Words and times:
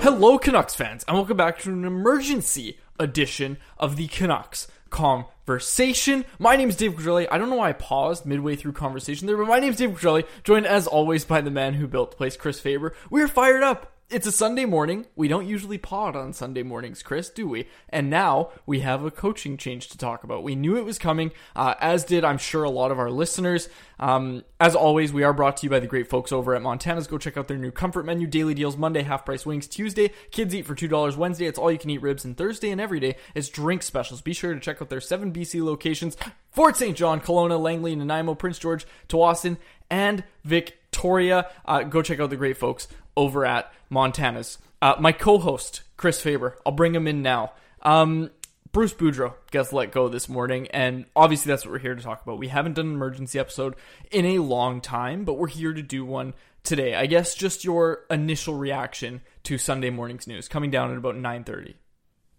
Hello, 0.00 0.36
Canucks 0.36 0.74
fans, 0.74 1.04
and 1.06 1.16
welcome 1.16 1.36
back 1.36 1.60
to 1.60 1.70
an 1.70 1.84
emergency 1.84 2.78
edition 2.98 3.56
of 3.78 3.94
the 3.96 4.08
Canucks 4.08 4.66
Conversation. 4.90 6.24
My 6.40 6.56
name 6.56 6.68
is 6.68 6.76
Dave 6.76 6.94
Quadrelli. 6.94 7.28
I 7.30 7.38
don't 7.38 7.50
know 7.50 7.56
why 7.56 7.68
I 7.68 7.74
paused 7.74 8.26
midway 8.26 8.56
through 8.56 8.72
conversation 8.72 9.28
there, 9.28 9.36
but 9.36 9.46
my 9.46 9.60
name 9.60 9.70
is 9.70 9.76
Dave 9.76 9.90
Quadrelli, 9.90 10.26
joined 10.42 10.66
as 10.66 10.88
always 10.88 11.24
by 11.24 11.40
the 11.40 11.52
man 11.52 11.74
who 11.74 11.86
built 11.86 12.10
the 12.10 12.16
place, 12.16 12.36
Chris 12.36 12.58
Faber. 12.58 12.94
We're 13.10 13.28
fired 13.28 13.62
up. 13.62 13.92
It's 14.12 14.26
a 14.26 14.32
Sunday 14.32 14.66
morning. 14.66 15.06
We 15.16 15.26
don't 15.26 15.48
usually 15.48 15.78
pod 15.78 16.14
on 16.16 16.34
Sunday 16.34 16.62
mornings, 16.62 17.02
Chris, 17.02 17.30
do 17.30 17.48
we? 17.48 17.66
And 17.88 18.10
now 18.10 18.50
we 18.66 18.80
have 18.80 19.02
a 19.04 19.10
coaching 19.10 19.56
change 19.56 19.88
to 19.88 19.96
talk 19.96 20.22
about. 20.22 20.42
We 20.42 20.54
knew 20.54 20.76
it 20.76 20.84
was 20.84 20.98
coming, 20.98 21.30
uh, 21.56 21.76
as 21.80 22.04
did, 22.04 22.22
I'm 22.22 22.36
sure, 22.36 22.62
a 22.62 22.68
lot 22.68 22.90
of 22.90 22.98
our 22.98 23.10
listeners. 23.10 23.70
Um, 23.98 24.44
as 24.60 24.74
always, 24.74 25.14
we 25.14 25.22
are 25.22 25.32
brought 25.32 25.56
to 25.56 25.64
you 25.66 25.70
by 25.70 25.80
the 25.80 25.86
great 25.86 26.10
folks 26.10 26.30
over 26.30 26.54
at 26.54 26.60
Montana's. 26.60 27.06
Go 27.06 27.16
check 27.16 27.38
out 27.38 27.48
their 27.48 27.56
new 27.56 27.70
comfort 27.70 28.04
menu, 28.04 28.26
daily 28.26 28.52
deals 28.52 28.76
Monday, 28.76 29.00
half 29.00 29.24
price 29.24 29.46
wings 29.46 29.66
Tuesday, 29.66 30.10
kids 30.30 30.54
eat 30.54 30.66
for 30.66 30.74
$2 30.74 31.16
Wednesday, 31.16 31.46
it's 31.46 31.58
all 31.58 31.72
you 31.72 31.78
can 31.78 31.88
eat 31.88 32.02
ribs, 32.02 32.22
and 32.22 32.36
Thursday 32.36 32.70
and 32.70 32.82
every 32.82 33.00
day 33.00 33.16
is 33.34 33.48
drink 33.48 33.82
specials. 33.82 34.20
Be 34.20 34.34
sure 34.34 34.52
to 34.52 34.60
check 34.60 34.82
out 34.82 34.90
their 34.90 35.00
seven 35.00 35.32
BC 35.32 35.64
locations 35.64 36.18
Fort 36.50 36.76
St. 36.76 36.94
John, 36.94 37.18
Kelowna, 37.18 37.58
Langley, 37.58 37.96
Nanaimo, 37.96 38.34
Prince 38.34 38.58
George, 38.58 38.86
Tsawwassen, 39.08 39.56
and 39.88 40.22
Victoria. 40.44 41.48
Uh, 41.64 41.84
go 41.84 42.02
check 42.02 42.20
out 42.20 42.28
the 42.28 42.36
great 42.36 42.58
folks 42.58 42.88
over 43.16 43.44
at 43.46 43.72
Montana's. 43.92 44.58
Uh, 44.80 44.96
my 44.98 45.12
co-host 45.12 45.82
Chris 45.96 46.20
Faber, 46.20 46.58
I'll 46.66 46.72
bring 46.72 46.94
him 46.94 47.06
in 47.06 47.22
now. 47.22 47.52
Um, 47.82 48.30
Bruce 48.72 48.94
Boudreau 48.94 49.34
gets 49.50 49.72
let 49.72 49.92
go 49.92 50.08
this 50.08 50.28
morning, 50.28 50.66
and 50.68 51.04
obviously 51.14 51.50
that's 51.50 51.64
what 51.64 51.72
we're 51.72 51.78
here 51.78 51.94
to 51.94 52.02
talk 52.02 52.22
about. 52.22 52.38
We 52.38 52.48
haven't 52.48 52.74
done 52.74 52.86
an 52.86 52.94
emergency 52.94 53.38
episode 53.38 53.76
in 54.10 54.24
a 54.24 54.38
long 54.38 54.80
time, 54.80 55.24
but 55.24 55.34
we're 55.34 55.48
here 55.48 55.74
to 55.74 55.82
do 55.82 56.04
one 56.04 56.34
today. 56.64 56.94
I 56.94 57.06
guess 57.06 57.34
just 57.34 57.64
your 57.64 58.04
initial 58.10 58.54
reaction 58.54 59.20
to 59.44 59.58
Sunday 59.58 59.90
morning's 59.90 60.26
news 60.26 60.48
coming 60.48 60.70
down 60.70 60.90
at 60.90 60.96
about 60.96 61.16
nine 61.16 61.44
thirty. 61.44 61.76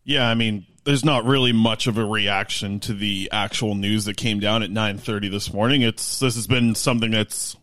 Yeah, 0.05 0.27
I 0.27 0.33
mean, 0.33 0.65
there's 0.83 1.05
not 1.05 1.23
really 1.23 1.53
much 1.53 1.87
of 1.87 1.97
a 1.97 2.05
reaction 2.05 2.79
to 2.81 2.93
the 2.93 3.29
actual 3.31 3.75
news 3.75 4.05
that 4.05 4.17
came 4.17 4.39
down 4.39 4.63
at 4.63 4.69
9:30 4.69 5.29
this 5.29 5.53
morning. 5.53 5.81
It's 5.81 6.19
this 6.19 6.35
has 6.35 6.47
been 6.47 6.75
something 6.75 7.11
that's 7.11 7.55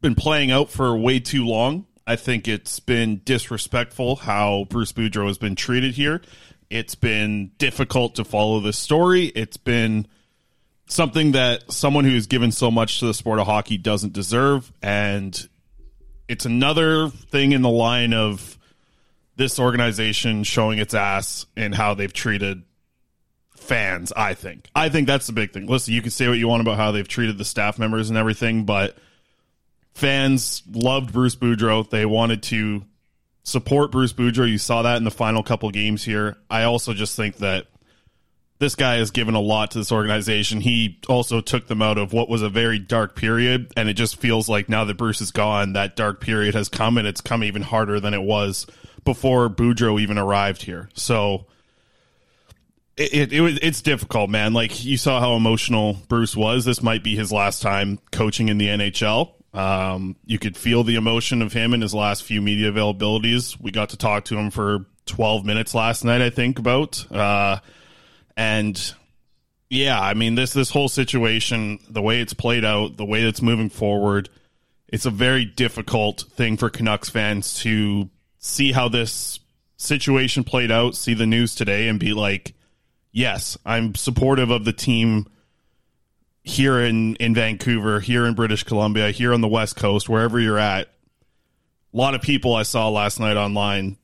been 0.00 0.14
playing 0.14 0.50
out 0.50 0.70
for 0.70 0.96
way 0.96 1.20
too 1.20 1.44
long. 1.44 1.86
I 2.06 2.16
think 2.16 2.48
it's 2.48 2.80
been 2.80 3.20
disrespectful 3.24 4.16
how 4.16 4.66
Bruce 4.68 4.92
Boudreau 4.92 5.26
has 5.26 5.38
been 5.38 5.54
treated 5.54 5.94
here. 5.94 6.20
It's 6.70 6.94
been 6.94 7.52
difficult 7.58 8.16
to 8.16 8.24
follow 8.24 8.60
this 8.60 8.78
story. 8.78 9.26
It's 9.26 9.56
been 9.56 10.06
something 10.86 11.32
that 11.32 11.70
someone 11.70 12.04
who's 12.04 12.26
given 12.26 12.50
so 12.50 12.70
much 12.70 13.00
to 13.00 13.06
the 13.06 13.14
sport 13.14 13.38
of 13.38 13.46
hockey 13.46 13.78
doesn't 13.78 14.12
deserve 14.12 14.72
and 14.82 15.48
it's 16.28 16.46
another 16.46 17.08
thing 17.08 17.52
in 17.52 17.62
the 17.62 17.70
line 17.70 18.14
of 18.14 18.58
this 19.36 19.58
organization 19.58 20.44
showing 20.44 20.78
its 20.78 20.94
ass 20.94 21.46
and 21.56 21.74
how 21.74 21.94
they've 21.94 22.12
treated 22.12 22.62
fans, 23.54 24.12
I 24.12 24.34
think. 24.34 24.68
I 24.74 24.88
think 24.88 25.06
that's 25.06 25.26
the 25.26 25.32
big 25.32 25.52
thing. 25.52 25.66
Listen, 25.66 25.94
you 25.94 26.02
can 26.02 26.10
say 26.10 26.28
what 26.28 26.38
you 26.38 26.48
want 26.48 26.62
about 26.62 26.76
how 26.76 26.90
they've 26.92 27.06
treated 27.06 27.38
the 27.38 27.44
staff 27.44 27.78
members 27.78 28.08
and 28.08 28.18
everything, 28.18 28.64
but 28.64 28.96
fans 29.94 30.62
loved 30.70 31.12
Bruce 31.12 31.36
Boudreau. 31.36 31.88
They 31.88 32.06
wanted 32.06 32.42
to 32.44 32.84
support 33.44 33.92
Bruce 33.92 34.12
Boudreau. 34.12 34.48
You 34.48 34.58
saw 34.58 34.82
that 34.82 34.96
in 34.96 35.04
the 35.04 35.10
final 35.10 35.42
couple 35.42 35.70
games 35.70 36.04
here. 36.04 36.36
I 36.50 36.64
also 36.64 36.94
just 36.94 37.16
think 37.16 37.38
that 37.38 37.66
this 38.58 38.74
guy 38.76 38.96
has 38.96 39.10
given 39.10 39.34
a 39.34 39.40
lot 39.40 39.72
to 39.72 39.78
this 39.78 39.90
organization. 39.90 40.60
He 40.60 41.00
also 41.08 41.40
took 41.40 41.66
them 41.66 41.82
out 41.82 41.98
of 41.98 42.12
what 42.12 42.28
was 42.28 42.42
a 42.42 42.48
very 42.48 42.78
dark 42.78 43.16
period, 43.16 43.72
and 43.76 43.88
it 43.88 43.94
just 43.94 44.16
feels 44.16 44.48
like 44.48 44.68
now 44.68 44.84
that 44.84 44.96
Bruce 44.96 45.20
is 45.20 45.32
gone, 45.32 45.72
that 45.72 45.96
dark 45.96 46.20
period 46.20 46.54
has 46.54 46.68
come, 46.68 46.96
and 46.96 47.06
it's 47.06 47.20
come 47.20 47.42
even 47.42 47.62
harder 47.62 47.98
than 47.98 48.14
it 48.14 48.22
was 48.22 48.66
before 49.04 49.48
Boudreau 49.48 50.00
even 50.00 50.16
arrived 50.16 50.62
here. 50.62 50.88
So 50.94 51.46
it, 52.96 53.12
it, 53.12 53.32
it 53.32 53.58
it's 53.62 53.82
difficult, 53.82 54.30
man. 54.30 54.52
Like 54.52 54.84
you 54.84 54.96
saw 54.96 55.18
how 55.18 55.34
emotional 55.34 55.98
Bruce 56.06 56.36
was. 56.36 56.64
This 56.64 56.84
might 56.84 57.02
be 57.02 57.16
his 57.16 57.32
last 57.32 57.62
time 57.62 57.98
coaching 58.12 58.48
in 58.48 58.58
the 58.58 58.68
NHL. 58.68 59.32
Um, 59.54 60.16
you 60.24 60.38
could 60.38 60.56
feel 60.56 60.82
the 60.82 60.96
emotion 60.96 61.42
of 61.42 61.52
him 61.52 61.74
in 61.74 61.82
his 61.82 61.94
last 61.94 62.22
few 62.22 62.40
media 62.40 62.72
availabilities. 62.72 63.60
We 63.60 63.70
got 63.70 63.90
to 63.90 63.96
talk 63.96 64.24
to 64.26 64.38
him 64.38 64.50
for 64.50 64.86
12 65.06 65.44
minutes 65.44 65.74
last 65.74 66.04
night, 66.04 66.22
I 66.22 66.30
think, 66.30 66.58
about. 66.58 67.10
Uh, 67.12 67.58
and 68.36 68.94
yeah, 69.68 70.00
I 70.00 70.14
mean 70.14 70.34
this 70.34 70.52
this 70.52 70.70
whole 70.70 70.88
situation, 70.88 71.78
the 71.88 72.02
way 72.02 72.20
it's 72.20 72.34
played 72.34 72.64
out, 72.64 72.96
the 72.96 73.04
way 73.04 73.22
it's 73.22 73.42
moving 73.42 73.70
forward, 73.70 74.28
it's 74.88 75.06
a 75.06 75.10
very 75.10 75.44
difficult 75.44 76.24
thing 76.32 76.56
for 76.56 76.68
Canucks 76.68 77.08
fans 77.08 77.54
to 77.60 78.10
see 78.38 78.72
how 78.72 78.88
this 78.88 79.40
situation 79.76 80.44
played 80.44 80.70
out, 80.70 80.94
see 80.94 81.14
the 81.14 81.26
news 81.26 81.54
today, 81.54 81.88
and 81.88 81.98
be 81.98 82.12
like, 82.12 82.54
yes, 83.12 83.56
I'm 83.64 83.94
supportive 83.94 84.50
of 84.50 84.64
the 84.64 84.72
team 84.72 85.26
here 86.44 86.80
in 86.80 87.16
in 87.16 87.34
Vancouver, 87.34 88.00
here 88.00 88.26
in 88.26 88.34
British 88.34 88.64
Columbia, 88.64 89.10
here 89.10 89.32
on 89.32 89.40
the 89.40 89.48
West 89.48 89.76
Coast, 89.76 90.08
wherever 90.08 90.40
you're 90.40 90.58
at. 90.58 90.88
A 91.94 91.96
lot 91.96 92.14
of 92.14 92.22
people 92.22 92.54
I 92.54 92.62
saw 92.62 92.88
last 92.88 93.20
night 93.20 93.36
online, 93.36 93.98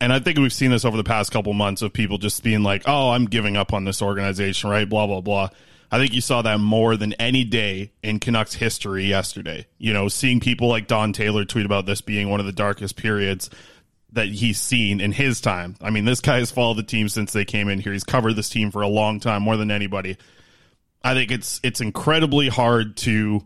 and 0.00 0.12
I 0.12 0.20
think 0.20 0.38
we've 0.38 0.52
seen 0.52 0.70
this 0.70 0.84
over 0.84 0.96
the 0.96 1.04
past 1.04 1.30
couple 1.30 1.52
months 1.52 1.82
of 1.82 1.92
people 1.92 2.18
just 2.18 2.42
being 2.42 2.62
like, 2.62 2.82
"Oh, 2.86 3.10
I'm 3.10 3.26
giving 3.26 3.56
up 3.56 3.72
on 3.72 3.84
this 3.84 4.02
organization," 4.02 4.70
right? 4.70 4.88
Blah 4.88 5.06
blah 5.06 5.20
blah. 5.20 5.50
I 5.92 5.98
think 5.98 6.14
you 6.14 6.20
saw 6.20 6.42
that 6.42 6.60
more 6.60 6.96
than 6.96 7.14
any 7.14 7.44
day 7.44 7.90
in 8.02 8.20
Canucks 8.20 8.54
history 8.54 9.06
yesterday. 9.06 9.66
You 9.78 9.92
know, 9.92 10.08
seeing 10.08 10.38
people 10.40 10.68
like 10.68 10.86
Don 10.86 11.12
Taylor 11.12 11.44
tweet 11.44 11.66
about 11.66 11.84
this 11.84 12.00
being 12.00 12.30
one 12.30 12.40
of 12.40 12.46
the 12.46 12.52
darkest 12.52 12.96
periods 12.96 13.50
that 14.12 14.28
he's 14.28 14.60
seen 14.60 15.00
in 15.00 15.12
his 15.12 15.40
time. 15.40 15.76
I 15.80 15.90
mean, 15.90 16.04
this 16.04 16.20
guy 16.20 16.38
has 16.38 16.50
followed 16.50 16.78
the 16.78 16.82
team 16.82 17.08
since 17.08 17.32
they 17.32 17.44
came 17.44 17.68
in 17.68 17.80
here. 17.80 17.92
He's 17.92 18.04
covered 18.04 18.34
this 18.34 18.48
team 18.48 18.70
for 18.70 18.82
a 18.82 18.88
long 18.88 19.20
time, 19.20 19.42
more 19.42 19.56
than 19.56 19.70
anybody. 19.70 20.16
I 21.02 21.14
think 21.14 21.30
it's 21.30 21.60
it's 21.62 21.80
incredibly 21.80 22.48
hard 22.48 22.96
to 22.98 23.42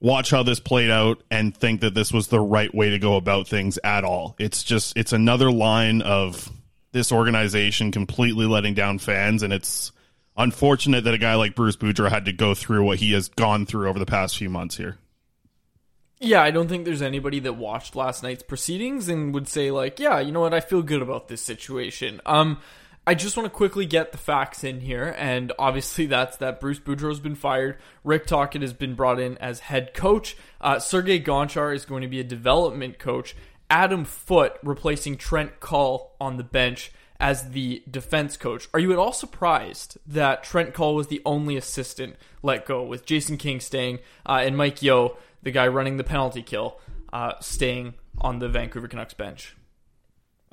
watch 0.00 0.30
how 0.30 0.42
this 0.42 0.60
played 0.60 0.90
out 0.90 1.22
and 1.30 1.56
think 1.56 1.80
that 1.80 1.94
this 1.94 2.12
was 2.12 2.28
the 2.28 2.40
right 2.40 2.72
way 2.74 2.90
to 2.90 2.98
go 2.98 3.16
about 3.16 3.48
things 3.48 3.78
at 3.82 4.04
all. 4.04 4.36
It's 4.38 4.62
just 4.62 4.96
it's 4.96 5.12
another 5.12 5.50
line 5.50 6.02
of 6.02 6.50
this 6.92 7.12
organization 7.12 7.90
completely 7.90 8.46
letting 8.46 8.74
down 8.74 8.98
fans 8.98 9.42
and 9.42 9.52
it's 9.52 9.92
unfortunate 10.36 11.04
that 11.04 11.14
a 11.14 11.18
guy 11.18 11.34
like 11.34 11.54
Bruce 11.54 11.76
Boudreau 11.76 12.10
had 12.10 12.26
to 12.26 12.32
go 12.32 12.54
through 12.54 12.84
what 12.84 12.98
he 12.98 13.12
has 13.12 13.28
gone 13.28 13.66
through 13.66 13.88
over 13.88 13.98
the 13.98 14.06
past 14.06 14.36
few 14.36 14.50
months 14.50 14.76
here. 14.76 14.98
Yeah, 16.18 16.42
I 16.42 16.50
don't 16.50 16.68
think 16.68 16.86
there's 16.86 17.02
anybody 17.02 17.40
that 17.40 17.54
watched 17.54 17.94
last 17.94 18.22
night's 18.22 18.42
proceedings 18.42 19.08
and 19.08 19.34
would 19.34 19.48
say 19.48 19.70
like, 19.70 20.00
yeah, 20.00 20.18
you 20.20 20.32
know 20.32 20.40
what, 20.40 20.54
I 20.54 20.60
feel 20.60 20.82
good 20.82 21.02
about 21.02 21.28
this 21.28 21.42
situation. 21.42 22.20
Um, 22.24 22.58
I 23.08 23.14
just 23.14 23.36
want 23.36 23.46
to 23.46 23.50
quickly 23.50 23.86
get 23.86 24.10
the 24.10 24.18
facts 24.18 24.64
in 24.64 24.80
here, 24.80 25.14
and 25.16 25.52
obviously 25.60 26.06
that's 26.06 26.38
that 26.38 26.58
Bruce 26.58 26.80
Boudreau's 26.80 27.20
been 27.20 27.36
fired. 27.36 27.78
Rick 28.02 28.26
Tocchet 28.26 28.62
has 28.62 28.72
been 28.72 28.96
brought 28.96 29.20
in 29.20 29.38
as 29.38 29.60
head 29.60 29.94
coach. 29.94 30.36
Uh, 30.60 30.80
Sergei 30.80 31.20
Gonchar 31.20 31.72
is 31.72 31.84
going 31.84 32.02
to 32.02 32.08
be 32.08 32.18
a 32.18 32.24
development 32.24 32.98
coach. 32.98 33.36
Adam 33.70 34.04
Foote 34.04 34.58
replacing 34.64 35.18
Trent 35.18 35.60
Cull 35.60 36.16
on 36.20 36.36
the 36.36 36.42
bench 36.42 36.90
as 37.20 37.50
the 37.50 37.84
defense 37.88 38.36
coach. 38.36 38.68
Are 38.74 38.80
you 38.80 38.90
at 38.92 38.98
all 38.98 39.12
surprised 39.12 39.98
that 40.08 40.42
Trent 40.42 40.74
Cull 40.74 40.96
was 40.96 41.06
the 41.06 41.22
only 41.24 41.56
assistant 41.56 42.16
let 42.42 42.66
go, 42.66 42.82
with 42.82 43.06
Jason 43.06 43.36
King 43.36 43.60
staying 43.60 44.00
uh, 44.26 44.42
and 44.42 44.56
Mike 44.56 44.82
Yeo, 44.82 45.16
the 45.44 45.52
guy 45.52 45.68
running 45.68 45.96
the 45.96 46.04
penalty 46.04 46.42
kill, 46.42 46.80
uh, 47.12 47.34
staying 47.40 47.94
on 48.18 48.40
the 48.40 48.48
Vancouver 48.48 48.88
Canucks 48.88 49.14
bench? 49.14 49.54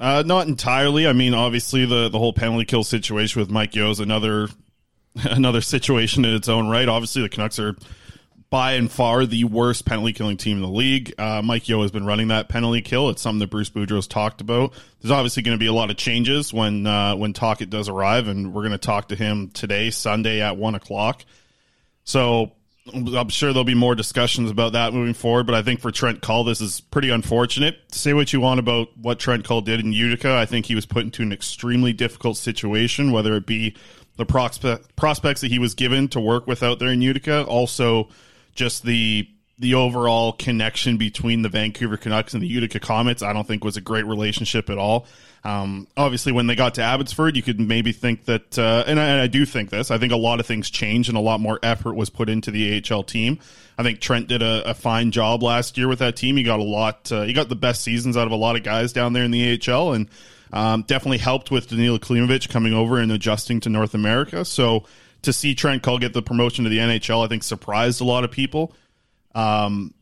Uh, 0.04 0.22
not 0.22 0.50
entirely. 0.50 1.08
I 1.08 1.14
mean, 1.14 1.34
obviously 1.34 1.86
the 1.86 2.10
the 2.10 2.20
whole 2.20 2.34
penalty 2.34 2.66
kill 2.66 2.84
situation 2.84 3.40
with 3.40 3.50
Mike 3.50 3.74
Yeo 3.74 3.90
is 3.90 4.02
another 4.02 4.50
another 5.24 5.62
situation 5.62 6.26
in 6.26 6.36
its 6.36 6.50
own 6.50 6.68
right. 6.68 6.90
Obviously, 6.90 7.22
the 7.22 7.30
Canucks 7.30 7.58
are 7.58 7.78
by 8.50 8.74
and 8.74 8.92
far 8.92 9.26
the 9.26 9.46
worst 9.46 9.86
penalty 9.86 10.12
killing 10.12 10.36
team 10.36 10.58
in 10.58 10.62
the 10.62 10.68
league. 10.68 11.14
Uh, 11.18 11.42
Mike 11.42 11.70
Yeo 11.70 11.82
has 11.84 11.92
been 11.92 12.06
running 12.06 12.28
that 12.28 12.50
penalty 12.50 12.82
kill. 12.82 13.12
It's 13.12 13.22
something 13.22 13.40
that 13.40 13.50
Bruce 13.50 13.70
Boudreau's 13.70 14.08
talked 14.08 14.42
about. 14.42 14.74
There's 15.00 15.10
obviously 15.10 15.42
going 15.42 15.56
to 15.56 15.60
be 15.60 15.68
a 15.68 15.74
lot 15.74 15.90
of 15.90 15.96
changes 15.96 16.54
when 16.54 16.86
uh, 16.86 17.16
when 17.16 17.32
Tocchet 17.32 17.70
does 17.70 17.88
arrive, 17.88 18.28
and 18.28 18.54
we're 18.54 18.64
going 18.64 18.74
to 18.74 18.78
talk 18.78 19.08
to 19.08 19.16
him 19.16 19.52
today, 19.52 19.90
Sunday 19.90 20.42
at 20.42 20.58
one 20.58 20.76
o'clock. 20.76 21.24
So 22.04 22.52
I'm 22.92 23.30
sure 23.30 23.54
there'll 23.54 23.64
be 23.64 23.76
more 23.76 23.96
discussions 23.96 24.52
about 24.52 24.74
that 24.74 24.94
moving 24.94 25.14
forward. 25.14 25.46
But 25.46 25.56
I 25.56 25.62
think 25.62 25.80
for 25.80 25.92
Trent 25.92 26.22
Cull, 26.22 26.44
this 26.44 26.60
is 26.60 26.82
pretty 26.82 27.10
unfortunate. 27.10 27.78
Say 27.94 28.14
what 28.14 28.34
you 28.34 28.42
want 28.42 28.60
about 28.60 28.90
what 28.98 29.20
Trent 29.20 29.46
Cull 29.46 29.62
did 29.62 29.80
in 29.80 29.94
Utica. 29.94 30.34
I 30.34 30.46
think 30.46 30.66
he 30.66 30.76
was 30.76 30.86
put 30.86 31.04
into 31.04 31.22
an 31.22 31.32
extremely 31.32 31.94
difficult 31.94 32.36
situation, 32.36 33.14
whether 33.14 33.36
it 33.36 33.46
be 33.46 33.76
the 34.18 34.26
prospect, 34.26 34.96
prospects 34.98 35.42
that 35.42 35.52
he 35.52 35.60
was 35.60 35.74
given 35.74 36.10
to 36.10 36.20
work 36.20 36.46
with 36.46 36.62
out 36.62 36.80
there 36.80 36.90
in 36.90 37.02
Utica, 37.02 37.46
also 37.46 38.10
just 38.54 38.84
the 38.84 39.30
the 39.60 39.76
overall 39.76 40.34
connection 40.34 40.98
between 40.98 41.44
the 41.44 41.48
Vancouver 41.48 41.96
Canucks 41.96 42.34
and 42.34 42.42
the 42.42 42.48
Utica 42.48 42.80
Comets, 42.80 43.22
I 43.22 43.34
don't 43.34 43.48
think 43.48 43.64
was 43.64 43.78
a 43.78 43.82
great 43.82 44.06
relationship 44.06 44.70
at 44.70 44.80
all. 44.80 45.06
Um, 45.46 45.88
obviously, 45.98 46.32
when 46.32 46.48
they 46.48 46.56
got 46.56 46.76
to 46.76 46.82
Abbotsford, 46.82 47.36
you 47.36 47.42
could 47.42 47.60
maybe 47.60 47.92
think 47.92 48.26
that, 48.26 48.58
uh, 48.58 48.86
and, 48.88 48.98
I, 48.98 49.06
and, 49.08 49.22
I, 49.22 49.28
do 49.28 49.46
think 49.46 49.72
this. 49.72 49.92
I 49.92 49.98
think 49.98 50.14
a 50.14 50.18
lot 50.18 50.40
of 50.40 50.46
things 50.46 50.70
changed 50.70 51.10
and 51.10 51.18
a 51.18 51.22
lot 51.22 51.42
more 51.42 51.60
effort 51.62 51.96
was 51.96 52.10
put 52.10 52.30
into 52.30 52.50
the 52.50 52.82
AHL 52.82 53.04
team. 53.04 53.40
I 53.78 53.84
think 53.84 54.00
Trent 54.00 54.30
did 54.30 54.42
a, 54.42 54.70
a 54.70 54.74
fine 54.74 55.12
job 55.12 55.44
last 55.44 55.78
year 55.78 55.90
with 55.90 56.00
that 56.00 56.16
team. 56.16 56.38
He 56.38 56.44
got 56.44 56.62
a 56.62 56.64
lot. 56.64 57.12
Uh, 57.12 57.24
he 57.24 57.34
got 57.34 57.50
the 57.50 57.58
best 57.58 57.84
seasons 57.84 58.16
out 58.16 58.26
of 58.26 58.32
a 58.32 58.38
lot 58.38 58.56
of 58.56 58.64
guys 58.64 58.94
down 58.94 59.12
there 59.12 59.26
in 59.26 59.32
the 59.32 59.60
AHL, 59.60 59.94
and 59.94 60.08
um, 60.54 60.84
definitely 60.84 61.18
helped 61.18 61.52
with 61.52 61.70
Danila 61.70 62.00
Klimovich 62.00 62.48
coming 62.48 62.74
over 62.74 63.00
and 63.00 63.12
adjusting 63.12 63.60
to 63.62 63.70
North 63.70 63.96
America. 63.96 64.46
So 64.46 64.86
to 65.24 65.34
see 65.34 65.56
Trent 65.56 65.84
Cull 65.84 66.00
get 66.00 66.14
the 66.14 66.22
promotion 66.22 66.64
to 66.64 66.70
the 66.70 66.78
NHL, 66.78 67.26
I 67.26 67.28
think 67.28 67.44
surprised 67.44 68.00
a 68.00 68.06
lot 68.06 68.24
of 68.24 68.32
people. 68.32 68.74
Um, 69.36 69.94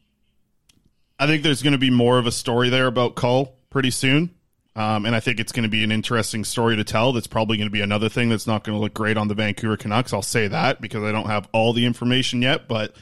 I 1.18 1.26
think 1.26 1.42
there's 1.42 1.64
going 1.64 1.74
to 1.74 1.80
be 1.80 1.90
more 1.90 2.20
of 2.20 2.28
a 2.28 2.32
story 2.32 2.70
there 2.70 2.88
about 2.88 3.16
Cull 3.16 3.56
pretty 3.70 3.92
soon. 3.92 4.32
Um, 4.76 5.06
and 5.06 5.14
I 5.14 5.20
think 5.20 5.40
it's 5.40 5.52
going 5.52 5.64
to 5.64 5.70
be 5.70 5.84
an 5.84 5.92
interesting 5.92 6.46
story 6.46 6.78
to 6.78 6.84
tell. 6.84 7.12
That's 7.12 7.28
probably 7.28 7.58
going 7.58 7.68
to 7.68 7.74
be 7.74 7.82
another 7.82 8.08
thing 8.08 8.30
that's 8.30 8.48
not 8.48 8.64
going 8.64 8.78
to 8.78 8.82
look 8.82 8.94
great 8.94 9.18
on 9.18 9.28
the 9.28 9.36
Vancouver 9.36 9.76
Canucks. 9.76 10.14
I'll 10.14 10.22
say 10.22 10.48
that 10.48 10.80
because 10.80 11.04
I 11.04 11.12
don't 11.12 11.28
have 11.28 11.50
all 11.52 11.74
the 11.74 11.86
information 11.86 12.42
yet, 12.42 12.70
but 12.70 12.96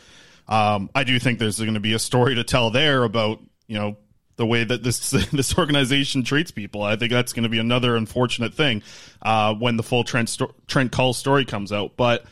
um, 0.48 0.90
I 0.96 1.04
do 1.04 1.20
think 1.20 1.38
there's 1.38 1.60
going 1.60 1.76
to 1.76 1.80
be 1.80 1.94
a 1.94 2.00
story 2.00 2.36
to 2.36 2.44
tell 2.44 2.72
there 2.72 3.04
about 3.04 3.40
you 3.68 3.78
know 3.78 3.98
the 4.36 4.48
way 4.48 4.64
that 4.64 4.82
this 4.82 5.12
this 5.32 5.58
organization 5.58 6.24
treats 6.24 6.50
people. 6.50 6.82
I 6.82 6.96
think 6.96 7.12
that's 7.12 7.34
going 7.34 7.44
to 7.44 7.50
be 7.50 7.60
another 7.60 7.96
unfortunate 7.96 8.56
thing 8.56 8.82
uh, 9.22 9.54
when 9.54 9.78
the 9.78 9.84
full 9.84 10.04
Trent 10.04 10.30
sto- 10.30 10.56
Trent 10.66 10.92
Cull 10.92 11.14
story 11.14 11.46
comes 11.46 11.72
out. 11.72 11.96
But 11.96 12.26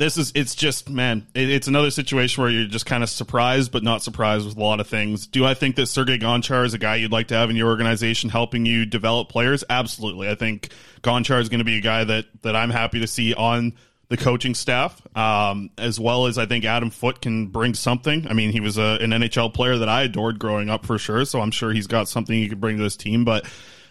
this 0.00 0.16
is 0.16 0.32
it's 0.34 0.54
just 0.54 0.88
man, 0.88 1.26
it, 1.34 1.50
it's 1.50 1.68
another 1.68 1.90
situation 1.90 2.42
where 2.42 2.50
you're 2.50 2.66
just 2.66 2.86
kind 2.86 3.02
of 3.02 3.10
surprised, 3.10 3.70
but 3.70 3.82
not 3.82 4.02
surprised 4.02 4.46
with 4.46 4.56
a 4.56 4.60
lot 4.60 4.80
of 4.80 4.86
things. 4.86 5.26
Do 5.26 5.44
I 5.44 5.52
think 5.52 5.76
that 5.76 5.88
Sergei 5.88 6.18
Gonchar 6.18 6.64
is 6.64 6.72
a 6.72 6.78
guy 6.78 6.96
you'd 6.96 7.12
like 7.12 7.28
to 7.28 7.34
have 7.34 7.50
in 7.50 7.56
your 7.56 7.68
organization 7.68 8.30
helping 8.30 8.64
you 8.64 8.86
develop 8.86 9.28
players? 9.28 9.62
Absolutely. 9.68 10.30
I 10.30 10.36
think 10.36 10.70
Gonchar 11.02 11.38
is 11.42 11.50
going 11.50 11.58
to 11.58 11.66
be 11.66 11.76
a 11.76 11.82
guy 11.82 12.04
that 12.04 12.24
that 12.40 12.56
I'm 12.56 12.70
happy 12.70 13.00
to 13.00 13.06
see 13.06 13.34
on 13.34 13.74
the 14.08 14.16
coaching 14.16 14.54
staff, 14.54 15.02
um, 15.14 15.68
as 15.76 16.00
well 16.00 16.26
as 16.26 16.38
I 16.38 16.46
think 16.46 16.64
Adam 16.64 16.88
Foote 16.88 17.20
can 17.20 17.48
bring 17.48 17.74
something. 17.74 18.26
I 18.26 18.32
mean, 18.32 18.52
he 18.52 18.60
was 18.60 18.78
a, 18.78 18.98
an 19.02 19.10
NHL 19.10 19.52
player 19.52 19.76
that 19.76 19.88
I 19.90 20.04
adored 20.04 20.38
growing 20.38 20.70
up 20.70 20.86
for 20.86 20.96
sure, 20.96 21.26
so 21.26 21.42
I'm 21.42 21.50
sure 21.50 21.72
he's 21.72 21.86
got 21.86 22.08
something 22.08 22.34
he 22.34 22.48
could 22.48 22.60
bring 22.60 22.78
to 22.78 22.82
this 22.82 22.96
team. 22.96 23.26
But 23.26 23.46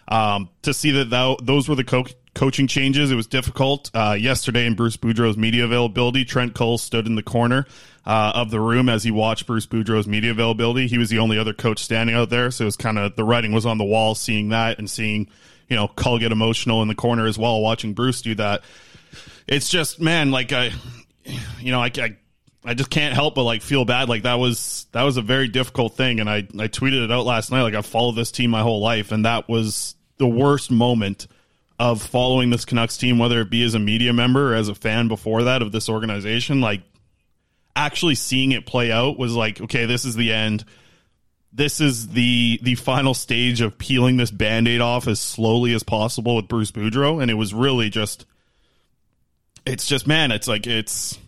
um, 0.08 0.50
to 0.62 0.74
see 0.74 0.90
that, 0.90 1.10
that 1.10 1.36
those 1.42 1.68
were 1.68 1.76
the 1.76 1.84
co- 1.84 2.04
coaching 2.34 2.66
changes, 2.66 3.10
it 3.10 3.14
was 3.14 3.26
difficult. 3.26 3.90
Uh, 3.94 4.16
yesterday 4.18 4.66
in 4.66 4.74
Bruce 4.74 4.96
Boudreau's 4.96 5.36
media 5.36 5.64
availability, 5.64 6.24
Trent 6.24 6.54
Cull 6.54 6.78
stood 6.78 7.06
in 7.06 7.14
the 7.14 7.22
corner 7.22 7.66
uh, 8.06 8.32
of 8.34 8.50
the 8.50 8.60
room 8.60 8.88
as 8.88 9.02
he 9.02 9.10
watched 9.10 9.46
Bruce 9.46 9.66
Boudreau's 9.66 10.06
media 10.06 10.30
availability. 10.30 10.86
He 10.86 10.98
was 10.98 11.10
the 11.10 11.18
only 11.18 11.38
other 11.38 11.52
coach 11.52 11.82
standing 11.82 12.14
out 12.14 12.30
there, 12.30 12.50
so 12.50 12.64
it 12.64 12.66
was 12.66 12.76
kind 12.76 12.98
of 12.98 13.16
the 13.16 13.24
writing 13.24 13.52
was 13.52 13.66
on 13.66 13.78
the 13.78 13.84
wall. 13.84 14.14
Seeing 14.14 14.50
that 14.50 14.78
and 14.78 14.88
seeing 14.88 15.28
you 15.68 15.76
know 15.76 15.88
Cull 15.88 16.18
get 16.18 16.32
emotional 16.32 16.82
in 16.82 16.88
the 16.88 16.94
corner 16.94 17.26
as 17.26 17.38
well, 17.38 17.60
watching 17.60 17.94
Bruce 17.94 18.22
do 18.22 18.34
that 18.36 18.62
it's 19.50 19.68
just 19.68 20.00
man, 20.00 20.30
like 20.30 20.52
I, 20.52 20.70
you 21.58 21.72
know, 21.72 21.80
I, 21.80 21.90
I, 21.96 22.16
I 22.64 22.74
just 22.74 22.90
can't 22.90 23.14
help 23.14 23.34
but 23.34 23.42
like 23.42 23.62
feel 23.62 23.84
bad. 23.84 24.08
Like 24.08 24.22
that 24.22 24.34
was 24.34 24.86
that 24.92 25.02
was 25.02 25.16
a 25.16 25.22
very 25.22 25.48
difficult 25.48 25.96
thing, 25.96 26.20
and 26.20 26.30
I 26.30 26.38
I 26.38 26.68
tweeted 26.68 27.04
it 27.04 27.10
out 27.10 27.26
last 27.26 27.50
night. 27.50 27.62
Like 27.62 27.74
I've 27.74 27.86
followed 27.86 28.12
this 28.12 28.30
team 28.30 28.50
my 28.50 28.62
whole 28.62 28.80
life, 28.80 29.12
and 29.12 29.24
that 29.24 29.48
was 29.48 29.96
the 30.18 30.28
worst 30.28 30.70
moment 30.70 31.26
of 31.80 32.02
following 32.02 32.50
this 32.50 32.66
Canucks 32.66 32.98
team, 32.98 33.18
whether 33.18 33.40
it 33.40 33.48
be 33.48 33.62
as 33.62 33.74
a 33.74 33.78
media 33.78 34.12
member 34.12 34.52
or 34.52 34.54
as 34.54 34.68
a 34.68 34.74
fan 34.74 35.08
before 35.08 35.44
that 35.44 35.62
of 35.62 35.72
this 35.72 35.88
organization. 35.88 36.60
Like 36.60 36.82
actually 37.74 38.16
seeing 38.16 38.52
it 38.52 38.66
play 38.66 38.92
out 38.92 39.18
was 39.18 39.34
like, 39.34 39.62
okay, 39.62 39.86
this 39.86 40.04
is 40.04 40.14
the 40.14 40.30
end. 40.30 40.66
This 41.54 41.80
is 41.80 42.08
the 42.08 42.60
the 42.62 42.74
final 42.74 43.14
stage 43.14 43.62
of 43.62 43.78
peeling 43.78 44.18
this 44.18 44.30
band-aid 44.30 44.82
off 44.82 45.08
as 45.08 45.20
slowly 45.20 45.72
as 45.72 45.82
possible 45.82 46.36
with 46.36 46.48
Bruce 46.48 46.70
Boudreau. 46.70 47.20
And 47.20 47.30
it 47.30 47.34
was 47.34 47.54
really 47.54 47.88
just 47.88 48.26
it's 49.64 49.86
just 49.86 50.06
man, 50.06 50.32
it's 50.32 50.46
like 50.46 50.66
it's 50.66 51.18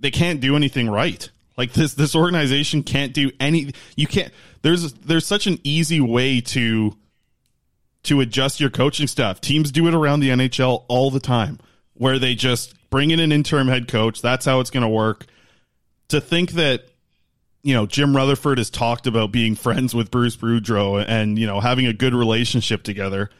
they 0.00 0.10
can't 0.10 0.40
do 0.40 0.56
anything 0.56 0.90
right. 0.90 1.30
Like 1.56 1.72
this 1.72 1.94
this 1.94 2.16
organization 2.16 2.82
can't 2.82 3.14
do 3.14 3.30
any 3.38 3.74
you 3.94 4.08
can't 4.08 4.32
there's 4.62 4.92
there's 4.94 5.24
such 5.24 5.46
an 5.46 5.60
easy 5.62 6.00
way 6.00 6.40
to 6.40 6.96
to 8.04 8.20
adjust 8.20 8.60
your 8.60 8.70
coaching 8.70 9.06
staff. 9.06 9.40
Teams 9.40 9.70
do 9.70 9.86
it 9.86 9.94
around 9.94 10.20
the 10.20 10.30
NHL 10.30 10.84
all 10.88 11.10
the 11.10 11.20
time 11.20 11.58
where 11.94 12.18
they 12.18 12.34
just 12.34 12.74
bring 12.88 13.10
in 13.10 13.20
an 13.20 13.30
interim 13.32 13.68
head 13.68 13.88
coach. 13.88 14.22
That's 14.22 14.46
how 14.46 14.60
it's 14.60 14.70
going 14.70 14.82
to 14.82 14.88
work. 14.88 15.26
To 16.08 16.20
think 16.20 16.52
that 16.52 16.88
you 17.62 17.74
know 17.74 17.86
Jim 17.86 18.16
Rutherford 18.16 18.58
has 18.58 18.70
talked 18.70 19.06
about 19.06 19.32
being 19.32 19.54
friends 19.54 19.94
with 19.94 20.10
Bruce 20.10 20.36
Boudreau 20.36 21.04
and 21.06 21.38
you 21.38 21.46
know 21.46 21.60
having 21.60 21.86
a 21.86 21.92
good 21.92 22.14
relationship 22.14 22.82
together. 22.82 23.30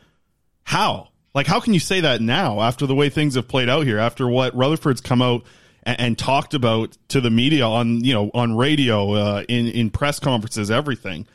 How? 0.65 1.09
Like, 1.35 1.47
how 1.47 1.61
can 1.61 1.75
you 1.75 1.81
say 1.81 2.01
that 2.01 2.21
now 2.21 2.61
after 2.61 2.87
the 2.87 2.95
way 2.95 3.09
things 3.09 3.35
have 3.37 3.49
played 3.49 3.69
out 3.69 3.87
here? 3.87 3.99
After 3.99 4.29
what 4.29 4.55
Rutherford's 4.55 5.01
come 5.01 5.23
out 5.23 5.45
and, 5.85 6.01
and 6.01 6.19
talked 6.19 6.55
about 6.55 6.97
to 7.09 7.21
the 7.21 7.31
media 7.31 7.65
on 7.65 8.05
you 8.05 8.13
know 8.13 8.31
on 8.35 8.57
radio, 8.57 9.13
uh, 9.15 9.45
in 9.49 9.69
in 9.69 9.91
press 9.91 10.21
conferences, 10.21 10.71
everything. 10.71 11.27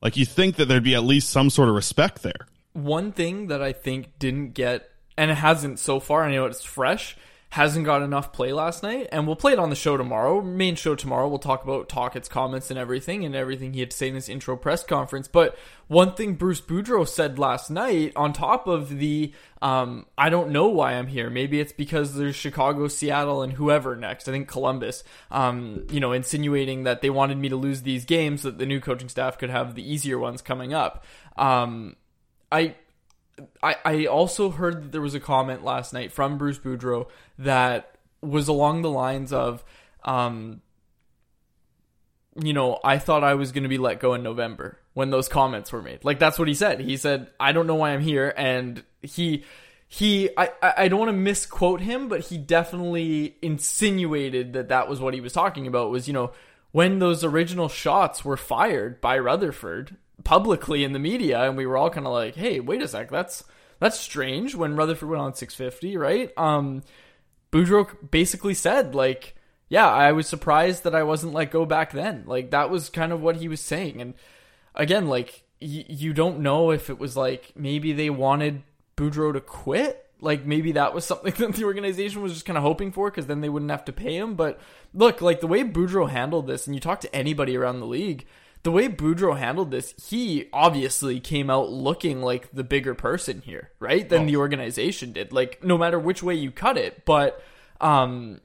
Like, 0.00 0.16
you 0.16 0.26
think 0.26 0.56
that 0.56 0.66
there'd 0.66 0.84
be 0.84 0.94
at 0.94 1.02
least 1.02 1.30
some 1.30 1.50
sort 1.50 1.68
of 1.68 1.74
respect 1.74 2.22
there. 2.22 2.46
One 2.82 3.12
thing 3.12 3.48
that 3.48 3.62
I 3.62 3.72
think 3.72 4.18
didn't 4.18 4.54
get, 4.54 4.88
and 5.16 5.30
it 5.30 5.34
hasn't 5.34 5.78
so 5.78 6.00
far. 6.00 6.24
I 6.24 6.32
know 6.32 6.46
it's 6.46 6.64
fresh. 6.64 7.16
hasn't 7.50 7.86
got 7.86 8.02
enough 8.02 8.30
play 8.32 8.52
last 8.52 8.82
night, 8.82 9.08
and 9.10 9.26
we'll 9.26 9.36
play 9.36 9.52
it 9.52 9.58
on 9.58 9.70
the 9.70 9.76
show 9.76 9.96
tomorrow. 9.96 10.42
Main 10.42 10.74
show 10.74 10.94
tomorrow, 10.94 11.26
we'll 11.28 11.38
talk 11.38 11.64
about 11.64 11.88
Tocchet's 11.88 12.28
comments 12.28 12.70
and 12.70 12.78
everything, 12.78 13.24
and 13.24 13.34
everything 13.34 13.72
he 13.72 13.80
had 13.80 13.90
to 13.90 13.96
say 13.96 14.08
in 14.08 14.14
his 14.14 14.28
intro 14.28 14.54
press 14.54 14.84
conference. 14.84 15.28
But 15.28 15.56
one 15.86 16.12
thing 16.14 16.34
Bruce 16.34 16.60
Boudreau 16.60 17.08
said 17.08 17.38
last 17.38 17.70
night, 17.70 18.12
on 18.16 18.34
top 18.34 18.66
of 18.66 18.98
the, 18.98 19.32
um, 19.62 20.04
I 20.18 20.28
don't 20.28 20.50
know 20.50 20.68
why 20.68 20.92
I'm 20.92 21.06
here. 21.06 21.30
Maybe 21.30 21.58
it's 21.58 21.72
because 21.72 22.14
there's 22.14 22.36
Chicago, 22.36 22.86
Seattle, 22.86 23.42
and 23.42 23.54
whoever 23.54 23.96
next. 23.96 24.28
I 24.28 24.32
think 24.32 24.46
Columbus. 24.46 25.02
Um, 25.30 25.86
you 25.90 26.00
know, 26.00 26.12
insinuating 26.12 26.82
that 26.82 27.00
they 27.00 27.08
wanted 27.08 27.38
me 27.38 27.48
to 27.48 27.56
lose 27.56 27.80
these 27.80 28.04
games 28.04 28.42
so 28.42 28.50
that 28.50 28.58
the 28.58 28.66
new 28.66 28.80
coaching 28.80 29.08
staff 29.08 29.38
could 29.38 29.50
have 29.50 29.74
the 29.74 29.90
easier 29.90 30.18
ones 30.18 30.42
coming 30.42 30.74
up. 30.74 31.02
Um, 31.38 31.96
I 32.50 32.74
I, 33.62 33.76
I 33.84 34.06
also 34.06 34.50
heard 34.50 34.82
that 34.82 34.92
there 34.92 35.00
was 35.00 35.14
a 35.14 35.20
comment 35.20 35.64
last 35.64 35.92
night 35.92 36.12
from 36.12 36.38
Bruce 36.38 36.58
Boudreau 36.58 37.08
that 37.38 37.96
was 38.20 38.48
along 38.48 38.82
the 38.82 38.90
lines 38.90 39.32
of, 39.32 39.64
um, 40.04 40.60
you 42.40 42.52
know, 42.52 42.80
I 42.82 42.98
thought 42.98 43.24
I 43.24 43.34
was 43.34 43.52
going 43.52 43.62
to 43.62 43.68
be 43.68 43.78
let 43.78 44.00
go 44.00 44.14
in 44.14 44.22
November 44.22 44.78
when 44.94 45.10
those 45.10 45.28
comments 45.28 45.72
were 45.72 45.82
made. 45.82 46.04
Like 46.04 46.18
that's 46.18 46.38
what 46.38 46.48
he 46.48 46.54
said. 46.54 46.80
He 46.80 46.96
said, 46.96 47.28
"I 47.38 47.52
don't 47.52 47.66
know 47.66 47.76
why 47.76 47.90
I'm 47.90 48.00
here," 48.00 48.32
and 48.36 48.82
he 49.02 49.44
he 49.86 50.30
I 50.36 50.50
I 50.60 50.88
don't 50.88 50.98
want 50.98 51.10
to 51.10 51.16
misquote 51.16 51.80
him, 51.80 52.08
but 52.08 52.20
he 52.20 52.38
definitely 52.38 53.36
insinuated 53.42 54.52
that 54.52 54.68
that 54.68 54.88
was 54.88 55.00
what 55.00 55.14
he 55.14 55.20
was 55.20 55.32
talking 55.32 55.66
about. 55.66 55.90
Was 55.90 56.06
you 56.06 56.14
know 56.14 56.32
when 56.70 56.98
those 56.98 57.24
original 57.24 57.68
shots 57.68 58.24
were 58.24 58.36
fired 58.36 59.00
by 59.00 59.18
Rutherford 59.18 59.96
publicly 60.24 60.84
in 60.84 60.92
the 60.92 60.98
media, 60.98 61.42
and 61.42 61.56
we 61.56 61.66
were 61.66 61.76
all 61.76 61.90
kind 61.90 62.06
of 62.06 62.12
like, 62.12 62.34
"Hey, 62.34 62.60
wait 62.60 62.82
a 62.82 62.88
sec, 62.88 63.10
that's 63.10 63.44
that's 63.80 63.98
strange." 63.98 64.54
When 64.54 64.76
Rutherford 64.76 65.08
went 65.08 65.22
on 65.22 65.34
650, 65.34 65.96
right? 65.96 66.32
Um, 66.36 66.82
Boudreau 67.52 67.88
basically 68.10 68.54
said 68.54 68.94
like, 68.94 69.34
"Yeah, 69.68 69.88
I 69.88 70.12
was 70.12 70.26
surprised 70.26 70.84
that 70.84 70.94
I 70.94 71.02
wasn't 71.02 71.34
like 71.34 71.50
go 71.50 71.64
back 71.64 71.92
then." 71.92 72.24
Like 72.26 72.50
that 72.50 72.70
was 72.70 72.88
kind 72.90 73.12
of 73.12 73.20
what 73.20 73.36
he 73.36 73.48
was 73.48 73.60
saying, 73.60 74.00
and 74.00 74.14
again, 74.74 75.08
like 75.08 75.44
y- 75.60 75.84
you 75.88 76.12
don't 76.12 76.40
know 76.40 76.70
if 76.70 76.90
it 76.90 76.98
was 76.98 77.16
like 77.16 77.52
maybe 77.56 77.92
they 77.92 78.10
wanted 78.10 78.62
Boudreau 78.96 79.32
to 79.32 79.40
quit. 79.40 80.04
Like 80.20 80.44
maybe 80.44 80.72
that 80.72 80.94
was 80.94 81.04
something 81.04 81.32
that 81.38 81.54
the 81.54 81.64
organization 81.64 82.22
was 82.22 82.32
just 82.32 82.44
kind 82.44 82.56
of 82.56 82.64
hoping 82.64 82.90
for 82.90 83.10
because 83.10 83.26
then 83.26 83.40
they 83.40 83.48
wouldn't 83.48 83.70
have 83.70 83.84
to 83.86 83.92
pay 83.92 84.16
him. 84.16 84.34
But 84.34 84.60
look, 84.92 85.20
like 85.20 85.40
the 85.40 85.46
way 85.46 85.62
Boudreau 85.62 86.10
handled 86.10 86.46
this, 86.46 86.66
and 86.66 86.74
you 86.74 86.80
talk 86.80 87.00
to 87.02 87.14
anybody 87.14 87.56
around 87.56 87.80
the 87.80 87.86
league, 87.86 88.26
the 88.68 88.72
way 88.72 88.86
Boudreau 88.86 89.38
handled 89.38 89.70
this, 89.70 89.94
he 90.10 90.46
obviously 90.52 91.20
came 91.20 91.48
out 91.48 91.70
looking 91.70 92.20
like 92.20 92.52
the 92.52 92.62
bigger 92.62 92.94
person 92.94 93.40
here, 93.40 93.70
right? 93.80 94.06
Than 94.06 94.24
oh. 94.24 94.26
the 94.26 94.36
organization 94.36 95.14
did. 95.14 95.32
Like 95.32 95.64
no 95.64 95.78
matter 95.78 95.98
which 95.98 96.22
way 96.22 96.34
you 96.34 96.50
cut 96.50 96.76
it, 96.76 97.06
but 97.06 97.42
um, 97.80 98.42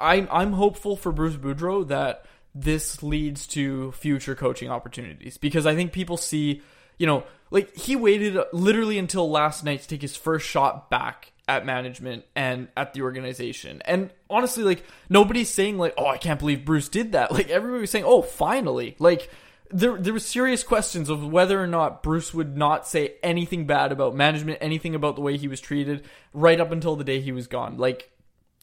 I'm 0.00 0.26
I'm 0.32 0.52
hopeful 0.54 0.96
for 0.96 1.12
Bruce 1.12 1.36
Boudreau 1.36 1.86
that 1.88 2.24
this 2.54 3.02
leads 3.02 3.46
to 3.48 3.92
future 3.92 4.34
coaching 4.34 4.70
opportunities 4.70 5.36
because 5.36 5.66
I 5.66 5.74
think 5.74 5.92
people 5.92 6.16
see, 6.16 6.62
you 6.96 7.06
know, 7.06 7.24
like 7.50 7.76
he 7.76 7.96
waited 7.96 8.42
literally 8.54 8.96
until 8.96 9.30
last 9.30 9.66
night 9.66 9.82
to 9.82 9.88
take 9.88 10.00
his 10.00 10.16
first 10.16 10.46
shot 10.46 10.88
back 10.88 11.33
at 11.46 11.66
management 11.66 12.24
and 12.34 12.68
at 12.76 12.94
the 12.94 13.02
organization. 13.02 13.82
And 13.84 14.10
honestly, 14.30 14.64
like 14.64 14.84
nobody's 15.08 15.50
saying 15.50 15.78
like, 15.78 15.94
"Oh, 15.98 16.06
I 16.06 16.18
can't 16.18 16.38
believe 16.38 16.64
Bruce 16.64 16.88
did 16.88 17.12
that." 17.12 17.32
Like 17.34 17.50
everybody 17.50 17.82
was 17.82 17.90
saying, 17.90 18.04
"Oh, 18.06 18.22
finally!" 18.22 18.96
Like 18.98 19.30
there 19.70 19.96
there 19.98 20.12
were 20.12 20.20
serious 20.20 20.62
questions 20.62 21.08
of 21.08 21.26
whether 21.26 21.62
or 21.62 21.66
not 21.66 22.02
Bruce 22.02 22.32
would 22.32 22.56
not 22.56 22.86
say 22.86 23.14
anything 23.22 23.66
bad 23.66 23.92
about 23.92 24.14
management, 24.14 24.58
anything 24.60 24.94
about 24.94 25.16
the 25.16 25.22
way 25.22 25.36
he 25.36 25.48
was 25.48 25.60
treated, 25.60 26.04
right 26.32 26.60
up 26.60 26.70
until 26.70 26.96
the 26.96 27.04
day 27.04 27.20
he 27.20 27.32
was 27.32 27.46
gone. 27.46 27.76
Like, 27.76 28.10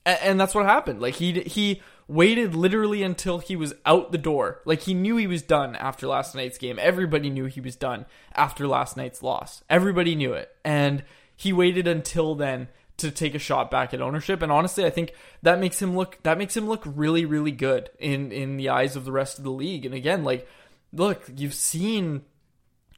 and 0.05 0.39
that's 0.39 0.55
what 0.55 0.65
happened. 0.65 1.01
Like 1.01 1.15
he 1.15 1.41
he 1.41 1.81
waited 2.07 2.55
literally 2.55 3.03
until 3.03 3.39
he 3.39 3.55
was 3.55 3.73
out 3.85 4.11
the 4.11 4.17
door. 4.17 4.61
Like 4.65 4.81
he 4.81 4.93
knew 4.93 5.17
he 5.17 5.27
was 5.27 5.41
done 5.41 5.75
after 5.75 6.07
last 6.07 6.33
night's 6.33 6.57
game. 6.57 6.79
Everybody 6.79 7.29
knew 7.29 7.45
he 7.45 7.61
was 7.61 7.75
done 7.75 8.05
after 8.33 8.67
last 8.67 8.97
night's 8.97 9.21
loss. 9.21 9.63
Everybody 9.69 10.15
knew 10.15 10.33
it, 10.33 10.49
and 10.63 11.03
he 11.41 11.51
waited 11.51 11.87
until 11.87 12.35
then 12.35 12.67
to 12.97 13.09
take 13.09 13.33
a 13.33 13.39
shot 13.39 13.71
back 13.71 13.95
at 13.95 14.01
ownership. 14.01 14.43
And 14.43 14.51
honestly 14.51 14.85
I 14.85 14.91
think 14.91 15.15
that 15.41 15.59
makes 15.59 15.81
him 15.81 15.97
look 15.97 16.21
that 16.21 16.37
makes 16.37 16.55
him 16.55 16.67
look 16.67 16.83
really 16.85 17.25
really 17.25 17.51
good 17.51 17.89
in 17.97 18.31
in 18.31 18.57
the 18.57 18.69
eyes 18.69 18.95
of 18.95 19.05
the 19.05 19.11
rest 19.11 19.39
of 19.39 19.43
the 19.43 19.49
league. 19.49 19.83
And 19.83 19.95
again 19.95 20.23
like 20.23 20.47
look 20.93 21.23
you've 21.35 21.55
seen 21.55 22.25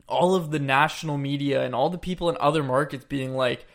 all 0.06 0.36
of 0.36 0.52
the 0.52 0.60
national 0.60 1.18
media 1.18 1.64
and 1.64 1.74
all 1.74 1.90
the 1.90 1.98
people 1.98 2.30
in 2.30 2.36
other 2.42 2.64
markets 2.64 3.06
being 3.06 3.34
like 3.34 3.66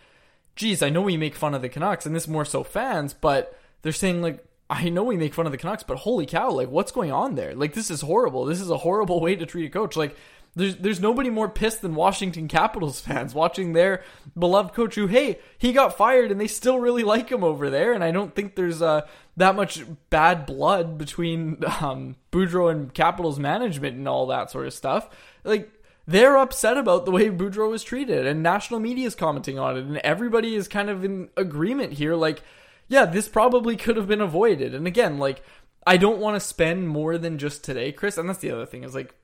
geez 0.54 0.82
I 0.82 0.90
know 0.90 1.00
we 1.00 1.16
make 1.16 1.34
fun 1.34 1.54
of 1.54 1.62
the 1.62 1.70
Canucks 1.70 2.04
and 2.04 2.14
this 2.14 2.28
more 2.28 2.44
so 2.44 2.62
fans 2.62 3.14
but 3.14 3.58
they're 3.80 3.92
saying 3.92 4.20
like 4.20 4.44
I 4.68 4.90
know 4.90 5.02
we 5.02 5.16
make 5.16 5.32
fun 5.32 5.46
of 5.46 5.52
the 5.52 5.56
Canucks 5.56 5.82
but 5.82 5.96
holy 5.96 6.26
cow 6.26 6.50
like 6.50 6.68
what's 6.68 6.92
going 6.92 7.10
on 7.10 7.36
there? 7.36 7.54
Like 7.54 7.72
this 7.72 7.90
is 7.90 8.02
horrible. 8.02 8.44
This 8.44 8.60
is 8.60 8.68
a 8.68 8.76
horrible 8.76 9.20
way 9.24 9.34
to 9.34 9.46
treat 9.46 9.64
a 9.64 9.70
coach. 9.70 9.96
Like 9.96 10.14
there's 10.54 10.76
there's 10.76 11.00
nobody 11.00 11.30
more 11.30 11.48
pissed 11.48 11.82
than 11.82 11.94
Washington 11.94 12.48
Capitals 12.48 13.00
fans 13.00 13.34
watching 13.34 13.72
their 13.72 14.02
beloved 14.36 14.74
coach 14.74 14.94
who 14.94 15.06
hey 15.06 15.38
he 15.56 15.72
got 15.72 15.96
fired 15.96 16.30
and 16.30 16.40
they 16.40 16.46
still 16.46 16.78
really 16.78 17.04
like 17.04 17.30
him 17.30 17.44
over 17.44 17.70
there. 17.70 17.92
And 17.92 18.02
I 18.02 18.10
don't 18.10 18.34
think 18.34 18.54
there's 18.54 18.82
uh, 18.82 19.02
that 19.36 19.54
much 19.54 19.84
bad 20.10 20.46
blood 20.46 20.98
between 20.98 21.62
um, 21.80 22.16
Boudreau 22.32 22.70
and 22.70 22.92
Capitals 22.92 23.38
management 23.38 23.96
and 23.96 24.08
all 24.08 24.26
that 24.26 24.50
sort 24.50 24.66
of 24.66 24.74
stuff. 24.74 25.08
Like 25.44 25.70
they're 26.06 26.36
upset 26.36 26.76
about 26.76 27.04
the 27.04 27.10
way 27.12 27.30
Boudreau 27.30 27.70
was 27.70 27.84
treated 27.84 28.26
and 28.26 28.42
national 28.42 28.80
media 28.80 29.06
is 29.06 29.14
commenting 29.14 29.58
on 29.58 29.76
it 29.76 29.84
and 29.84 29.98
everybody 29.98 30.54
is 30.54 30.66
kind 30.66 30.90
of 30.90 31.04
in 31.04 31.28
agreement 31.36 31.94
here. 31.94 32.14
Like 32.14 32.42
yeah 32.88 33.04
this 33.04 33.28
probably 33.28 33.76
could 33.76 33.96
have 33.96 34.08
been 34.08 34.20
avoided. 34.20 34.74
And 34.74 34.86
again 34.86 35.18
like 35.18 35.42
I 35.86 35.96
don't 35.96 36.18
want 36.18 36.34
to 36.34 36.40
spend 36.40 36.88
more 36.88 37.16
than 37.16 37.38
just 37.38 37.62
today 37.62 37.92
Chris. 37.92 38.18
And 38.18 38.28
that's 38.28 38.40
the 38.40 38.50
other 38.50 38.66
thing 38.66 38.82
is 38.82 38.94
like 38.94 39.14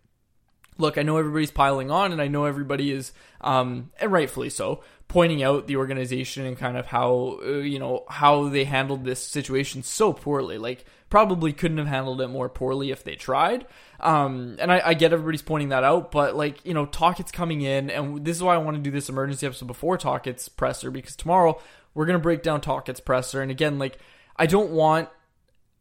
look, 0.79 0.99
I 0.99 1.03
know 1.03 1.17
everybody's 1.17 1.51
piling 1.51 1.91
on, 1.91 2.13
and 2.13 2.21
I 2.21 2.29
know 2.29 2.45
everybody 2.45 2.91
is, 2.91 3.13
um, 3.41 3.91
and 4.01 4.11
rightfully 4.11 4.51
so, 4.51 4.83
pointing 5.09 5.43
out 5.43 5.67
the 5.67 5.77
organization 5.77 6.47
and 6.47 6.57
kind 6.57 6.77
of 6.77 6.87
how 6.87 7.39
uh, 7.45 7.51
you 7.59 7.79
know 7.79 8.05
how 8.09 8.49
they 8.49 8.65
handled 8.65 9.05
this 9.05 9.23
situation 9.23 9.83
so 9.83 10.13
poorly. 10.13 10.59
Like, 10.59 10.85
probably 11.11 11.53
couldn't 11.53 11.79
have 11.79 11.87
handled 11.87 12.21
it 12.21 12.29
more 12.29 12.49
poorly 12.49 12.91
if 12.91 13.05
they 13.05 13.15
tried. 13.15 13.67
Um, 14.01 14.57
and 14.59 14.73
I, 14.73 14.83
I 14.85 14.95
get 14.95 15.13
everybody's 15.13 15.43
pointing 15.43 15.69
that 15.69 15.85
out, 15.85 16.11
but 16.11 16.35
like 16.35 16.65
you 16.65 16.75
know, 16.75 16.87
Tocchet's 16.87 17.33
coming 17.33 17.63
in, 17.63 17.91
and 17.91 18.25
this 18.25 18.37
is 18.37 18.43
why 18.43 18.55
I 18.55 18.59
want 18.59 18.77
to 18.77 18.83
do 18.83 18.91
this 18.91 19.09
emergency 19.09 19.47
episode 19.47 19.67
before 19.67 19.97
Tocchet's 19.97 20.49
presser 20.49 20.91
because 20.91 21.17
tomorrow 21.17 21.61
we're 21.95 22.07
gonna 22.07 22.19
break 22.19 22.43
down 22.43 22.61
Tocchet's 22.61 23.01
presser, 23.01 23.41
and 23.41 23.51
again, 23.51 23.79
like 23.79 23.99
I 24.37 24.47
don't 24.47 24.73
want 24.73 25.09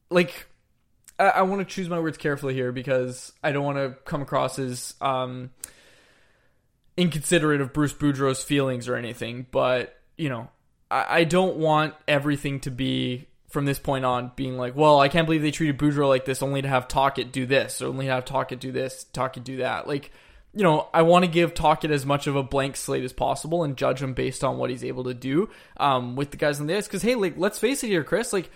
like 0.09 0.47
I, 1.19 1.25
I 1.25 1.41
want 1.43 1.67
to 1.67 1.73
choose 1.73 1.89
my 1.89 1.99
words 1.99 2.17
carefully 2.17 2.53
here 2.53 2.71
because 2.71 3.31
I 3.43 3.51
don't 3.51 3.63
want 3.63 3.77
to 3.77 3.95
come 4.05 4.21
across 4.21 4.59
as 4.59 4.95
um, 5.01 5.51
inconsiderate 6.97 7.61
of 7.61 7.73
Bruce 7.73 7.93
Boudreau's 7.93 8.43
feelings 8.43 8.87
or 8.87 8.95
anything. 8.95 9.45
But 9.51 9.95
you 10.17 10.29
know, 10.29 10.49
I, 10.89 11.19
I 11.19 11.23
don't 11.23 11.57
want 11.57 11.95
everything 12.07 12.59
to 12.61 12.71
be 12.71 13.27
from 13.49 13.65
this 13.65 13.77
point 13.77 14.03
on 14.03 14.31
being 14.35 14.57
like, 14.57 14.75
well, 14.75 14.99
I 14.99 15.09
can't 15.09 15.27
believe 15.27 15.43
they 15.43 15.51
treated 15.51 15.77
Boudreau 15.77 16.09
like 16.09 16.25
this, 16.25 16.41
only 16.41 16.63
to 16.63 16.67
have 16.67 16.87
Tocchet 16.87 17.31
do 17.31 17.45
this, 17.45 17.83
or 17.83 17.87
only 17.87 18.07
have 18.07 18.25
Tocchet 18.25 18.59
do 18.59 18.71
this, 18.71 19.03
Tocchet 19.13 19.43
do 19.43 19.57
that. 19.57 19.87
Like, 19.87 20.11
you 20.55 20.63
know, 20.63 20.87
I 20.91 21.03
want 21.03 21.23
to 21.23 21.29
give 21.29 21.53
Tocchet 21.53 21.91
as 21.91 22.03
much 22.03 22.25
of 22.25 22.35
a 22.35 22.41
blank 22.41 22.75
slate 22.75 23.03
as 23.03 23.13
possible 23.13 23.63
and 23.63 23.77
judge 23.77 24.01
him 24.01 24.13
based 24.13 24.43
on 24.43 24.57
what 24.57 24.71
he's 24.71 24.83
able 24.83 25.03
to 25.03 25.13
do 25.13 25.49
um, 25.77 26.15
with 26.15 26.31
the 26.31 26.37
guys 26.37 26.59
on 26.59 26.65
the 26.65 26.75
ice. 26.75 26.87
Because 26.87 27.03
hey, 27.03 27.13
like, 27.13 27.35
let's 27.37 27.59
face 27.59 27.83
it 27.83 27.89
here, 27.89 28.03
Chris, 28.03 28.33
like 28.33 28.49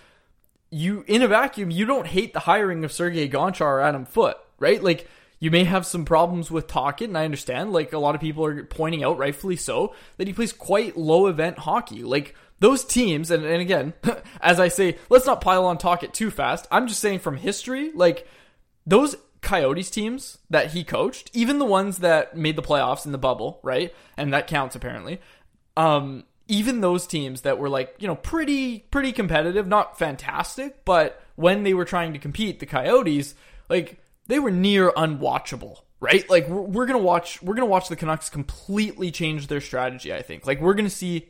you 0.70 1.04
in 1.06 1.22
a 1.22 1.28
vacuum, 1.28 1.70
you 1.70 1.86
don't 1.86 2.06
hate 2.06 2.32
the 2.32 2.40
hiring 2.40 2.84
of 2.84 2.92
Sergei 2.92 3.28
Gonchar 3.28 3.62
or 3.62 3.80
Adam 3.80 4.04
Foote, 4.04 4.36
right? 4.58 4.82
Like 4.82 5.08
you 5.40 5.50
may 5.50 5.64
have 5.64 5.86
some 5.86 6.04
problems 6.04 6.50
with 6.50 6.66
Tocchet, 6.66 7.08
and 7.08 7.16
I 7.16 7.24
understand. 7.24 7.72
Like 7.72 7.92
a 7.92 7.98
lot 7.98 8.14
of 8.14 8.20
people 8.20 8.44
are 8.44 8.64
pointing 8.64 9.04
out, 9.04 9.18
rightfully 9.18 9.56
so, 9.56 9.94
that 10.16 10.26
he 10.26 10.32
plays 10.32 10.52
quite 10.52 10.96
low 10.96 11.26
event 11.26 11.58
hockey. 11.58 12.02
Like 12.02 12.34
those 12.58 12.84
teams, 12.84 13.30
and, 13.30 13.44
and 13.44 13.60
again, 13.60 13.94
as 14.40 14.58
I 14.58 14.68
say, 14.68 14.98
let's 15.08 15.26
not 15.26 15.40
pile 15.40 15.64
on 15.64 15.78
Tocchet 15.78 16.12
too 16.12 16.30
fast. 16.30 16.66
I'm 16.70 16.88
just 16.88 17.00
saying 17.00 17.20
from 17.20 17.36
history, 17.36 17.92
like 17.94 18.26
those 18.86 19.16
Coyotes 19.40 19.90
teams 19.90 20.38
that 20.50 20.72
he 20.72 20.82
coached, 20.82 21.30
even 21.32 21.58
the 21.58 21.64
ones 21.64 21.98
that 21.98 22.36
made 22.36 22.56
the 22.56 22.62
playoffs 22.62 23.06
in 23.06 23.12
the 23.12 23.18
bubble, 23.18 23.60
right? 23.62 23.94
And 24.16 24.32
that 24.32 24.48
counts 24.48 24.74
apparently. 24.74 25.20
Um, 25.76 26.24
even 26.48 26.80
those 26.80 27.06
teams 27.06 27.42
that 27.42 27.58
were 27.58 27.68
like, 27.68 27.94
you 27.98 28.08
know, 28.08 28.16
pretty 28.16 28.80
pretty 28.90 29.12
competitive, 29.12 29.68
not 29.68 29.98
fantastic, 29.98 30.84
but 30.84 31.22
when 31.36 31.62
they 31.62 31.74
were 31.74 31.84
trying 31.84 32.14
to 32.14 32.18
compete, 32.18 32.58
the 32.58 32.66
Coyotes, 32.66 33.34
like 33.68 33.98
they 34.26 34.38
were 34.38 34.50
near 34.50 34.90
unwatchable, 34.90 35.82
right? 36.00 36.28
Like 36.28 36.48
we're, 36.48 36.62
we're 36.62 36.86
going 36.86 36.98
to 36.98 37.04
watch 37.04 37.40
we're 37.42 37.54
going 37.54 37.66
to 37.66 37.70
watch 37.70 37.88
the 37.88 37.96
Canucks 37.96 38.30
completely 38.30 39.10
change 39.10 39.46
their 39.46 39.60
strategy, 39.60 40.12
I 40.12 40.22
think. 40.22 40.46
Like 40.46 40.60
we're 40.60 40.74
going 40.74 40.86
to 40.86 40.90
see 40.90 41.28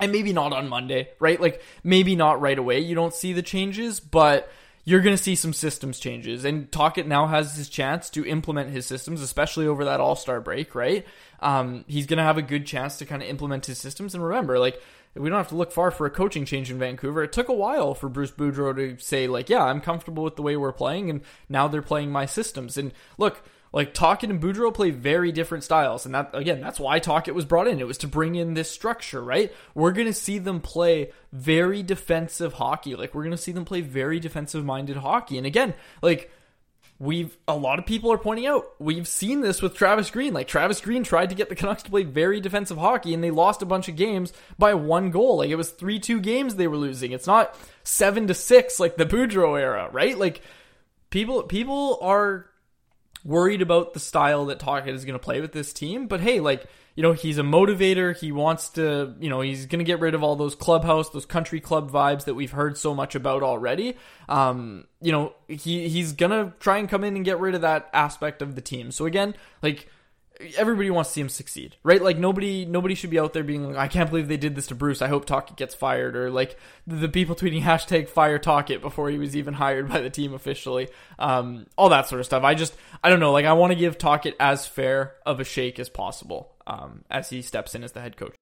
and 0.00 0.12
maybe 0.12 0.32
not 0.32 0.52
on 0.52 0.68
Monday, 0.68 1.10
right? 1.20 1.40
Like 1.40 1.62
maybe 1.84 2.16
not 2.16 2.40
right 2.40 2.58
away. 2.58 2.80
You 2.80 2.94
don't 2.94 3.14
see 3.14 3.32
the 3.32 3.42
changes, 3.42 4.00
but 4.00 4.50
you're 4.88 5.02
going 5.02 5.14
to 5.14 5.22
see 5.22 5.34
some 5.34 5.52
systems 5.52 5.98
changes. 5.98 6.46
And 6.46 6.72
Tocchet 6.72 7.06
now 7.06 7.26
has 7.26 7.54
his 7.56 7.68
chance 7.68 8.08
to 8.08 8.24
implement 8.24 8.70
his 8.70 8.86
systems, 8.86 9.20
especially 9.20 9.66
over 9.66 9.84
that 9.84 10.00
All 10.00 10.16
Star 10.16 10.40
break, 10.40 10.74
right? 10.74 11.06
Um, 11.40 11.84
he's 11.86 12.06
going 12.06 12.16
to 12.16 12.22
have 12.22 12.38
a 12.38 12.42
good 12.42 12.64
chance 12.64 12.96
to 12.96 13.04
kind 13.04 13.22
of 13.22 13.28
implement 13.28 13.66
his 13.66 13.76
systems. 13.76 14.14
And 14.14 14.24
remember, 14.24 14.58
like 14.58 14.80
we 15.14 15.28
don't 15.28 15.36
have 15.36 15.48
to 15.48 15.56
look 15.56 15.72
far 15.72 15.90
for 15.90 16.06
a 16.06 16.10
coaching 16.10 16.46
change 16.46 16.70
in 16.70 16.78
Vancouver. 16.78 17.22
It 17.22 17.34
took 17.34 17.50
a 17.50 17.52
while 17.54 17.92
for 17.92 18.08
Bruce 18.08 18.30
Boudreau 18.30 18.74
to 18.76 18.98
say 18.98 19.26
like, 19.26 19.50
yeah, 19.50 19.62
I'm 19.62 19.82
comfortable 19.82 20.24
with 20.24 20.36
the 20.36 20.42
way 20.42 20.56
we're 20.56 20.72
playing, 20.72 21.10
and 21.10 21.20
now 21.50 21.68
they're 21.68 21.82
playing 21.82 22.10
my 22.10 22.24
systems. 22.24 22.78
And 22.78 22.92
look, 23.18 23.42
like 23.78 23.94
Tocchet 23.94 24.28
and 24.28 24.42
Boudreau 24.42 24.74
play 24.74 24.90
very 24.90 25.30
different 25.30 25.62
styles, 25.62 26.04
and 26.04 26.12
that 26.12 26.30
again, 26.32 26.60
that's 26.60 26.80
why 26.80 26.98
Tocchet 26.98 27.32
was 27.32 27.44
brought 27.44 27.68
in. 27.68 27.78
It 27.78 27.86
was 27.86 27.98
to 27.98 28.08
bring 28.08 28.34
in 28.34 28.54
this 28.54 28.68
structure, 28.68 29.22
right? 29.22 29.54
We're 29.72 29.92
gonna 29.92 30.12
see 30.12 30.38
them 30.38 30.58
play 30.58 31.12
very 31.32 31.84
defensive 31.84 32.54
hockey. 32.54 32.96
Like 32.96 33.14
we're 33.14 33.22
gonna 33.22 33.36
see 33.36 33.52
them 33.52 33.64
play 33.64 33.80
very 33.80 34.18
defensive 34.18 34.64
minded 34.64 34.96
hockey. 34.96 35.38
And 35.38 35.46
again, 35.46 35.74
like 36.02 36.28
we've 36.98 37.38
a 37.46 37.54
lot 37.54 37.78
of 37.78 37.86
people 37.86 38.10
are 38.10 38.18
pointing 38.18 38.48
out 38.48 38.64
we've 38.80 39.06
seen 39.06 39.42
this 39.42 39.62
with 39.62 39.76
Travis 39.76 40.10
Green. 40.10 40.34
Like 40.34 40.48
Travis 40.48 40.80
Green 40.80 41.04
tried 41.04 41.28
to 41.28 41.36
get 41.36 41.48
the 41.48 41.54
Canucks 41.54 41.84
to 41.84 41.90
play 41.90 42.02
very 42.02 42.40
defensive 42.40 42.78
hockey, 42.78 43.14
and 43.14 43.22
they 43.22 43.30
lost 43.30 43.62
a 43.62 43.66
bunch 43.66 43.88
of 43.88 43.94
games 43.94 44.32
by 44.58 44.74
one 44.74 45.12
goal. 45.12 45.36
Like 45.36 45.50
it 45.50 45.54
was 45.54 45.70
three 45.70 46.00
two 46.00 46.18
games 46.18 46.56
they 46.56 46.66
were 46.66 46.76
losing. 46.76 47.12
It's 47.12 47.28
not 47.28 47.56
seven 47.84 48.26
to 48.26 48.34
six 48.34 48.80
like 48.80 48.96
the 48.96 49.06
Boudreau 49.06 49.56
era, 49.56 49.88
right? 49.92 50.18
Like 50.18 50.42
people 51.10 51.44
people 51.44 52.00
are 52.02 52.47
worried 53.28 53.60
about 53.60 53.92
the 53.92 54.00
style 54.00 54.46
that 54.46 54.58
Tocchet 54.58 54.94
is 54.94 55.04
going 55.04 55.18
to 55.18 55.22
play 55.22 55.40
with 55.40 55.52
this 55.52 55.72
team. 55.74 56.06
But 56.06 56.20
hey, 56.20 56.40
like, 56.40 56.66
you 56.94 57.02
know, 57.02 57.12
he's 57.12 57.36
a 57.36 57.42
motivator. 57.42 58.16
He 58.16 58.32
wants 58.32 58.70
to, 58.70 59.14
you 59.20 59.28
know, 59.28 59.42
he's 59.42 59.66
going 59.66 59.80
to 59.80 59.84
get 59.84 60.00
rid 60.00 60.14
of 60.14 60.22
all 60.22 60.34
those 60.34 60.54
clubhouse, 60.54 61.10
those 61.10 61.26
country 61.26 61.60
club 61.60 61.90
vibes 61.90 62.24
that 62.24 62.34
we've 62.34 62.50
heard 62.52 62.78
so 62.78 62.94
much 62.94 63.14
about 63.14 63.42
already. 63.42 63.96
Um, 64.30 64.86
you 65.02 65.12
know, 65.12 65.34
he 65.46 65.88
he's 65.88 66.12
going 66.12 66.30
to 66.30 66.54
try 66.58 66.78
and 66.78 66.88
come 66.88 67.04
in 67.04 67.16
and 67.16 67.24
get 67.24 67.38
rid 67.38 67.54
of 67.54 67.60
that 67.60 67.90
aspect 67.92 68.40
of 68.40 68.54
the 68.54 68.62
team. 68.62 68.90
So 68.90 69.04
again, 69.04 69.34
like 69.62 69.88
everybody 70.56 70.90
wants 70.90 71.10
to 71.10 71.14
see 71.14 71.20
him 71.20 71.28
succeed, 71.28 71.76
right? 71.82 72.02
Like 72.02 72.18
nobody 72.18 72.64
nobody 72.64 72.94
should 72.94 73.10
be 73.10 73.18
out 73.18 73.32
there 73.32 73.44
being 73.44 73.66
like, 73.66 73.76
I 73.76 73.88
can't 73.88 74.10
believe 74.10 74.28
they 74.28 74.36
did 74.36 74.54
this 74.54 74.68
to 74.68 74.74
Bruce. 74.74 75.02
I 75.02 75.08
hope 75.08 75.24
Tocchet 75.24 75.56
gets 75.56 75.74
fired, 75.74 76.16
or 76.16 76.30
like 76.30 76.56
the 76.86 77.08
people 77.08 77.34
tweeting 77.34 77.62
hashtag 77.62 78.08
fire 78.08 78.38
Tocchet 78.38 78.80
before 78.80 79.10
he 79.10 79.18
was 79.18 79.36
even 79.36 79.54
hired 79.54 79.88
by 79.88 80.00
the 80.00 80.10
team 80.10 80.34
officially. 80.34 80.88
Um, 81.18 81.66
all 81.76 81.88
that 81.90 82.08
sort 82.08 82.20
of 82.20 82.26
stuff. 82.26 82.44
I 82.44 82.54
just 82.54 82.74
I 83.02 83.10
don't 83.10 83.20
know. 83.20 83.32
Like 83.32 83.46
I 83.46 83.52
want 83.52 83.72
to 83.72 83.78
give 83.78 83.98
Tocchet 83.98 84.36
as 84.38 84.66
fair 84.66 85.14
of 85.26 85.40
a 85.40 85.44
shake 85.44 85.78
as 85.78 85.88
possible 85.88 86.52
um, 86.66 87.04
as 87.10 87.30
he 87.30 87.42
steps 87.42 87.74
in 87.74 87.82
as 87.84 87.92
the 87.92 88.00
head 88.00 88.16
coach. 88.16 88.34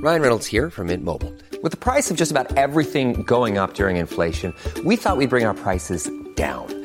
Ryan 0.00 0.22
Reynolds 0.22 0.46
here 0.46 0.70
from 0.70 0.86
Mint 0.86 1.02
Mobile. 1.02 1.34
With 1.60 1.72
the 1.72 1.78
price 1.78 2.08
of 2.08 2.16
just 2.16 2.30
about 2.30 2.56
everything 2.56 3.24
going 3.24 3.58
up 3.58 3.74
during 3.74 3.96
inflation, 3.96 4.54
we 4.84 4.94
thought 4.94 5.16
we'd 5.16 5.28
bring 5.28 5.44
our 5.44 5.54
prices 5.54 6.08
down. 6.36 6.77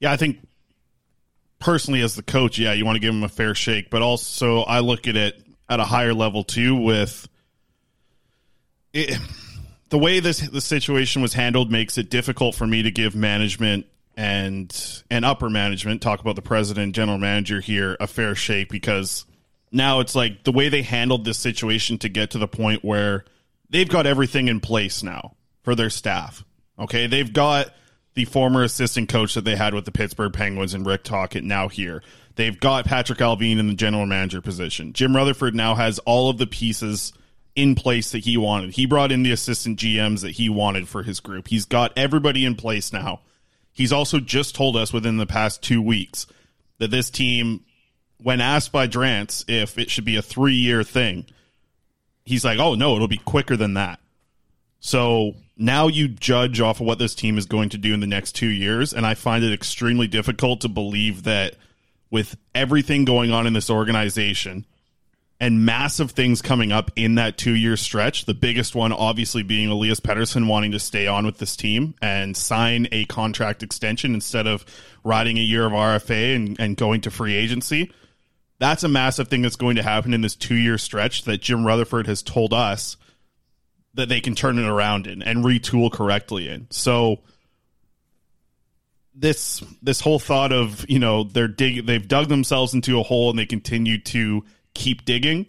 Yeah, 0.00 0.12
I 0.12 0.16
think 0.16 0.38
personally 1.58 2.02
as 2.02 2.14
the 2.14 2.22
coach, 2.22 2.58
yeah, 2.58 2.72
you 2.72 2.84
want 2.84 2.96
to 2.96 3.00
give 3.00 3.14
him 3.14 3.22
a 3.22 3.28
fair 3.28 3.54
shake, 3.54 3.90
but 3.90 4.02
also 4.02 4.60
I 4.60 4.80
look 4.80 5.06
at 5.08 5.16
it 5.16 5.40
at 5.68 5.80
a 5.80 5.84
higher 5.84 6.14
level 6.14 6.44
too 6.44 6.76
with 6.76 7.28
it, 8.92 9.18
the 9.88 9.98
way 9.98 10.20
this 10.20 10.40
the 10.40 10.60
situation 10.60 11.22
was 11.22 11.32
handled 11.32 11.70
makes 11.70 11.98
it 11.98 12.10
difficult 12.10 12.54
for 12.54 12.66
me 12.66 12.82
to 12.82 12.90
give 12.90 13.14
management 13.14 13.86
and 14.16 15.02
and 15.10 15.24
upper 15.24 15.48
management 15.48 16.02
talk 16.02 16.20
about 16.20 16.36
the 16.36 16.42
president 16.42 16.94
general 16.94 17.16
manager 17.16 17.60
here 17.60 17.96
a 17.98 18.06
fair 18.06 18.34
shake 18.34 18.68
because 18.68 19.24
now 19.72 20.00
it's 20.00 20.14
like 20.14 20.44
the 20.44 20.52
way 20.52 20.68
they 20.68 20.82
handled 20.82 21.24
this 21.24 21.38
situation 21.38 21.98
to 21.98 22.08
get 22.10 22.32
to 22.32 22.38
the 22.38 22.46
point 22.46 22.84
where 22.84 23.24
they've 23.70 23.88
got 23.88 24.06
everything 24.06 24.48
in 24.48 24.60
place 24.60 25.02
now 25.02 25.34
for 25.62 25.74
their 25.74 25.90
staff. 25.90 26.44
Okay? 26.78 27.06
They've 27.06 27.32
got 27.32 27.74
the 28.14 28.24
former 28.26 28.62
assistant 28.62 29.08
coach 29.08 29.34
that 29.34 29.44
they 29.44 29.56
had 29.56 29.74
with 29.74 29.84
the 29.84 29.92
Pittsburgh 29.92 30.32
Penguins 30.32 30.74
and 30.74 30.84
Rick 30.86 31.04
Tocchet 31.04 31.44
now 31.44 31.68
here. 31.68 32.02
They've 32.34 32.58
got 32.58 32.86
Patrik 32.86 33.18
Allvin 33.18 33.58
in 33.58 33.68
the 33.68 33.74
general 33.74 34.06
manager 34.06 34.40
position. 34.40 34.92
Jim 34.92 35.14
Rutherford 35.14 35.54
now 35.54 35.74
has 35.74 35.98
all 36.00 36.30
of 36.30 36.38
the 36.38 36.46
pieces 36.46 37.12
in 37.54 37.74
place 37.74 38.12
that 38.12 38.20
he 38.20 38.36
wanted. 38.36 38.74
He 38.74 38.86
brought 38.86 39.12
in 39.12 39.22
the 39.22 39.32
assistant 39.32 39.78
GMs 39.78 40.22
that 40.22 40.32
he 40.32 40.48
wanted 40.48 40.88
for 40.88 41.02
his 41.02 41.20
group. 41.20 41.48
He's 41.48 41.66
got 41.66 41.92
everybody 41.96 42.44
in 42.44 42.54
place 42.54 42.92
now. 42.92 43.20
He's 43.72 43.92
also 43.92 44.20
just 44.20 44.54
told 44.54 44.76
us 44.76 44.92
within 44.92 45.16
the 45.16 45.26
past 45.26 45.62
two 45.62 45.82
weeks 45.82 46.26
that 46.78 46.90
this 46.90 47.10
team, 47.10 47.64
when 48.18 48.40
asked 48.40 48.72
by 48.72 48.86
Drance 48.86 49.44
if 49.48 49.78
it 49.78 49.90
should 49.90 50.04
be 50.04 50.16
a 50.16 50.22
three 50.22 50.54
year 50.54 50.82
thing, 50.82 51.26
he's 52.24 52.44
like, 52.44 52.58
oh, 52.58 52.74
no, 52.74 52.94
it'll 52.94 53.08
be 53.08 53.18
quicker 53.18 53.56
than 53.56 53.74
that. 53.74 54.00
So 54.84 55.36
now 55.56 55.86
you 55.86 56.08
judge 56.08 56.60
off 56.60 56.80
of 56.80 56.86
what 56.86 56.98
this 56.98 57.14
team 57.14 57.38
is 57.38 57.46
going 57.46 57.68
to 57.68 57.78
do 57.78 57.94
in 57.94 58.00
the 58.00 58.06
next 58.06 58.32
two 58.32 58.48
years, 58.48 58.92
and 58.92 59.06
I 59.06 59.14
find 59.14 59.44
it 59.44 59.52
extremely 59.52 60.08
difficult 60.08 60.62
to 60.62 60.68
believe 60.68 61.22
that 61.22 61.54
with 62.10 62.36
everything 62.52 63.04
going 63.04 63.30
on 63.30 63.46
in 63.46 63.52
this 63.52 63.70
organization 63.70 64.66
and 65.38 65.64
massive 65.64 66.10
things 66.10 66.42
coming 66.42 66.72
up 66.72 66.90
in 66.96 67.14
that 67.14 67.38
two 67.38 67.54
year 67.54 67.76
stretch, 67.76 68.24
the 68.24 68.34
biggest 68.34 68.74
one 68.74 68.92
obviously 68.92 69.44
being 69.44 69.70
Elias 69.70 70.00
Pettersson 70.00 70.48
wanting 70.48 70.72
to 70.72 70.80
stay 70.80 71.06
on 71.06 71.24
with 71.24 71.38
this 71.38 71.54
team 71.54 71.94
and 72.02 72.36
sign 72.36 72.88
a 72.90 73.04
contract 73.04 73.62
extension 73.62 74.14
instead 74.14 74.48
of 74.48 74.64
riding 75.04 75.38
a 75.38 75.42
year 75.42 75.64
of 75.64 75.72
RFA 75.72 76.34
and, 76.34 76.58
and 76.58 76.76
going 76.76 77.02
to 77.02 77.10
free 77.12 77.36
agency. 77.36 77.92
That's 78.58 78.82
a 78.82 78.88
massive 78.88 79.28
thing 79.28 79.42
that's 79.42 79.56
going 79.56 79.76
to 79.76 79.82
happen 79.84 80.12
in 80.12 80.22
this 80.22 80.34
two 80.34 80.56
year 80.56 80.76
stretch 80.76 81.22
that 81.22 81.40
Jim 81.40 81.64
Rutherford 81.64 82.08
has 82.08 82.20
told 82.20 82.52
us 82.52 82.96
that 83.94 84.08
they 84.08 84.20
can 84.20 84.34
turn 84.34 84.58
it 84.58 84.66
around 84.66 85.06
in 85.06 85.22
and 85.22 85.44
retool 85.44 85.92
correctly 85.92 86.48
in. 86.48 86.66
So 86.70 87.20
this 89.14 89.62
this 89.82 90.00
whole 90.00 90.18
thought 90.18 90.52
of 90.52 90.88
you 90.88 90.98
know 90.98 91.24
they're 91.24 91.48
dig 91.48 91.86
they've 91.86 92.06
dug 92.06 92.28
themselves 92.28 92.72
into 92.72 92.98
a 92.98 93.02
hole 93.02 93.30
and 93.30 93.38
they 93.38 93.46
continue 93.46 93.98
to 93.98 94.44
keep 94.74 95.04
digging. 95.04 95.46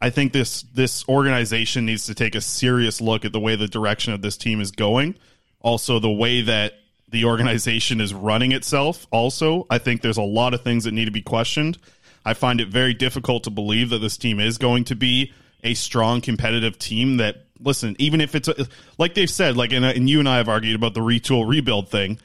I 0.00 0.10
think 0.10 0.32
this 0.32 0.62
this 0.74 1.06
organization 1.08 1.86
needs 1.86 2.06
to 2.06 2.14
take 2.14 2.34
a 2.34 2.40
serious 2.40 3.00
look 3.00 3.24
at 3.24 3.32
the 3.32 3.40
way 3.40 3.56
the 3.56 3.68
direction 3.68 4.12
of 4.12 4.22
this 4.22 4.36
team 4.36 4.60
is 4.60 4.70
going. 4.70 5.16
Also, 5.60 5.98
the 5.98 6.10
way 6.10 6.42
that 6.42 6.74
the 7.08 7.24
organization 7.24 8.00
is 8.00 8.12
running 8.12 8.52
itself. 8.52 9.06
Also, 9.10 9.66
I 9.70 9.78
think 9.78 10.02
there's 10.02 10.18
a 10.18 10.22
lot 10.22 10.52
of 10.52 10.62
things 10.62 10.84
that 10.84 10.92
need 10.92 11.04
to 11.06 11.10
be 11.10 11.22
questioned. 11.22 11.78
I 12.24 12.34
find 12.34 12.60
it 12.60 12.68
very 12.68 12.92
difficult 12.92 13.44
to 13.44 13.50
believe 13.50 13.90
that 13.90 13.98
this 13.98 14.16
team 14.16 14.40
is 14.40 14.58
going 14.58 14.84
to 14.84 14.96
be 14.96 15.32
a 15.62 15.74
strong 15.74 16.20
competitive 16.20 16.78
team 16.78 17.18
that 17.18 17.43
listen 17.64 17.96
even 17.98 18.20
if 18.20 18.34
it's 18.34 18.48
a, 18.48 18.66
like 18.98 19.14
they've 19.14 19.30
said 19.30 19.56
like 19.56 19.72
and, 19.72 19.84
and 19.84 20.08
you 20.08 20.18
and 20.18 20.28
i 20.28 20.36
have 20.36 20.48
argued 20.48 20.76
about 20.76 20.94
the 20.94 21.00
retool 21.00 21.48
rebuild 21.48 21.88
thing 21.88 22.18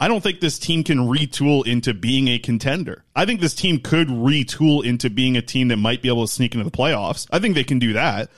i 0.00 0.08
don't 0.08 0.22
think 0.22 0.40
this 0.40 0.58
team 0.58 0.82
can 0.84 0.98
retool 0.98 1.66
into 1.66 1.92
being 1.92 2.28
a 2.28 2.38
contender 2.38 3.04
i 3.16 3.24
think 3.24 3.40
this 3.40 3.54
team 3.54 3.78
could 3.78 4.08
retool 4.08 4.84
into 4.84 5.10
being 5.10 5.36
a 5.36 5.42
team 5.42 5.68
that 5.68 5.76
might 5.76 6.02
be 6.02 6.08
able 6.08 6.26
to 6.26 6.32
sneak 6.32 6.54
into 6.54 6.64
the 6.64 6.70
playoffs 6.70 7.26
i 7.30 7.38
think 7.38 7.54
they 7.54 7.64
can 7.64 7.78
do 7.78 7.92
that 7.92 8.30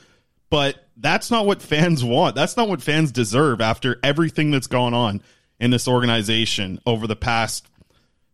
but 0.50 0.84
that's 1.00 1.30
not 1.30 1.46
what 1.46 1.62
fans 1.62 2.04
want. 2.04 2.34
That's 2.34 2.56
not 2.56 2.68
what 2.68 2.82
fans 2.82 3.10
deserve 3.10 3.60
after 3.60 3.98
everything 4.02 4.50
that's 4.50 4.66
gone 4.66 4.92
on 4.92 5.22
in 5.58 5.70
this 5.70 5.88
organization 5.88 6.80
over 6.86 7.06
the 7.06 7.16
past 7.16 7.66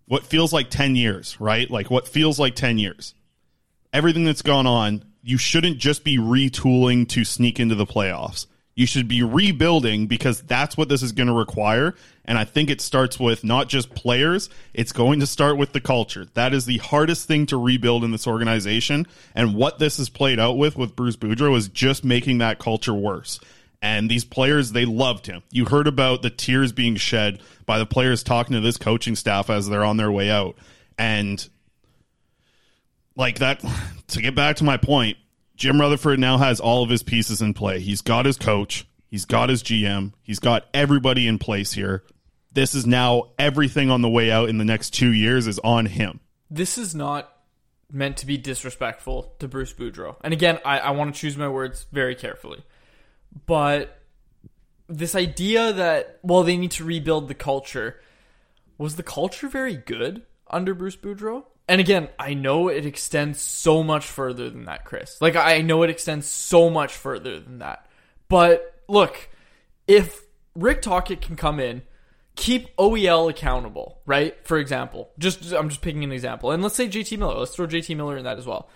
what 0.07 0.25
feels 0.25 0.53
like 0.53 0.71
10 0.71 0.97
years, 0.97 1.41
right? 1.41 1.71
Like 1.71 1.91
what 1.91 2.09
feels 2.09 2.39
like 2.39 2.55
10 2.55 2.79
years. 2.79 3.15
Everything 3.93 4.25
that's 4.25 4.43
gone 4.43 4.67
on, 4.67 5.05
you 5.27 5.37
shouldn't 5.37 5.79
just 5.79 6.05
be 6.05 6.19
retooling 6.19 7.09
to 7.09 7.25
sneak 7.25 7.59
into 7.59 7.75
the 7.75 7.85
playoffs. 7.85 8.47
You 8.77 8.87
should 8.87 9.09
be 9.09 9.25
rebuilding 9.25 10.07
because 10.07 10.41
that's 10.43 10.77
what 10.77 10.89
this 10.89 11.03
is 11.03 11.11
going 11.11 11.27
to 11.27 11.33
require. 11.33 11.97
And 12.27 12.39
I 12.39 12.45
think 12.45 12.71
it 12.71 12.81
starts 12.81 13.19
with 13.19 13.43
not 13.43 13.69
just 13.69 13.93
players, 13.93 14.49
it's 14.73 14.93
going 14.93 15.19
to 15.19 15.27
start 15.27 15.57
with 15.59 15.73
the 15.73 15.81
culture. 15.81 16.27
That 16.35 16.55
is 16.55 16.65
the 16.65 16.79
hardest 16.79 17.27
thing 17.27 17.47
to 17.47 17.57
rebuild 17.57 18.05
in 18.05 18.13
this 18.13 18.29
organization. 18.29 19.05
And 19.35 19.57
what 19.57 19.81
this 19.81 19.97
has 19.97 20.09
played 20.09 20.39
out 20.39 20.59
with 20.59 20.77
with 20.77 20.95
Bruce 20.95 21.17
Boudreau 21.17 21.57
is 21.57 21.69
just 21.69 22.05
making 22.05 22.39
that 22.39 22.61
culture 22.61 22.95
worse. 22.95 23.41
And 23.83 24.09
these 24.09 24.25
players, 24.25 24.71
they 24.71 24.85
loved 24.85 25.27
him. 25.27 25.43
You 25.51 25.65
heard 25.65 25.89
about 25.89 26.23
the 26.23 26.31
tears 26.31 26.71
being 26.71 26.95
shed 26.95 27.41
by 27.65 27.79
the 27.79 27.87
players 27.87 28.23
talking 28.23 28.55
to 28.55 28.61
this 28.61 28.77
coaching 28.77 29.17
staff 29.17 29.51
as 29.51 29.69
they're 29.69 29.85
on 29.85 29.97
their 29.97 30.13
way 30.13 30.31
out. 30.31 30.57
And 30.97 31.49
like 33.17 33.39
that, 33.39 33.65
to 34.09 34.23
get 34.23 34.35
back 34.35 34.57
to 34.57 34.65
my 34.65 34.77
point, 34.77 35.17
Jim 35.57 35.81
Rutherford 35.81 36.19
now 36.19 36.39
has 36.39 36.61
all 36.61 36.83
of 36.83 36.91
his 36.91 37.03
pieces 37.03 37.41
in 37.41 37.55
play. 37.55 37.81
He's 37.81 38.03
got 38.03 38.27
his 38.27 38.37
coach, 38.37 38.87
he's 39.09 39.25
got 39.25 39.49
his 39.49 39.63
GM, 39.63 40.13
he's 40.23 40.39
got 40.39 40.67
everybody 40.75 41.27
in 41.27 41.39
place 41.39 41.73
here. 41.73 42.05
This 42.53 42.75
is 42.75 42.87
now 42.87 43.31
everything 43.39 43.91
on 43.91 44.03
the 44.03 44.09
way 44.09 44.31
out 44.31 44.49
in 44.49 44.59
the 44.59 44.65
next 44.65 44.91
two 44.91 45.13
years 45.13 45.47
is 45.47 45.59
on 45.59 45.87
him. 45.87 46.21
This 46.51 46.79
is 46.79 46.95
not 46.95 47.33
meant 47.91 48.17
to 48.19 48.27
be 48.27 48.37
disrespectful 48.37 49.35
to 49.39 49.49
Bruce 49.49 49.73
Boudreau. 49.73 50.17
And 50.23 50.33
again, 50.33 50.59
I, 50.65 50.79
I 50.79 50.91
want 50.91 51.15
to 51.15 51.21
choose 51.21 51.37
my 51.37 51.49
words 51.49 51.87
very 51.93 52.15
carefully. 52.15 52.65
But 53.47 54.01
this 54.89 55.15
idea 55.15 55.73
that, 55.73 56.19
well, 56.23 56.43
they 56.43 56.57
need 56.57 56.71
to 56.73 56.85
rebuild 56.85 57.29
the 57.29 57.35
culture, 57.35 58.01
was 58.79 58.97
the 58.97 59.03
culture 59.03 59.49
very 59.49 59.77
good 59.77 60.23
under 60.49 60.75
Bruce 60.75 60.97
Boudreau? 60.97 61.45
And 61.69 61.81
again, 61.81 62.09
I 62.19 62.35
know 62.35 62.69
it 62.69 62.87
extends 62.87 63.41
so 63.41 63.83
much 63.83 64.07
further 64.07 64.51
than 64.51 64.67
that, 64.67 64.85
Chris. 64.85 65.21
Like, 65.21 65.35
I 65.35 65.63
know 65.63 65.83
it 65.83 65.91
extends 65.91 66.27
so 66.27 66.71
much 66.71 66.95
further 66.95 67.41
than 67.41 67.59
that. 67.59 67.87
But 68.29 68.83
look, 68.89 69.29
if 69.89 70.23
Rick 70.55 70.83
Tocchet 70.83 71.21
can 71.21 71.35
come 71.37 71.59
in, 71.59 71.83
keep 72.37 72.75
OEL 72.77 73.29
accountable, 73.31 74.01
right? 74.07 74.37
For 74.47 74.59
example, 74.59 75.11
just 75.19 75.53
I'm 75.53 75.69
just 75.69 75.83
picking 75.83 76.05
an 76.05 76.13
example. 76.13 76.53
And 76.53 76.63
let's 76.63 76.77
say 76.77 76.89
JT 76.89 77.19
Miller. 77.19 77.35
Let's 77.35 77.57
throw 77.57 77.67
JT 77.67 77.97
Miller 77.97 78.17
in 78.17 78.25
that 78.25 78.39
as 78.39 78.47
well. 78.47 78.69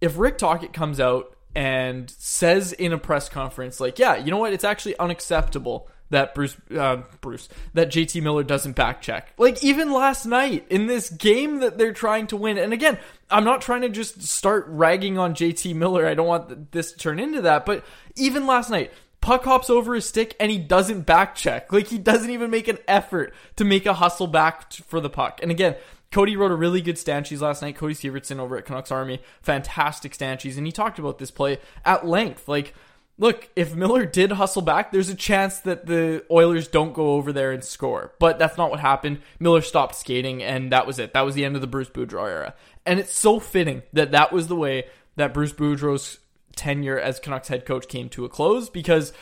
If 0.00 0.18
Rick 0.18 0.38
Tocchet 0.38 0.72
comes 0.72 0.98
out 0.98 1.36
and 1.54 2.10
says 2.10 2.72
in 2.72 2.92
a 2.92 2.98
press 2.98 3.28
conference, 3.28 3.78
like, 3.78 3.98
yeah, 3.98 4.16
you 4.16 4.30
know 4.30 4.38
what? 4.38 4.52
It's 4.52 4.64
actually 4.64 4.98
unacceptable 4.98 5.88
that 6.10 6.34
Bruce, 6.34 6.56
uh, 6.76 7.02
Bruce, 7.20 7.48
that 7.72 7.90
JT 7.90 8.22
Miller 8.22 8.42
doesn't 8.42 8.76
back 8.76 9.00
check. 9.00 9.32
Like, 9.38 9.62
even 9.64 9.92
last 9.92 10.26
night 10.26 10.66
in 10.70 10.86
this 10.86 11.10
game 11.10 11.60
that 11.60 11.78
they're 11.78 11.92
trying 11.92 12.26
to 12.28 12.36
win. 12.36 12.58
And 12.58 12.72
again, 12.72 12.98
I'm 13.30 13.44
not 13.44 13.62
trying 13.62 13.82
to 13.82 13.88
just 13.88 14.22
start 14.22 14.66
ragging 14.68 15.18
on 15.18 15.34
JT 15.34 15.74
Miller. 15.74 16.06
I 16.06 16.14
don't 16.14 16.26
want 16.26 16.72
this 16.72 16.92
to 16.92 16.98
turn 16.98 17.18
into 17.18 17.42
that. 17.42 17.66
But 17.66 17.84
even 18.16 18.46
last 18.46 18.70
night, 18.70 18.92
puck 19.20 19.44
hops 19.44 19.70
over 19.70 19.94
his 19.94 20.06
stick 20.06 20.36
and 20.38 20.50
he 20.50 20.58
doesn't 20.58 21.02
back 21.02 21.34
check. 21.34 21.72
Like, 21.72 21.88
he 21.88 21.98
doesn't 21.98 22.30
even 22.30 22.50
make 22.50 22.68
an 22.68 22.78
effort 22.86 23.34
to 23.56 23.64
make 23.64 23.86
a 23.86 23.94
hustle 23.94 24.26
back 24.26 24.72
for 24.72 25.00
the 25.00 25.10
puck. 25.10 25.40
And 25.42 25.50
again, 25.50 25.76
Cody 26.14 26.36
wrote 26.36 26.52
a 26.52 26.56
really 26.56 26.80
good 26.80 26.94
stanchies 26.94 27.40
last 27.40 27.60
night. 27.60 27.76
Cody 27.76 27.94
Severtson 27.94 28.38
over 28.38 28.56
at 28.56 28.64
Canucks 28.64 28.92
Army, 28.92 29.20
fantastic 29.42 30.16
stanchies, 30.16 30.56
and 30.56 30.64
he 30.64 30.70
talked 30.70 31.00
about 31.00 31.18
this 31.18 31.32
play 31.32 31.58
at 31.84 32.06
length. 32.06 32.46
Like, 32.46 32.72
look, 33.18 33.48
if 33.54 33.74
Miller 33.74 34.04
did 34.04 34.32
hustle 34.32 34.62
back, 34.62 34.90
there's 34.90 35.08
a 35.08 35.14
chance 35.14 35.60
that 35.60 35.86
the 35.86 36.24
Oilers 36.30 36.68
don't 36.68 36.92
go 36.92 37.12
over 37.12 37.32
there 37.32 37.52
and 37.52 37.62
score. 37.62 38.12
But 38.18 38.38
that's 38.38 38.58
not 38.58 38.70
what 38.70 38.80
happened. 38.80 39.20
Miller 39.38 39.60
stopped 39.60 39.94
skating, 39.94 40.42
and 40.42 40.72
that 40.72 40.86
was 40.86 40.98
it. 40.98 41.12
That 41.12 41.24
was 41.24 41.34
the 41.34 41.44
end 41.44 41.54
of 41.54 41.60
the 41.60 41.66
Bruce 41.66 41.88
Boudreau 41.88 42.28
era. 42.28 42.54
And 42.84 42.98
it's 42.98 43.14
so 43.14 43.40
fitting 43.40 43.82
that 43.92 44.12
that 44.12 44.32
was 44.32 44.48
the 44.48 44.56
way 44.56 44.86
that 45.16 45.32
Bruce 45.32 45.52
Boudreau's 45.52 46.18
tenure 46.56 46.98
as 46.98 47.20
Canucks 47.20 47.48
head 47.48 47.64
coach 47.64 47.88
came 47.88 48.08
to 48.10 48.24
a 48.24 48.28
close. 48.28 48.68
Because, 48.68 49.12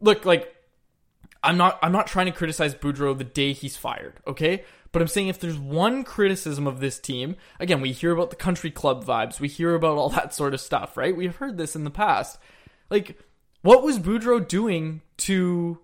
look, 0.00 0.24
like, 0.24 0.54
I'm 1.42 1.56
not 1.56 1.78
I'm 1.82 1.92
not 1.92 2.06
trying 2.06 2.26
to 2.26 2.32
criticize 2.32 2.74
Boudreau 2.74 3.16
the 3.16 3.24
day 3.24 3.52
he's 3.52 3.76
fired, 3.76 4.14
okay? 4.26 4.64
But 4.92 5.02
I'm 5.02 5.08
saying 5.08 5.28
if 5.28 5.40
there's 5.40 5.58
one 5.58 6.04
criticism 6.04 6.66
of 6.66 6.80
this 6.80 6.98
team, 6.98 7.36
again, 7.58 7.80
we 7.80 7.92
hear 7.92 8.12
about 8.12 8.30
the 8.30 8.36
country 8.36 8.70
club 8.70 9.04
vibes, 9.04 9.40
we 9.40 9.48
hear 9.48 9.74
about 9.74 9.96
all 9.96 10.10
that 10.10 10.34
sort 10.34 10.54
of 10.54 10.60
stuff, 10.60 10.96
right? 10.96 11.16
We've 11.16 11.34
heard 11.34 11.56
this 11.56 11.74
in 11.74 11.84
the 11.84 11.90
past. 11.90 12.38
Like, 12.90 13.18
what 13.62 13.82
was 13.82 13.98
Boudreau 13.98 14.46
doing 14.46 15.02
to 15.18 15.78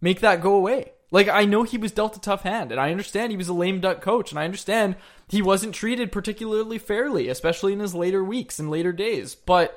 make 0.00 0.20
that 0.20 0.40
go 0.40 0.54
away? 0.54 0.92
Like, 1.12 1.28
I 1.28 1.44
know 1.44 1.64
he 1.64 1.76
was 1.76 1.90
dealt 1.90 2.16
a 2.16 2.20
tough 2.20 2.42
hand, 2.42 2.70
and 2.70 2.80
I 2.80 2.92
understand 2.92 3.32
he 3.32 3.36
was 3.36 3.48
a 3.48 3.52
lame 3.52 3.80
duck 3.80 4.00
coach, 4.00 4.30
and 4.30 4.38
I 4.38 4.44
understand 4.44 4.94
he 5.28 5.42
wasn't 5.42 5.74
treated 5.74 6.12
particularly 6.12 6.78
fairly, 6.78 7.28
especially 7.28 7.72
in 7.72 7.80
his 7.80 7.94
later 7.96 8.22
weeks 8.22 8.60
and 8.60 8.70
later 8.70 8.92
days. 8.92 9.34
But, 9.34 9.76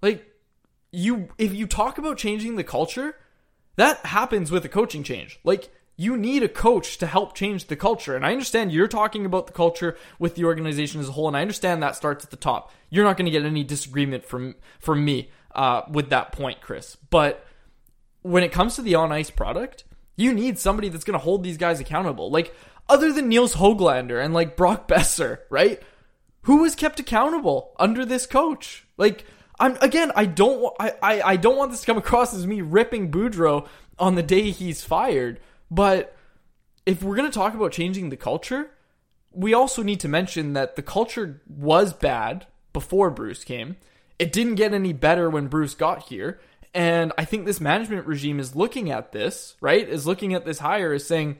like, 0.00 0.32
you, 0.92 1.28
if 1.38 1.52
you 1.52 1.66
talk 1.66 1.98
about 1.98 2.18
changing 2.18 2.54
the 2.54 2.62
culture, 2.62 3.16
that 3.74 4.06
happens 4.06 4.52
with 4.52 4.64
a 4.64 4.68
coaching 4.68 5.02
change. 5.02 5.40
Like, 5.42 5.70
you 5.96 6.16
need 6.16 6.44
a 6.44 6.48
coach 6.48 6.98
to 6.98 7.06
help 7.06 7.34
change 7.34 7.66
the 7.66 7.76
culture. 7.76 8.14
And 8.14 8.24
I 8.24 8.32
understand 8.32 8.72
you're 8.72 8.88
talking 8.88 9.26
about 9.26 9.46
the 9.48 9.52
culture 9.52 9.96
with 10.20 10.34
the 10.34 10.44
organization 10.44 11.00
as 11.00 11.08
a 11.08 11.12
whole, 11.12 11.28
and 11.28 11.36
I 11.36 11.40
understand 11.40 11.82
that 11.82 11.96
starts 11.96 12.24
at 12.24 12.30
the 12.30 12.36
top. 12.36 12.72
You're 12.90 13.04
not 13.04 13.16
going 13.16 13.26
to 13.26 13.32
get 13.32 13.44
any 13.44 13.64
disagreement 13.64 14.24
from 14.24 14.54
from 14.78 15.04
me 15.04 15.30
uh, 15.54 15.82
with 15.90 16.10
that 16.10 16.32
point, 16.32 16.60
Chris. 16.60 16.96
But 17.10 17.44
when 18.22 18.42
it 18.42 18.52
comes 18.52 18.76
to 18.76 18.82
the 18.82 18.94
on 18.94 19.12
ice 19.12 19.30
product, 19.30 19.84
you 20.16 20.32
need 20.32 20.58
somebody 20.58 20.88
that's 20.88 21.04
going 21.04 21.18
to 21.18 21.24
hold 21.24 21.42
these 21.42 21.58
guys 21.58 21.80
accountable. 21.80 22.30
Like 22.30 22.54
other 22.88 23.12
than 23.12 23.28
Nils 23.28 23.54
Hoglander 23.54 24.22
and 24.22 24.34
like 24.34 24.56
Brock 24.56 24.88
Boeser, 24.88 25.40
right? 25.50 25.82
Who 26.42 26.58
was 26.58 26.74
kept 26.74 27.00
accountable 27.00 27.72
under 27.78 28.04
this 28.04 28.26
coach? 28.26 28.86
Like 28.96 29.24
I'm 29.58 29.76
again, 29.80 30.12
I 30.14 30.26
don't 30.26 30.74
I, 30.78 30.92
I, 31.02 31.22
I 31.22 31.36
don't 31.36 31.56
want 31.56 31.70
this 31.70 31.80
to 31.80 31.86
come 31.86 31.98
across 31.98 32.34
as 32.34 32.46
me 32.46 32.60
ripping 32.60 33.10
Boudreau 33.10 33.66
on 33.98 34.16
the 34.16 34.22
day 34.22 34.50
he's 34.50 34.82
fired 34.82 35.40
but 35.70 36.16
if 36.86 37.02
we're 37.02 37.16
going 37.16 37.30
to 37.30 37.34
talk 37.34 37.54
about 37.54 37.72
changing 37.72 38.10
the 38.10 38.16
culture, 38.16 38.70
we 39.32 39.54
also 39.54 39.82
need 39.82 40.00
to 40.00 40.08
mention 40.08 40.52
that 40.52 40.76
the 40.76 40.82
culture 40.82 41.42
was 41.48 41.92
bad 41.92 42.46
before 42.72 43.10
Bruce 43.10 43.42
came. 43.42 43.76
It 44.18 44.32
didn't 44.32 44.54
get 44.56 44.72
any 44.72 44.92
better 44.92 45.28
when 45.28 45.48
Bruce 45.48 45.74
got 45.74 46.04
here. 46.04 46.40
And 46.72 47.12
I 47.16 47.24
think 47.24 47.46
this 47.46 47.60
management 47.60 48.06
regime 48.06 48.40
is 48.40 48.56
looking 48.56 48.90
at 48.90 49.12
this, 49.12 49.54
right? 49.60 49.88
Is 49.88 50.06
looking 50.06 50.34
at 50.34 50.44
this 50.44 50.58
hire 50.58 50.92
is 50.92 51.06
saying, 51.06 51.38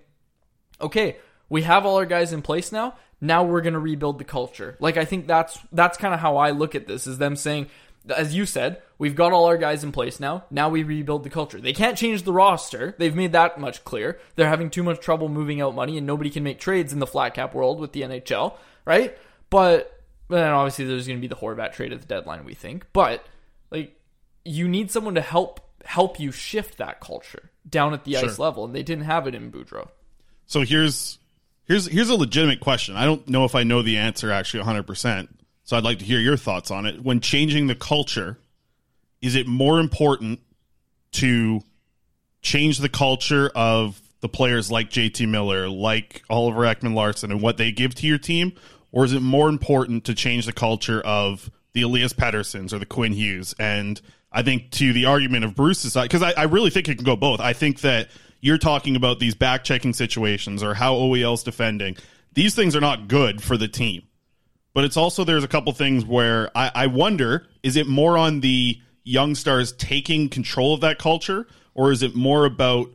okay, 0.81 1.17
we 1.49 1.63
have 1.63 1.85
all 1.85 1.97
our 1.97 2.07
guys 2.07 2.33
in 2.33 2.43
place 2.43 2.71
now. 2.71 2.95
Now 3.21 3.43
we're 3.43 3.61
going 3.61 3.75
to 3.75 3.81
rebuild 3.81 4.19
the 4.19 4.25
culture. 4.25 4.77
Like 4.81 4.97
I 4.97 5.05
think 5.05 5.27
that's 5.27 5.59
that's 5.73 5.99
kind 5.99 6.15
of 6.15 6.21
how 6.21 6.37
I 6.37 6.51
look 6.51 6.75
at 6.75 6.87
this 6.87 7.07
is 7.07 7.19
them 7.19 7.37
saying, 7.37 7.69
as 8.15 8.35
you 8.35 8.47
said, 8.47 8.83
we've 8.99 9.17
got 9.17 9.33
all 9.33 9.47
our 9.47 9.57
guys 9.57 9.83
in 9.83 9.93
place 9.93 10.21
now. 10.21 10.45
Now 10.51 10.69
we 10.69 10.83
rebuild 10.83 11.25
the 11.25 11.31
culture. 11.31 11.61
They 11.61 11.73
can't 11.73 11.97
change 11.97 12.23
the 12.23 12.33
roster. 12.33 12.95
They've 12.99 13.15
made 13.15 13.33
that 13.33 13.59
much 13.59 13.85
clear. 13.85 14.21
They're 14.37 14.49
having 14.49 14.71
too 14.71 14.83
much 14.83 15.01
trouble 15.01 15.29
moving 15.29 15.61
out 15.61 15.75
money, 15.75 15.97
and 15.97 16.07
nobody 16.07 16.31
can 16.31 16.43
make 16.43 16.61
trades 16.61 16.93
in 16.93 16.99
the 16.99 17.07
flat 17.07 17.35
cap 17.35 17.55
world 17.55 17.81
with 17.81 17.93
the 17.93 18.03
NHL, 18.03 18.55
right? 18.85 19.17
But 19.49 19.94
then 20.29 20.51
obviously 20.51 20.85
there's 20.85 21.07
going 21.07 21.19
to 21.19 21.21
be 21.21 21.29
the 21.29 21.37
Horvat 21.37 21.73
trade 21.73 21.93
at 21.93 22.01
the 22.01 22.07
deadline, 22.07 22.45
we 22.45 22.55
think. 22.55 22.87
But 22.93 23.25
like, 23.71 23.99
you 24.45 24.69
need 24.69 24.91
someone 24.91 25.15
to 25.15 25.21
help 25.21 25.61
help 25.85 26.19
you 26.19 26.33
shift 26.33 26.79
that 26.79 27.01
culture 27.01 27.51
down 27.69 27.93
at 27.93 28.05
the 28.05 28.15
sure. 28.15 28.29
ice 28.29 28.39
level, 28.39 28.65
and 28.65 28.75
they 28.75 28.83
didn't 28.83 29.05
have 29.05 29.27
it 29.27 29.35
in 29.35 29.53
Boudreau. 29.53 29.89
So 30.47 30.61
here's 30.61 31.19
here's 31.65 31.87
here's 31.87 32.11
a 32.11 32.15
legitimate 32.15 32.61
question. 32.61 32.97
I 32.97 33.05
don't 33.05 33.27
know 33.29 33.45
if 33.45 33.55
I 33.55 33.63
know 33.63 33.83
the 33.83 33.99
answer 33.99 34.31
actually 34.31 34.61
100. 34.61 34.87
percent 34.87 35.31
so 35.65 35.77
I'd 35.77 35.85
like 35.85 35.99
to 36.01 36.05
hear 36.05 36.21
your 36.21 36.37
thoughts 36.37 36.71
on 36.71 36.87
it. 36.87 37.03
When 37.03 37.21
changing 37.21 37.67
the 37.67 37.75
culture, 37.75 38.39
is 39.23 39.35
it 39.35 39.47
more 39.47 39.81
important 39.81 40.41
to 41.13 41.63
change 42.43 42.79
the 42.79 42.91
culture 42.91 43.51
of 43.55 44.01
the 44.21 44.29
players 44.29 44.71
like 44.71 44.91
JT 44.91 45.27
Miller, 45.27 45.69
like 45.69 46.23
Oliver 46.29 46.61
Ekman 46.61 46.95
Larsson, 46.95 47.33
and 47.33 47.41
what 47.41 47.57
they 47.57 47.73
give 47.73 47.95
to 47.97 48.07
your 48.07 48.19
team? 48.19 48.53
Or 48.95 49.05
is 49.05 49.13
it 49.13 49.21
more 49.21 49.49
important 49.49 50.05
to 50.05 50.15
change 50.15 50.47
the 50.47 50.53
culture 50.53 51.01
of 51.03 51.51
the 51.75 51.83
Elias 51.83 52.13
Petterssons 52.13 52.73
or 52.73 52.79
the 52.79 52.87
Quinn 52.87 53.13
Hughes? 53.13 53.55
And 53.59 54.01
I 54.33 54.43
think 54.43 54.71
to 54.73 54.93
the 54.93 55.07
argument 55.07 55.45
of 55.45 55.55
Bruce's 55.55 55.93
side, 55.93 56.05
because 56.05 56.23
I, 56.23 56.31
I 56.33 56.45
really 56.45 56.71
think 56.71 56.89
it 56.89 56.95
can 56.97 57.05
go 57.05 57.17
both. 57.17 57.41
I 57.41 57.53
think 57.53 57.81
that 57.81 58.09
you're 58.41 58.59
talking 58.59 58.97
about 58.97 59.19
these 59.19 59.35
back 59.35 59.65
checking 59.65 59.93
situations 59.93 60.63
or 60.63 60.75
how 60.75 60.95
OEL's 60.95 61.43
defending. 61.43 61.97
These 62.33 62.55
things 62.55 62.75
are 62.75 62.81
not 62.81 63.09
good 63.09 63.43
for 63.43 63.57
the 63.57 63.69
team 63.69 64.05
but 64.75 64.85
it's 64.85 64.97
also 64.97 65.25
there's 65.25 65.45
a 65.45 65.49
couple 65.49 65.73
things 65.73 66.05
where 66.05 66.51
I, 66.55 66.71
I 66.75 66.87
wonder 66.89 67.47
is 67.63 67.77
it 67.77 67.87
more 67.87 68.19
on 68.19 68.41
the 68.41 68.79
young 69.05 69.35
stars 69.35 69.73
taking 69.73 70.29
control 70.29 70.75
of 70.75 70.81
that 70.81 70.99
culture, 70.99 71.47
or 71.75 71.93
is 71.93 72.03
it 72.03 72.15
more 72.15 72.45
about 72.45 72.91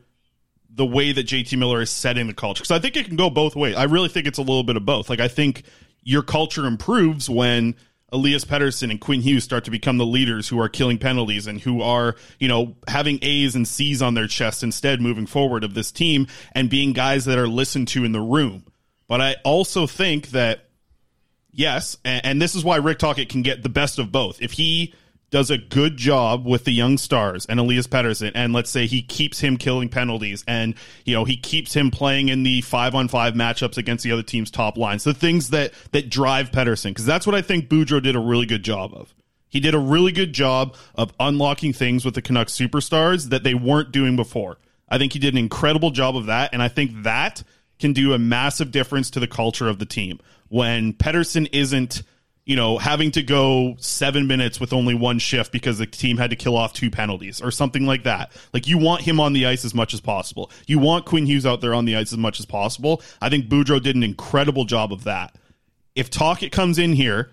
the 0.70 0.86
way 0.86 1.12
that 1.12 1.26
JT 1.26 1.58
Miller 1.58 1.82
is 1.82 1.90
setting 1.90 2.28
the 2.28 2.34
culture? 2.34 2.62
Because 2.62 2.72
I 2.72 2.80
think 2.80 2.98
it 2.98 3.06
can 3.08 3.16
go 3.16 3.30
both 3.30 3.56
ways. 3.56 3.76
I 3.76 3.84
really 3.84 4.10
think 4.10 4.28
it's 4.28 4.38
a 4.38 4.44
little 4.44 4.64
bit 4.64 4.76
of 4.76 4.86
both. 4.86 5.10
Like 5.10 5.22
I 5.22 5.30
think 5.30 5.64
your 6.04 6.24
culture 6.24 6.66
improves 6.66 7.30
when 7.30 7.76
Elias 8.12 8.46
Pettersson 8.46 8.90
and 8.90 9.00
Quinn 9.00 9.22
Hughes 9.22 9.44
start 9.44 9.66
to 9.66 9.72
become 9.72 9.98
the 9.98 10.06
leaders 10.06 10.48
who 10.48 10.60
are 10.60 10.70
killing 10.70 10.98
penalties 10.98 11.48
and 11.48 11.60
who 11.62 11.82
are, 11.82 12.16
you 12.40 12.48
know, 12.48 12.76
having 12.88 13.20
A's 13.22 13.56
and 13.56 13.68
C's 13.68 14.02
on 14.02 14.14
their 14.16 14.28
chest 14.28 14.64
instead 14.64 15.02
moving 15.02 15.28
forward 15.28 15.64
of 15.64 15.74
this 15.74 15.92
team 15.92 16.28
and 16.54 16.70
being 16.70 16.94
guys 16.94 17.26
that 17.26 17.38
are 17.38 17.48
listened 17.48 17.88
to 17.90 18.04
in 18.04 18.12
the 18.12 18.22
room. 18.22 18.66
But 19.08 19.22
I 19.22 19.36
also 19.44 19.86
think 19.88 20.30
that, 20.30 20.70
yes, 21.52 21.98
and, 22.04 22.26
and 22.26 22.42
this 22.42 22.56
is 22.56 22.64
why 22.64 22.78
Rick 22.78 23.00
Tocchet 23.00 23.30
can 23.30 23.42
get 23.42 23.62
the 23.62 23.70
best 23.70 24.00
of 24.00 24.12
both. 24.12 24.42
If 24.42 24.54
he 24.54 24.94
does 25.32 25.52
a 25.52 25.58
good 25.58 25.96
job 25.96 26.46
with 26.46 26.64
the 26.64 26.72
young 26.72 26.98
stars 26.98 27.46
and 27.46 27.60
Elias 27.60 27.88
Pettersson, 27.88 28.32
and 28.34 28.54
let's 28.54 28.70
say 28.70 28.88
he 28.88 29.02
keeps 29.02 29.40
him 29.40 29.58
killing 29.58 29.90
penalties 29.90 30.44
and, 30.48 30.74
you 31.06 31.14
know, 31.14 31.24
he 31.24 31.38
keeps 31.38 31.74
him 31.74 31.92
playing 31.92 32.30
in 32.30 32.44
the 32.44 32.62
five 32.62 32.96
on 32.96 33.08
five 33.08 33.36
matchups 33.36 33.78
against 33.78 34.04
the 34.04 34.12
other 34.12 34.24
team's 34.24 34.50
top 34.50 34.78
lines, 34.78 35.04
the 35.04 35.14
things 35.14 35.50
that, 35.50 35.74
that 35.92 36.10
drive 36.10 36.52
Pettersson, 36.52 36.90
because 36.90 37.06
that's 37.06 37.28
what 37.28 37.36
I 37.36 37.42
think 37.42 37.70
Boudreau 37.70 38.02
did 38.02 38.16
a 38.16 38.20
really 38.20 38.46
good 38.46 38.64
job 38.64 38.94
of. 38.94 39.14
He 39.50 39.60
did 39.60 39.76
a 39.76 39.80
really 39.80 40.12
good 40.12 40.34
job 40.34 40.76
of 40.96 41.14
unlocking 41.20 41.74
things 41.74 42.06
with 42.06 42.16
the 42.16 42.22
Canucks 42.22 42.54
superstars 42.54 43.30
that 43.30 43.44
they 43.44 43.54
weren't 43.54 43.92
doing 43.92 44.16
before. 44.16 44.58
I 44.88 44.98
think 44.98 45.14
he 45.14 45.20
did 45.20 45.34
an 45.34 45.40
incredible 45.40 45.92
job 45.92 46.16
of 46.16 46.28
that, 46.28 46.54
and 46.54 46.62
I 46.62 46.68
think 46.68 47.04
that 47.04 47.44
can 47.80 47.94
do 47.94 48.14
a 48.14 48.20
massive 48.20 48.72
difference 48.72 49.12
to 49.12 49.20
the 49.20 49.28
culture 49.28 49.68
of 49.68 49.80
the 49.80 49.86
team. 49.86 50.20
When 50.50 50.94
Pettersson 50.94 51.50
isn't– 51.52 52.02
you 52.50 52.56
know, 52.56 52.80
having 52.80 53.12
to 53.12 53.22
go 53.22 53.76
seven 53.78 54.26
minutes 54.26 54.60
with 54.60 54.74
only 54.74 54.96
one 54.96 55.20
shift 55.20 55.52
because 55.52 55.78
the 55.78 55.86
team 55.86 56.18
had 56.18 56.32
to 56.32 56.36
kill 56.36 56.58
off 56.58 56.74
two 56.74 56.90
penalties 56.90 57.44
or 57.44 57.52
something 57.52 57.86
like 57.86 58.06
that. 58.06 58.32
Like 58.54 58.68
you 58.68 58.80
want 58.80 59.04
him 59.04 59.20
on 59.20 59.34
the 59.34 59.46
ice 59.46 59.66
as 59.66 59.76
much 59.76 59.94
as 59.94 60.02
possible. 60.02 60.50
You 60.66 60.80
want 60.80 61.06
Quinn 61.06 61.28
Hughes 61.28 61.46
out 61.46 61.62
there 61.62 61.76
on 61.76 61.86
the 61.86 61.96
ice 61.96 62.12
as 62.12 62.18
much 62.18 62.40
as 62.40 62.48
possible. 62.48 63.04
I 63.22 63.30
think 63.30 63.50
Boudreau 63.50 63.80
did 63.80 63.96
an 63.96 64.02
incredible 64.02 64.66
job 64.66 64.92
of 64.92 65.04
that. 65.04 65.36
If 65.94 66.10
Tocchet 66.10 66.52
comes 66.52 66.80
in 66.80 66.94
here 66.94 67.30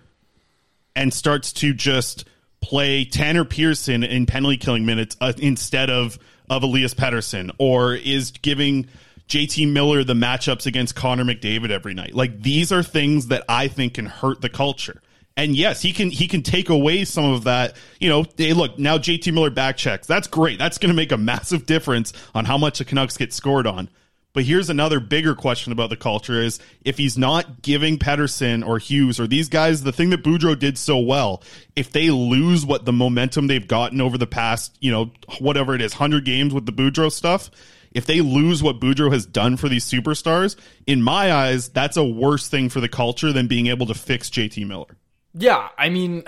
and 0.95 1.11
starts 1.11 1.51
to 1.53 1.73
just 1.73 2.25
play 2.61 3.03
Tanner 3.03 3.43
Pearson 3.43 4.03
in 4.03 4.27
penalty 4.27 4.57
killing 4.57 4.85
minutes 4.85 5.17
uh, 5.19 5.33
instead 5.39 5.89
of 5.89 6.19
of 6.47 6.61
Elias 6.61 6.93
Pettersson, 6.93 7.49
or 7.57 7.95
is 7.95 8.29
giving 8.29 8.85
JT 9.27 9.71
Miller 9.71 10.03
the 10.03 10.13
matchups 10.13 10.67
against 10.67 10.93
Connor 10.93 11.23
McDavid 11.25 11.71
every 11.71 11.95
night. 11.95 12.13
Like 12.13 12.43
these 12.43 12.71
are 12.71 12.83
things 12.83 13.29
that 13.29 13.43
I 13.49 13.67
think 13.67 13.95
can 13.95 14.05
hurt 14.05 14.41
the 14.41 14.49
culture. 14.49 15.01
And 15.37 15.55
yes, 15.55 15.83
he 15.83 15.93
can 15.93 16.09
he 16.09 16.27
can 16.27 16.41
take 16.41 16.69
away 16.69 17.05
some 17.05 17.25
of 17.25 17.43
that. 17.43 17.77
You 17.99 18.09
know, 18.09 18.25
hey, 18.35 18.53
look 18.53 18.79
now 18.79 18.97
JT 18.97 19.31
Miller 19.31 19.51
back 19.51 19.77
checks. 19.77 20.07
That's 20.07 20.27
great. 20.27 20.57
That's 20.57 20.79
going 20.79 20.89
to 20.89 20.95
make 20.95 21.11
a 21.11 21.17
massive 21.17 21.67
difference 21.67 22.11
on 22.33 22.45
how 22.45 22.57
much 22.57 22.79
the 22.79 22.85
Canucks 22.85 23.17
get 23.17 23.31
scored 23.31 23.67
on. 23.67 23.89
But 24.33 24.45
here's 24.45 24.69
another 24.69 24.99
bigger 24.99 25.35
question 25.35 25.71
about 25.71 25.91
the 25.91 25.95
culture: 25.95 26.41
is 26.41 26.59
if 26.83 26.97
he's 26.97 27.19
not 27.19 27.61
giving 27.61 27.99
Pettersson 27.99 28.65
or 28.65 28.79
Hughes 28.79 29.19
or 29.19 29.27
these 29.27 29.47
guys 29.47 29.83
the 29.83 29.91
thing 29.91 30.09
that 30.09 30.23
Boudreau 30.23 30.57
did 30.57 30.75
so 30.75 30.97
well, 30.97 31.43
if 31.75 31.91
they 31.91 32.09
lose 32.09 32.65
what 32.65 32.85
the 32.85 32.93
momentum 32.93 33.45
they've 33.45 33.67
gotten 33.67 34.01
over 34.01 34.17
the 34.17 34.27
past, 34.27 34.75
you 34.81 34.91
know, 34.91 35.11
whatever 35.39 35.75
it 35.75 35.83
is, 35.83 35.93
hundred 35.93 36.25
games 36.25 36.51
with 36.51 36.65
the 36.65 36.73
Boudreau 36.73 37.11
stuff, 37.11 37.51
if 37.91 38.07
they 38.07 38.21
lose 38.21 38.63
what 38.63 38.79
Boudreau 38.79 39.11
has 39.11 39.27
done 39.27 39.55
for 39.55 39.69
these 39.69 39.85
superstars, 39.85 40.55
in 40.87 41.03
my 41.03 41.31
eyes, 41.31 41.69
that's 41.69 41.97
a 41.97 42.03
worse 42.03 42.47
thing 42.47 42.69
for 42.69 42.79
the 42.79 42.89
culture 42.89 43.31
than 43.31 43.47
being 43.47 43.67
able 43.67 43.85
to 43.85 43.93
fix 43.93 44.31
JT 44.31 44.65
Miller. 44.67 44.97
Yeah, 45.37 45.69
I 45.77 45.89
mean, 45.89 46.23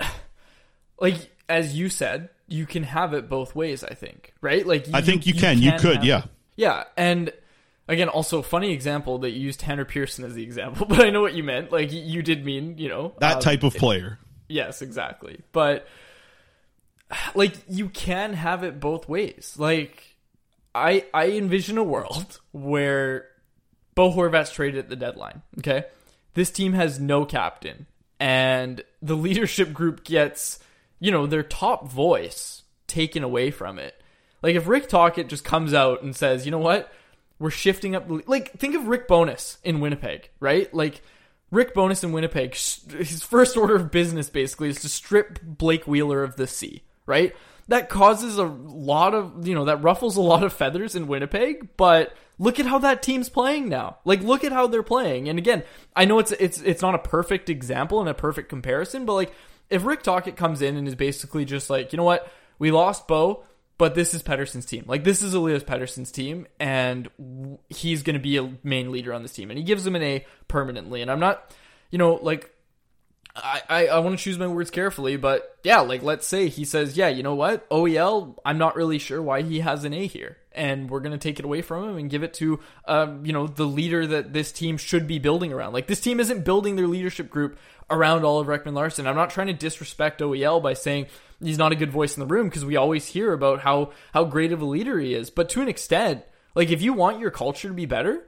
like 1.00 1.30
as 1.48 1.76
you 1.76 1.88
said, 1.88 2.30
you 2.48 2.66
can 2.66 2.82
have 2.84 3.14
it 3.14 3.28
both 3.28 3.54
ways. 3.54 3.84
I 3.84 3.94
think, 3.94 4.34
right? 4.40 4.66
Like, 4.66 4.86
you, 4.86 4.94
I 4.94 5.02
think 5.02 5.26
you, 5.26 5.34
you 5.34 5.40
can. 5.40 5.58
You 5.58 5.72
could, 5.78 6.04
yeah, 6.04 6.24
yeah. 6.56 6.84
And 6.96 7.32
again, 7.88 8.08
also 8.08 8.42
funny 8.42 8.72
example 8.72 9.18
that 9.18 9.30
you 9.30 9.40
used 9.40 9.60
Tanner 9.60 9.84
Pearson 9.84 10.24
as 10.24 10.34
the 10.34 10.42
example, 10.42 10.86
but 10.88 11.04
I 11.04 11.10
know 11.10 11.20
what 11.20 11.34
you 11.34 11.42
meant. 11.42 11.72
Like, 11.72 11.92
you 11.92 12.22
did 12.22 12.44
mean, 12.44 12.78
you 12.78 12.88
know, 12.88 13.14
that 13.20 13.36
um, 13.36 13.42
type 13.42 13.62
of 13.62 13.74
player. 13.74 14.18
It, 14.48 14.54
yes, 14.54 14.82
exactly. 14.82 15.40
But 15.52 15.86
like, 17.34 17.54
you 17.68 17.88
can 17.88 18.34
have 18.34 18.64
it 18.64 18.80
both 18.80 19.08
ways. 19.08 19.54
Like, 19.58 20.16
I 20.74 21.06
I 21.12 21.30
envision 21.30 21.78
a 21.78 21.84
world 21.84 22.40
where 22.52 23.26
Bo 23.94 24.12
Horvat's 24.12 24.52
traded 24.52 24.78
at 24.78 24.88
the 24.88 24.96
deadline. 24.96 25.42
Okay, 25.58 25.84
this 26.34 26.50
team 26.50 26.74
has 26.74 27.00
no 27.00 27.24
captain 27.24 27.86
and 28.20 28.84
the 29.00 29.16
leadership 29.16 29.72
group 29.72 30.04
gets, 30.04 30.58
you 31.00 31.10
know, 31.10 31.26
their 31.26 31.42
top 31.42 31.90
voice 31.90 32.62
taken 32.86 33.24
away 33.24 33.50
from 33.50 33.78
it. 33.78 34.00
Like 34.42 34.54
if 34.54 34.68
Rick 34.68 34.88
Tocchet 34.88 35.28
just 35.28 35.44
comes 35.44 35.74
out 35.74 36.02
and 36.02 36.14
says, 36.14 36.44
you 36.44 36.50
know 36.50 36.58
what, 36.58 36.92
we're 37.38 37.50
shifting 37.50 37.96
up. 37.96 38.04
Like 38.28 38.52
think 38.52 38.74
of 38.74 38.86
Rick 38.86 39.08
Bowness 39.08 39.56
in 39.64 39.80
Winnipeg, 39.80 40.28
right? 40.38 40.72
Like 40.74 41.00
Rick 41.50 41.74
Bowness 41.74 42.04
in 42.04 42.12
Winnipeg, 42.12 42.54
his 42.54 43.22
first 43.22 43.56
order 43.56 43.74
of 43.74 43.90
business 43.90 44.28
basically 44.28 44.68
is 44.68 44.82
to 44.82 44.88
strip 44.88 45.40
Blake 45.42 45.86
Wheeler 45.86 46.22
of 46.22 46.36
the 46.36 46.46
C, 46.46 46.82
right? 47.06 47.34
That 47.68 47.88
causes 47.88 48.36
a 48.36 48.44
lot 48.44 49.14
of, 49.14 49.46
you 49.46 49.54
know, 49.54 49.64
that 49.64 49.82
ruffles 49.82 50.16
a 50.16 50.22
lot 50.22 50.42
of 50.42 50.52
feathers 50.52 50.94
in 50.94 51.06
Winnipeg, 51.06 51.68
but 51.76 52.14
look 52.40 52.58
at 52.58 52.66
how 52.66 52.78
that 52.78 53.02
team's 53.02 53.28
playing 53.28 53.68
now. 53.68 53.98
Like 54.04 54.22
look 54.22 54.42
at 54.42 54.50
how 54.50 54.66
they're 54.66 54.82
playing. 54.82 55.28
And 55.28 55.38
again, 55.38 55.62
I 55.94 56.06
know 56.06 56.18
it's 56.18 56.32
it's 56.32 56.60
it's 56.62 56.82
not 56.82 56.96
a 56.96 56.98
perfect 56.98 57.48
example 57.48 58.00
and 58.00 58.08
a 58.08 58.14
perfect 58.14 58.48
comparison, 58.48 59.04
but 59.04 59.14
like 59.14 59.32
if 59.68 59.84
Rick 59.84 60.02
Tocchet 60.02 60.36
comes 60.36 60.62
in 60.62 60.76
and 60.76 60.88
is 60.88 60.96
basically 60.96 61.44
just 61.44 61.70
like, 61.70 61.92
you 61.92 61.96
know 61.98 62.04
what, 62.04 62.32
we 62.58 62.72
lost 62.72 63.06
Bo, 63.06 63.44
but 63.78 63.94
this 63.94 64.14
is 64.14 64.22
Pettersson's 64.22 64.66
team. 64.66 64.84
Like 64.86 65.04
this 65.04 65.22
is 65.22 65.34
Elias 65.34 65.62
Pettersson's 65.62 66.10
team, 66.10 66.46
and 66.58 67.08
he's 67.68 68.02
going 68.02 68.14
to 68.14 68.20
be 68.20 68.38
a 68.38 68.52
main 68.64 68.90
leader 68.90 69.12
on 69.12 69.22
this 69.22 69.34
team, 69.34 69.50
and 69.50 69.58
he 69.58 69.64
gives 69.64 69.84
them 69.84 69.94
an 69.94 70.02
A 70.02 70.26
permanently. 70.48 71.02
And 71.02 71.10
I'm 71.10 71.20
not, 71.20 71.54
you 71.90 71.98
know, 71.98 72.14
like 72.14 72.50
I, 73.36 73.62
I, 73.68 73.86
I 73.88 73.98
want 73.98 74.18
to 74.18 74.24
choose 74.24 74.38
my 74.38 74.46
words 74.46 74.70
carefully, 74.70 75.16
but 75.16 75.58
yeah, 75.62 75.80
like 75.80 76.02
let's 76.02 76.26
say 76.26 76.48
he 76.48 76.64
says, 76.64 76.96
yeah, 76.96 77.08
you 77.08 77.22
know 77.22 77.34
what, 77.34 77.68
OEL, 77.68 78.36
I'm 78.44 78.58
not 78.58 78.76
really 78.76 78.98
sure 78.98 79.20
why 79.20 79.42
he 79.42 79.60
has 79.60 79.84
an 79.84 79.92
A 79.92 80.06
here, 80.06 80.38
and 80.52 80.90
we're 80.90 81.00
gonna 81.00 81.18
take 81.18 81.38
it 81.38 81.44
away 81.44 81.62
from 81.62 81.88
him 81.88 81.96
and 81.96 82.10
give 82.10 82.22
it 82.22 82.34
to, 82.34 82.60
um, 82.86 83.24
you 83.24 83.32
know, 83.32 83.46
the 83.46 83.66
leader 83.66 84.06
that 84.06 84.32
this 84.32 84.52
team 84.52 84.76
should 84.76 85.06
be 85.06 85.18
building 85.18 85.52
around. 85.52 85.72
Like 85.72 85.86
this 85.86 86.00
team 86.00 86.20
isn't 86.20 86.44
building 86.44 86.76
their 86.76 86.86
leadership 86.86 87.30
group 87.30 87.58
around 87.88 88.24
Oliver 88.24 88.56
Ekman-Larsson. 88.58 89.06
I'm 89.06 89.16
not 89.16 89.30
trying 89.30 89.48
to 89.48 89.52
disrespect 89.52 90.20
OEL 90.20 90.62
by 90.62 90.74
saying 90.74 91.06
he's 91.40 91.58
not 91.58 91.72
a 91.72 91.76
good 91.76 91.90
voice 91.90 92.16
in 92.16 92.20
the 92.20 92.32
room 92.32 92.48
because 92.48 92.64
we 92.64 92.76
always 92.76 93.06
hear 93.06 93.32
about 93.32 93.60
how 93.60 93.92
how 94.12 94.24
great 94.24 94.52
of 94.52 94.60
a 94.60 94.66
leader 94.66 94.98
he 94.98 95.14
is, 95.14 95.30
but 95.30 95.48
to 95.50 95.62
an 95.62 95.68
extent, 95.68 96.24
like 96.54 96.70
if 96.70 96.82
you 96.82 96.92
want 96.92 97.20
your 97.20 97.30
culture 97.30 97.68
to 97.68 97.74
be 97.74 97.86
better 97.86 98.24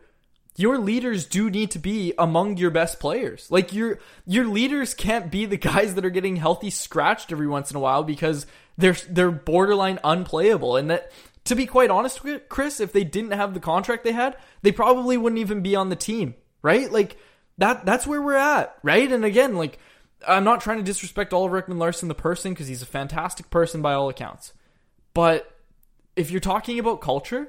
your 0.57 0.79
leaders 0.79 1.27
do 1.27 1.49
need 1.51 1.71
to 1.71 1.79
be 1.79 2.13
among 2.19 2.57
your 2.59 2.71
best 2.71 3.01
players. 3.01 3.51
Like 3.51 3.73
your 3.73 3.99
your 4.27 4.47
leaders 4.47 4.95
can't 4.95 5.31
be 5.31 5.47
the 5.47 5.57
guys 5.57 5.95
that 5.95 6.05
are 6.05 6.11
getting 6.11 6.37
healthy 6.37 6.71
scratched 6.71 7.33
every 7.33 7.49
once 7.49 7.71
in 7.71 7.77
a 7.77 7.81
while 7.81 8.03
because 8.03 8.47
they're 8.77 8.97
they're 9.09 9.31
borderline 9.31 9.99
unplayable. 10.05 10.77
And 10.77 10.91
that 10.91 11.11
to 11.45 11.57
be 11.57 11.67
quite 11.67 11.91
honest 11.91 12.23
with 12.23 12.49
Chris, 12.49 12.81
if 12.81 12.93
they 12.93 13.05
didn't 13.05 13.33
have 13.33 13.55
the 13.55 13.61
contract 13.61 14.05
they 14.05 14.13
had, 14.13 14.37
they 14.63 14.73
probably 14.73 15.17
wouldn't 15.17 15.41
even 15.41 15.63
be 15.63 15.75
on 15.75 15.89
the 15.89 15.97
team, 15.97 16.35
right? 16.63 16.91
Like 16.91 17.17
that 17.59 17.85
that's 17.85 18.07
where 18.07 18.23
we're 18.23 18.37
at, 18.37 18.77
right? 18.83 19.11
And 19.11 19.25
again, 19.25 19.57
like 19.57 19.79
I'm 20.27 20.45
not 20.45 20.61
trying 20.61 20.79
to 20.79 20.85
disrespect 20.85 21.33
Oliver 21.33 21.61
Ekman-Larsson 21.61 22.09
the 22.09 22.15
person 22.15 22.53
because 22.53 22.69
he's 22.69 22.83
a 22.83 22.87
fantastic 22.87 23.51
person 23.51 23.83
by 23.83 23.93
all 23.93 24.09
accounts. 24.09 24.53
But 25.15 25.53
if 26.15 26.31
you're 26.31 26.41
talking 26.41 26.79
about 26.79 27.01
culture, 27.01 27.49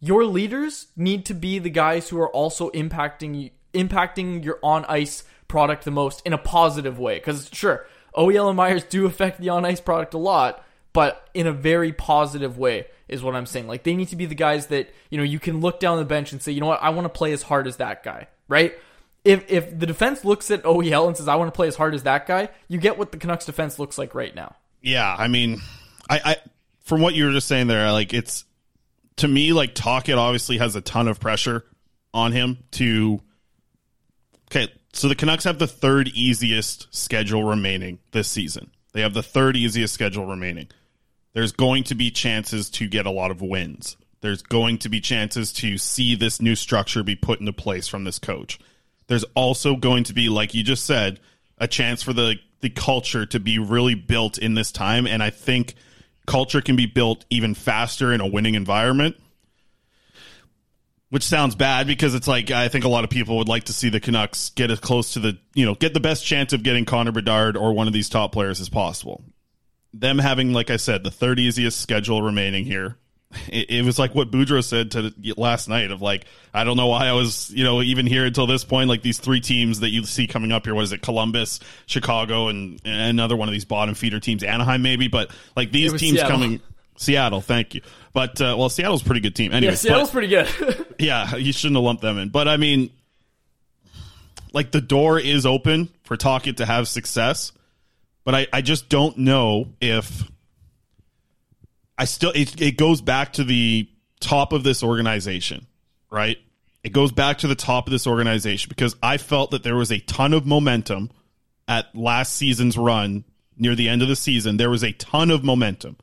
your 0.00 0.24
leaders 0.24 0.86
need 0.96 1.26
to 1.26 1.34
be 1.34 1.58
the 1.58 1.70
guys 1.70 2.08
who 2.08 2.20
are 2.20 2.30
also 2.30 2.70
impacting 2.70 3.50
impacting 3.74 4.44
your 4.44 4.58
on 4.62 4.84
ice 4.84 5.24
product 5.48 5.84
the 5.84 5.90
most 5.90 6.22
in 6.24 6.32
a 6.32 6.38
positive 6.38 7.00
way. 7.00 7.16
Because 7.16 7.50
sure, 7.52 7.84
OEL 8.14 8.48
and 8.48 8.56
Myers 8.56 8.84
do 8.84 9.06
affect 9.06 9.40
the 9.40 9.48
on 9.48 9.64
ice 9.64 9.80
product 9.80 10.14
a 10.14 10.18
lot, 10.18 10.64
but 10.92 11.28
in 11.34 11.48
a 11.48 11.52
very 11.52 11.92
positive 11.92 12.56
way 12.56 12.86
is 13.08 13.22
what 13.22 13.34
I'm 13.34 13.46
saying. 13.46 13.66
Like 13.66 13.82
they 13.82 13.94
need 13.94 14.08
to 14.08 14.16
be 14.16 14.26
the 14.26 14.34
guys 14.34 14.66
that 14.68 14.92
you 15.10 15.18
know 15.18 15.24
you 15.24 15.40
can 15.40 15.60
look 15.60 15.80
down 15.80 15.98
the 15.98 16.04
bench 16.04 16.32
and 16.32 16.42
say, 16.42 16.52
you 16.52 16.60
know 16.60 16.66
what, 16.66 16.82
I 16.82 16.90
want 16.90 17.04
to 17.06 17.10
play 17.10 17.32
as 17.32 17.42
hard 17.42 17.66
as 17.66 17.76
that 17.76 18.02
guy, 18.02 18.28
right? 18.48 18.74
If 19.24 19.50
if 19.50 19.78
the 19.78 19.86
defense 19.86 20.24
looks 20.24 20.50
at 20.50 20.62
OEL 20.62 21.08
and 21.08 21.16
says, 21.16 21.28
I 21.28 21.36
want 21.36 21.48
to 21.48 21.56
play 21.56 21.68
as 21.68 21.76
hard 21.76 21.94
as 21.94 22.04
that 22.04 22.26
guy, 22.26 22.50
you 22.68 22.78
get 22.78 22.98
what 22.98 23.12
the 23.12 23.18
Canucks 23.18 23.46
defense 23.46 23.78
looks 23.78 23.98
like 23.98 24.14
right 24.14 24.34
now. 24.34 24.56
Yeah, 24.80 25.14
I 25.18 25.28
mean, 25.28 25.60
I, 26.08 26.20
I 26.24 26.36
from 26.82 27.00
what 27.00 27.14
you 27.14 27.26
were 27.26 27.32
just 27.32 27.48
saying 27.48 27.66
there, 27.66 27.90
like 27.92 28.14
it's 28.14 28.44
to 29.16 29.28
me, 29.28 29.52
like 29.52 29.74
Tocchet 29.74 30.16
obviously 30.16 30.58
has 30.58 30.76
a 30.76 30.80
ton 30.80 31.08
of 31.08 31.20
pressure 31.20 31.64
on 32.14 32.32
him 32.32 32.58
to. 32.72 33.20
Okay, 34.50 34.72
so 34.92 35.08
the 35.08 35.14
Canucks 35.14 35.44
have 35.44 35.58
the 35.58 35.66
third 35.66 36.08
easiest 36.08 36.94
schedule 36.94 37.44
remaining 37.44 37.98
this 38.12 38.28
season. 38.28 38.70
They 38.92 39.02
have 39.02 39.14
the 39.14 39.22
third 39.22 39.56
easiest 39.56 39.92
schedule 39.92 40.26
remaining. 40.26 40.68
There's 41.38 41.52
going 41.52 41.84
to 41.84 41.94
be 41.94 42.10
chances 42.10 42.68
to 42.70 42.88
get 42.88 43.06
a 43.06 43.12
lot 43.12 43.30
of 43.30 43.40
wins. 43.40 43.96
There's 44.22 44.42
going 44.42 44.78
to 44.78 44.88
be 44.88 45.00
chances 45.00 45.52
to 45.52 45.78
see 45.78 46.16
this 46.16 46.42
new 46.42 46.56
structure 46.56 47.04
be 47.04 47.14
put 47.14 47.38
into 47.38 47.52
place 47.52 47.86
from 47.86 48.02
this 48.02 48.18
coach. 48.18 48.58
There's 49.06 49.22
also 49.36 49.76
going 49.76 50.02
to 50.02 50.12
be, 50.12 50.28
like 50.28 50.52
you 50.52 50.64
just 50.64 50.84
said, 50.84 51.20
a 51.56 51.68
chance 51.68 52.02
for 52.02 52.12
the 52.12 52.40
the 52.58 52.70
culture 52.70 53.24
to 53.26 53.38
be 53.38 53.60
really 53.60 53.94
built 53.94 54.36
in 54.36 54.54
this 54.54 54.72
time. 54.72 55.06
And 55.06 55.22
I 55.22 55.30
think 55.30 55.76
culture 56.26 56.60
can 56.60 56.74
be 56.74 56.86
built 56.86 57.24
even 57.30 57.54
faster 57.54 58.12
in 58.12 58.20
a 58.20 58.26
winning 58.26 58.56
environment. 58.56 59.14
which 61.10 61.22
sounds 61.22 61.54
bad 61.54 61.86
because 61.86 62.16
it's 62.16 62.26
like 62.26 62.50
I 62.50 62.66
think 62.68 62.84
a 62.84 62.88
lot 62.88 63.04
of 63.04 63.10
people 63.10 63.38
would 63.38 63.48
like 63.48 63.64
to 63.66 63.72
see 63.72 63.90
the 63.90 64.00
Canucks 64.00 64.50
get 64.50 64.72
as 64.72 64.80
close 64.80 65.12
to 65.12 65.20
the 65.20 65.38
you 65.54 65.64
know 65.64 65.76
get 65.76 65.94
the 65.94 66.00
best 66.00 66.26
chance 66.26 66.52
of 66.52 66.64
getting 66.64 66.84
Connor 66.84 67.12
Bedard 67.12 67.56
or 67.56 67.72
one 67.72 67.86
of 67.86 67.92
these 67.92 68.08
top 68.08 68.32
players 68.32 68.60
as 68.60 68.68
possible. 68.68 69.22
Them 69.94 70.18
having, 70.18 70.52
like 70.52 70.70
I 70.70 70.76
said, 70.76 71.04
the 71.04 71.10
third 71.10 71.38
easiest 71.38 71.80
schedule 71.80 72.22
remaining 72.22 72.64
here. 72.64 72.96
It, 73.48 73.70
it 73.70 73.84
was 73.84 73.98
like 73.98 74.14
what 74.14 74.30
Boudreau 74.30 74.64
said 74.64 74.92
to 74.92 75.12
last 75.36 75.68
night 75.68 75.90
of 75.90 76.00
like 76.00 76.24
I 76.54 76.64
don't 76.64 76.78
know 76.78 76.86
why 76.86 77.08
I 77.08 77.12
was 77.12 77.50
you 77.50 77.62
know 77.62 77.82
even 77.82 78.06
here 78.06 78.24
until 78.24 78.46
this 78.46 78.64
point 78.64 78.88
like 78.88 79.02
these 79.02 79.18
three 79.18 79.40
teams 79.40 79.80
that 79.80 79.90
you 79.90 80.04
see 80.04 80.26
coming 80.26 80.50
up 80.50 80.64
here 80.64 80.74
what 80.74 80.84
is 80.84 80.92
it 80.92 81.02
Columbus 81.02 81.60
Chicago 81.84 82.48
and, 82.48 82.80
and 82.86 83.10
another 83.10 83.36
one 83.36 83.46
of 83.46 83.52
these 83.52 83.66
bottom 83.66 83.94
feeder 83.94 84.18
teams 84.18 84.42
Anaheim 84.42 84.80
maybe 84.80 85.08
but 85.08 85.30
like 85.56 85.72
these 85.72 85.92
teams 85.92 86.16
Seattle. 86.20 86.30
coming 86.30 86.60
Seattle 86.96 87.42
thank 87.42 87.74
you 87.74 87.82
but 88.12 88.40
uh, 88.40 88.56
well 88.58 88.68
Seattle's 88.68 89.02
a 89.02 89.04
pretty 89.04 89.20
good 89.20 89.36
team 89.36 89.52
anyway 89.52 89.72
yeah, 89.72 89.76
Seattle's 89.76 90.10
pretty 90.10 90.28
good. 90.28 90.48
yeah, 90.98 91.36
you 91.36 91.52
shouldn't 91.52 91.76
have 91.76 91.84
lumped 91.84 92.02
them 92.02 92.18
in. 92.18 92.30
But 92.30 92.48
I 92.48 92.56
mean, 92.56 92.90
like 94.52 94.70
the 94.70 94.80
door 94.80 95.18
is 95.20 95.46
open 95.46 95.88
for 96.04 96.16
Tocchet 96.16 96.56
to 96.58 96.66
have 96.66 96.88
success, 96.88 97.52
but 98.28 98.34
I, 98.34 98.46
I 98.52 98.60
just 98.60 98.90
don't 98.90 99.16
know 99.16 99.72
if 99.80 100.30
I 101.96 102.04
still 102.04 102.30
it, 102.34 102.60
it 102.60 102.76
goes 102.76 103.00
back 103.00 103.32
to 103.32 103.42
the 103.42 103.88
top 104.20 104.52
of 104.52 104.64
this 104.64 104.82
organization, 104.82 105.66
right? 106.10 106.36
It 106.84 106.90
goes 106.90 107.10
back 107.10 107.38
to 107.38 107.46
the 107.46 107.54
top 107.54 107.86
of 107.86 107.90
this 107.90 108.06
organization 108.06 108.68
because 108.68 108.94
I 109.02 109.16
felt 109.16 109.52
that 109.52 109.62
there 109.62 109.76
was 109.76 109.90
a 109.90 110.00
ton 110.00 110.34
of 110.34 110.44
momentum 110.44 111.10
at 111.66 111.86
last 111.96 112.34
season's 112.34 112.76
run 112.76 113.24
near 113.56 113.74
the 113.74 113.88
end 113.88 114.02
of 114.02 114.08
the 114.08 114.14
season. 114.14 114.58
There 114.58 114.68
was 114.68 114.84
a 114.84 114.92
ton 114.92 115.30
of 115.30 115.42
momentum. 115.42 115.96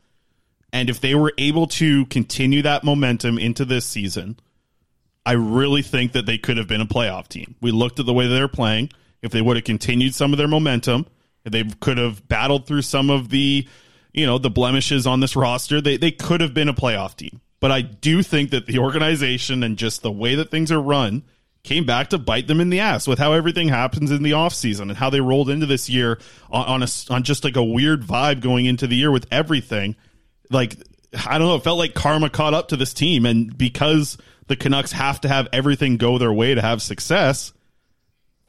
And 0.73 0.89
if 0.89 0.99
they 1.01 1.13
were 1.13 1.33
able 1.37 1.67
to 1.67 2.07
continue 2.07 2.63
that 2.63 2.83
momentum 2.83 3.37
into 3.37 3.65
this 3.65 3.85
season, 3.85 4.39
I 5.27 5.33
really 5.33 5.83
think 5.83 6.13
that 6.13 6.25
they 6.25 6.39
could 6.39 6.57
have 6.57 6.67
been 6.67 6.81
a 6.81 6.87
playoff 6.87 7.27
team. 7.27 7.53
We 7.61 7.69
looked 7.69 7.99
at 7.99 8.07
the 8.07 8.13
way 8.13 8.25
they're 8.25 8.47
playing. 8.47 8.89
If 9.21 9.31
they 9.31 9.43
would 9.43 9.57
have 9.57 9.63
continued 9.63 10.15
some 10.15 10.33
of 10.33 10.39
their 10.39 10.47
momentum, 10.47 11.05
they 11.45 11.63
could 11.79 11.97
have 11.97 12.27
battled 12.27 12.67
through 12.67 12.81
some 12.81 13.09
of 13.09 13.29
the, 13.29 13.67
you 14.13 14.25
know, 14.25 14.37
the 14.37 14.49
blemishes 14.49 15.05
on 15.05 15.19
this 15.19 15.35
roster, 15.35 15.81
they, 15.81 15.97
they 15.97 16.11
could 16.11 16.41
have 16.41 16.53
been 16.53 16.69
a 16.69 16.73
playoff 16.73 17.15
team. 17.15 17.41
But 17.59 17.71
I 17.71 17.81
do 17.81 18.21
think 18.21 18.51
that 18.51 18.65
the 18.65 18.79
organization 18.79 19.63
and 19.63 19.77
just 19.77 20.01
the 20.01 20.11
way 20.11 20.35
that 20.35 20.51
things 20.51 20.71
are 20.71 20.81
run 20.81 21.23
came 21.63 21.85
back 21.85 22.09
to 22.09 22.17
bite 22.17 22.47
them 22.47 22.61
in 22.61 22.69
the 22.69 22.79
ass 22.79 23.07
with 23.07 23.17
how 23.17 23.33
everything 23.33 23.69
happens 23.69 24.11
in 24.11 24.23
the 24.23 24.31
offseason 24.31 24.83
and 24.83 24.97
how 24.97 25.09
they 25.09 25.19
rolled 25.19 25.49
into 25.49 25.65
this 25.65 25.89
year 25.89 26.19
on, 26.51 26.65
on 26.67 26.83
a 26.83 26.87
on 27.09 27.23
just 27.23 27.43
like 27.43 27.55
a 27.55 27.63
weird 27.63 28.03
vibe 28.03 28.39
going 28.39 28.65
into 28.65 28.85
the 28.87 28.95
year 28.95 29.11
with 29.11 29.25
everything. 29.31 29.95
Like 30.51 30.77
I 31.25 31.37
don't 31.37 31.47
know, 31.47 31.55
it 31.55 31.63
felt 31.63 31.79
like 31.79 31.95
karma 31.95 32.29
caught 32.29 32.53
up 32.53 32.67
to 32.67 32.77
this 32.77 32.93
team 32.93 33.25
and 33.25 33.57
because 33.57 34.17
the 34.47 34.55
Canucks 34.55 34.91
have 34.91 35.21
to 35.21 35.27
have 35.27 35.47
everything 35.51 35.97
go 35.97 36.17
their 36.17 36.31
way 36.31 36.53
to 36.53 36.61
have 36.61 36.81
success, 36.81 37.51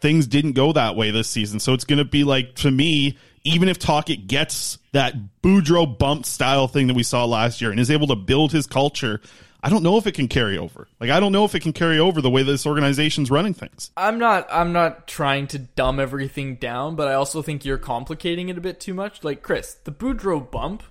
things 0.01 0.27
didn't 0.27 0.53
go 0.53 0.73
that 0.73 0.97
way 0.97 1.11
this 1.11 1.29
season. 1.29 1.61
So 1.61 1.73
it's 1.73 1.85
going 1.85 1.99
to 1.99 2.05
be 2.05 2.25
like 2.25 2.55
to 2.57 2.71
me, 2.71 3.17
even 3.45 3.69
if 3.69 3.79
Tocchet 3.79 4.27
gets 4.27 4.79
that 4.93 5.15
Boudreau 5.43 5.99
bump 5.99 6.27
style 6.27 6.69
thing 6.69 6.87
that 6.89 6.95
we 6.95 7.03
saw 7.03 7.25
last 7.25 7.61
year 7.61 7.71
and 7.71 7.81
is 7.81 7.91
able 7.91 8.07
to 8.09 8.17
build 8.17 8.53
his 8.53 8.67
culture, 8.67 9.21
I 9.63 9.69
don't 9.69 9.83
know 9.83 9.97
if 9.97 10.07
it 10.07 10.13
can 10.13 10.29
carry 10.29 10.59
over. 10.59 10.87
Like 11.01 11.11
I 11.11 11.19
don't 11.21 11.33
know 11.33 11.45
if 11.45 11.55
it 11.55 11.61
can 11.61 11.73
carry 11.73 11.99
over 11.99 12.21
the 12.21 12.31
way 12.31 12.43
this 12.43 12.67
organization's 12.67 13.31
running 13.31 13.55
things. 13.55 13.91
I'm 13.97 14.19
not 14.19 14.47
I'm 14.51 14.73
not 14.73 15.07
trying 15.09 15.47
to 15.49 15.59
dumb 15.59 15.99
everything 15.99 16.57
down, 16.57 16.95
but 16.97 17.09
I 17.09 17.15
also 17.15 17.43
think 17.43 17.65
you're 17.65 17.79
complicating 17.79 18.49
it 18.49 18.59
a 18.59 18.61
bit 18.61 18.81
too 18.81 18.95
much. 18.95 19.25
Like 19.25 19.43
Chris, 19.43 19.75
the 19.85 19.93
Boudreau 19.93 20.51
bump, 20.51 20.83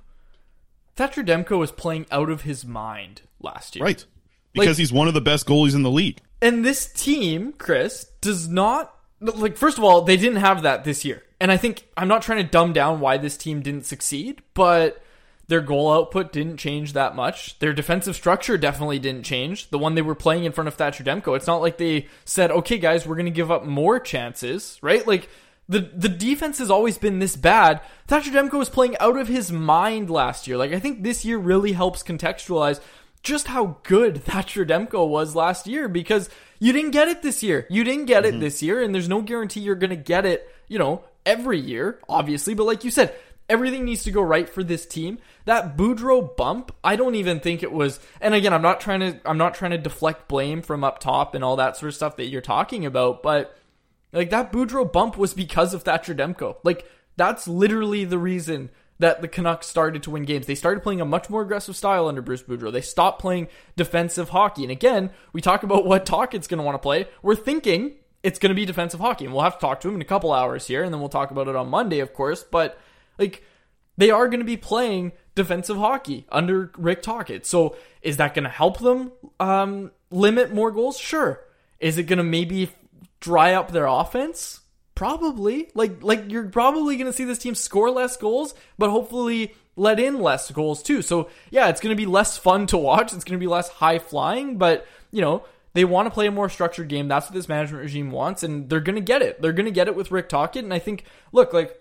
Thatcher 0.96 1.24
Demko 1.24 1.58
was 1.58 1.72
playing 1.72 2.06
out 2.12 2.30
of 2.30 2.42
his 2.42 2.66
mind 2.66 3.22
last 3.40 3.76
year. 3.76 3.86
Right. 3.86 4.06
Because 4.54 4.68
Like- 4.70 4.78
he's 4.78 4.94
one 4.94 5.08
of 5.08 5.14
the 5.14 5.22
best 5.22 5.46
goalies 5.46 5.76
in 5.76 5.84
the 5.84 5.92
league. 5.92 6.20
And 6.42 6.64
this 6.66 6.86
team, 6.86 7.54
Chris, 7.58 8.06
does 8.22 8.48
not 8.48 8.94
like 9.34 9.58
first 9.58 9.78
of 9.78 9.84
all, 9.84 10.02
they 10.02 10.18
didn't 10.18 10.38
have 10.40 10.62
that 10.64 10.84
this 10.84 11.06
year. 11.06 11.24
And 11.40 11.52
I 11.52 11.58
think 11.58 11.88
I'm 11.98 12.08
not 12.08 12.22
trying 12.22 12.44
to 12.44 12.50
dumb 12.50 12.74
down 12.74 13.00
why 13.00 13.18
this 13.18 13.38
team 13.38 13.62
didn't 13.62 13.86
succeed, 13.86 14.42
but 14.54 15.02
their 15.48 15.62
goal 15.62 15.92
output 15.92 16.32
didn't 16.32 16.58
change 16.58 16.94
that 16.94 17.16
much. 17.16 17.60
Their 17.60 17.74
defensive 17.74 18.16
structure 18.16 18.58
definitely 18.58 19.00
didn't 19.00 19.24
change. 19.24 19.70
The 19.70 19.78
one 19.78 19.96
they 19.96 20.02
were 20.02 20.16
playing 20.16 20.46
in 20.46 20.52
front 20.52 20.68
of 20.68 20.74
Thatcher 20.76 21.04
Demko. 21.04 21.36
It's 21.36 21.48
not 21.48 21.62
like 21.62 21.78
they 21.78 22.08
said, 22.24 22.52
"Okay, 22.52 22.78
guys, 22.78 23.06
we're 23.06 23.16
going 23.16 23.26
to 23.26 23.32
give 23.32 23.52
up 23.52 23.66
more 23.66 24.00
chances," 24.00 24.80
right? 24.82 25.06
Like 25.06 25.30
the 25.68 25.80
the 25.80 26.10
defense 26.10 26.60
has 26.60 26.72
always 26.72 26.98
been 26.98 27.20
this 27.20 27.36
bad. 27.36 27.82
Thatcher 28.08 28.32
Demko 28.32 28.54
was 28.54 28.70
playing 28.70 28.98
out 29.00 29.18
of 29.18 29.28
his 29.28 29.52
mind 29.52 30.10
last 30.10 30.48
year. 30.48 30.58
Like 30.58 30.74
I 30.74 30.80
think 30.80 31.04
this 31.04 31.26
year 31.26 31.38
really 31.38 31.74
helps 31.74 32.04
contextualize 32.04 32.80
just 33.22 33.48
how 33.48 33.78
good 33.84 34.24
Thatcher 34.24 34.66
Demko 34.66 35.08
was 35.08 35.36
last 35.36 35.68
year 35.68 35.88
because 35.88 36.30
you 36.60 36.74
didn't 36.74 36.92
get 36.92 37.08
it 37.08 37.22
this 37.22 37.44
year. 37.44 37.68
You 37.70 37.84
didn't 37.84 38.06
get 38.06 38.26
it 38.26 38.32
mm-hmm. 38.32 38.42
this 38.42 38.62
year, 38.62 38.82
and 38.82 38.94
there's 38.94 39.10
no 39.10 39.22
guarantee 39.22 39.62
you're 39.62 39.76
going 39.76 39.90
to 39.90 39.96
get 39.96 40.26
it, 40.26 40.50
you 40.68 40.80
know, 40.80 41.04
every 41.26 41.60
year, 41.60 42.00
obviously. 42.08 42.54
But 42.54 42.66
like 42.66 42.84
you 42.84 42.92
said, 42.92 43.16
everything 43.50 43.86
needs 43.86 44.04
to 44.04 44.12
go 44.12 44.22
right 44.22 44.50
for 44.50 44.64
this 44.64 44.86
team. 44.86 45.20
That 45.46 45.78
Boudreau 45.78 46.36
bump, 46.36 46.72
I 46.84 46.96
don't 46.96 47.16
even 47.16 47.40
think 47.40 47.64
it 47.64 47.72
was. 47.72 48.00
And 48.22 48.34
again, 48.34 48.54
I'm 48.54 48.62
not 48.62 48.80
trying 48.80 49.00
to, 49.02 49.20
I'm 49.26 49.38
not 49.38 49.54
trying 49.54 49.72
to 49.72 49.78
deflect 49.78 50.28
blame 50.28 50.62
from 50.62 50.84
up 50.84 51.00
top 51.00 51.36
and 51.36 51.44
all 51.44 51.58
that 51.58 51.78
sort 51.78 51.90
of 51.90 51.96
stuff 51.96 52.18
that 52.18 52.28
you're 52.28 52.42
talking 52.42 52.86
about, 52.86 53.22
but 53.22 53.58
like 54.14 54.30
that 54.30 54.52
Boudreau 54.52 54.92
bump 54.92 55.18
was 55.18 55.34
because 55.34 55.74
of 55.74 55.84
Thatcher 55.84 56.16
Demko. 56.16 56.58
Like 56.64 56.90
that's 57.18 57.48
literally 57.48 58.06
the 58.06 58.18
reason 58.18 58.70
that 59.00 59.22
the 59.22 59.28
Canucks 59.28 59.68
started 59.68 60.04
to 60.04 60.12
win 60.12 60.24
games. 60.24 60.46
They 60.46 60.56
started 60.56 60.82
playing 60.82 61.02
a 61.02 61.06
much 61.06 61.30
more 61.30 61.42
aggressive 61.42 61.76
style 61.76 62.08
under 62.08 62.22
Bruce 62.22 62.44
Boudreau. 62.44 62.72
They 62.72 62.82
stopped 62.82 63.20
playing 63.20 63.48
defensive 63.76 64.30
hockey. 64.30 64.64
And 64.64 64.72
again, 64.72 65.12
we 65.34 65.42
talk 65.42 65.64
about 65.64 65.86
what 65.86 66.06
Tocchet's 66.06 66.48
going 66.48 66.60
to 66.60 66.64
want 66.64 66.76
to 66.76 66.80
play. 66.80 67.08
We're 67.22 67.36
thinking 67.36 67.96
it's 68.24 68.40
going 68.40 68.50
to 68.50 68.56
be 68.56 68.66
defensive 68.66 69.00
hockey. 69.00 69.26
And 69.26 69.34
we'll 69.34 69.44
have 69.44 69.56
to 69.56 69.62
talk 69.62 69.82
to 69.82 69.90
him 69.90 69.96
in 69.96 70.02
a 70.02 70.06
couple 70.06 70.32
hours 70.32 70.68
here, 70.68 70.84
and 70.84 70.94
then 70.94 71.00
we'll 71.00 71.10
talk 71.10 71.32
about 71.32 71.48
it 71.48 71.56
on 71.56 71.70
Monday, 71.70 72.00
of 72.00 72.14
course. 72.14 72.44
But 72.44 72.80
like 73.18 73.44
they 73.98 74.10
are 74.12 74.28
going 74.28 74.40
to 74.40 74.46
be 74.46 74.58
playing 74.58 75.12
defensive 75.36 75.78
hockey 75.78 76.26
under 76.30 76.72
Rick 76.78 77.02
Tocchet. 77.02 77.46
So 77.46 77.76
is 78.02 78.18
that 78.18 78.34
going 78.34 78.44
to 78.44 78.50
help 78.50 78.80
them 78.80 79.12
um, 79.40 79.92
limit 80.10 80.54
more 80.54 80.72
goals? 80.72 80.98
Sure. 80.98 81.42
Is 81.80 81.98
it 81.98 82.04
going 82.04 82.18
to 82.18 82.24
maybe 82.24 82.70
dry 83.20 83.54
up 83.54 83.72
their 83.72 83.86
offense? 83.86 84.62
Probably. 84.96 85.70
Like 85.76 86.02
like 86.02 86.32
you're 86.32 86.48
probably 86.48 86.96
going 86.96 87.08
to 87.08 87.14
see 87.14 87.26
this 87.26 87.38
team 87.38 87.54
score 87.56 87.92
less 87.92 88.18
goals, 88.18 88.56
but 88.78 88.90
hopefully 88.90 89.54
let 89.76 90.00
in 90.00 90.20
less 90.20 90.52
goals 90.52 90.82
too. 90.82 91.02
So, 91.02 91.30
yeah, 91.50 91.70
it's 91.70 91.82
going 91.82 91.96
to 91.96 92.02
be 92.02 92.06
less 92.06 92.38
fun 92.38 92.68
to 92.68 92.78
watch. 92.78 93.14
It's 93.14 93.24
going 93.24 93.40
to 93.40 93.44
be 93.44 93.50
less 93.50 93.70
high 93.70 94.00
flying, 94.00 94.58
but, 94.58 94.88
you 95.12 95.22
know, 95.22 95.46
they 95.74 95.84
want 95.84 96.06
to 96.06 96.12
play 96.12 96.28
a 96.28 96.32
more 96.32 96.50
structured 96.50 96.88
game. 96.88 97.08
That's 97.08 97.28
what 97.28 97.34
this 97.34 97.50
management 97.50 97.84
regime 97.84 98.12
wants, 98.12 98.44
and 98.44 98.70
they're 98.70 98.80
going 98.80 98.96
to 98.96 99.02
get 99.02 99.22
it. 99.22 99.42
They're 99.42 99.54
going 99.54 99.66
to 99.66 99.72
get 99.72 99.88
it 99.88 99.96
with 99.96 100.12
Rick 100.12 100.30
Tocchet, 100.30 100.64
and 100.64 100.74
I 100.74 100.80
think, 100.80 101.04
look, 101.34 101.52
like, 101.52 101.80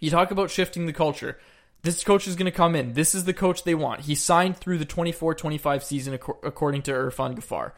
you 0.00 0.10
talk 0.10 0.30
about 0.30 0.50
shifting 0.50 0.86
the 0.86 0.92
culture. 0.92 1.38
This 1.82 2.02
coach 2.02 2.26
is 2.26 2.34
going 2.34 2.50
to 2.50 2.56
come 2.56 2.74
in. 2.74 2.92
This 2.94 3.14
is 3.14 3.24
the 3.24 3.32
coach 3.32 3.62
they 3.62 3.74
want. 3.74 4.02
He 4.02 4.14
signed 4.14 4.56
through 4.56 4.78
the 4.78 4.84
24 4.84 5.34
25 5.34 5.84
season, 5.84 6.14
according 6.14 6.82
to 6.82 6.92
Irfan 6.92 7.36
Gaffar. 7.36 7.72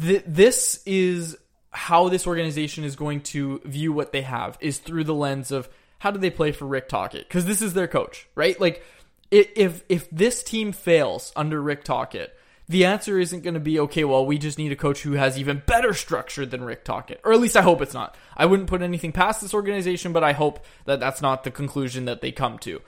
Th- 0.00 0.24
this 0.26 0.82
is 0.86 1.36
how 1.74 2.08
this 2.08 2.26
organization 2.26 2.84
is 2.84 2.96
going 2.96 3.20
to 3.20 3.60
view 3.64 3.92
what 3.92 4.12
they 4.12 4.22
have 4.22 4.56
is 4.60 4.78
through 4.78 5.04
the 5.04 5.14
lens 5.14 5.50
of 5.50 5.68
how 5.98 6.10
do 6.10 6.18
they 6.18 6.30
play 6.30 6.52
for 6.52 6.66
Rick 6.66 6.88
Tocchet? 6.88 7.28
Because 7.28 7.46
this 7.46 7.60
is 7.60 7.74
their 7.74 7.88
coach, 7.88 8.26
right? 8.34 8.58
Like, 8.60 8.82
if 9.30 9.82
if 9.88 10.08
this 10.10 10.42
team 10.42 10.72
fails 10.72 11.32
under 11.34 11.60
Rick 11.60 11.82
Tocchet, 11.82 12.36
the 12.68 12.84
answer 12.84 13.18
isn't 13.18 13.42
going 13.42 13.54
to 13.54 13.60
be 13.60 13.80
okay. 13.80 14.04
Well, 14.04 14.24
we 14.24 14.38
just 14.38 14.58
need 14.58 14.70
a 14.70 14.76
coach 14.76 15.02
who 15.02 15.12
has 15.12 15.38
even 15.38 15.62
better 15.66 15.92
structure 15.92 16.46
than 16.46 16.62
Rick 16.62 16.84
Tocchet, 16.84 17.20
or 17.24 17.32
at 17.32 17.40
least 17.40 17.56
I 17.56 17.62
hope 17.62 17.82
it's 17.82 17.94
not. 17.94 18.16
I 18.36 18.46
wouldn't 18.46 18.68
put 18.68 18.82
anything 18.82 19.12
past 19.12 19.40
this 19.40 19.54
organization, 19.54 20.12
but 20.12 20.22
I 20.22 20.32
hope 20.32 20.64
that 20.84 21.00
that's 21.00 21.22
not 21.22 21.42
the 21.42 21.50
conclusion 21.50 22.04
that 22.04 22.20
they 22.20 22.32
come 22.32 22.58
to. 22.60 22.80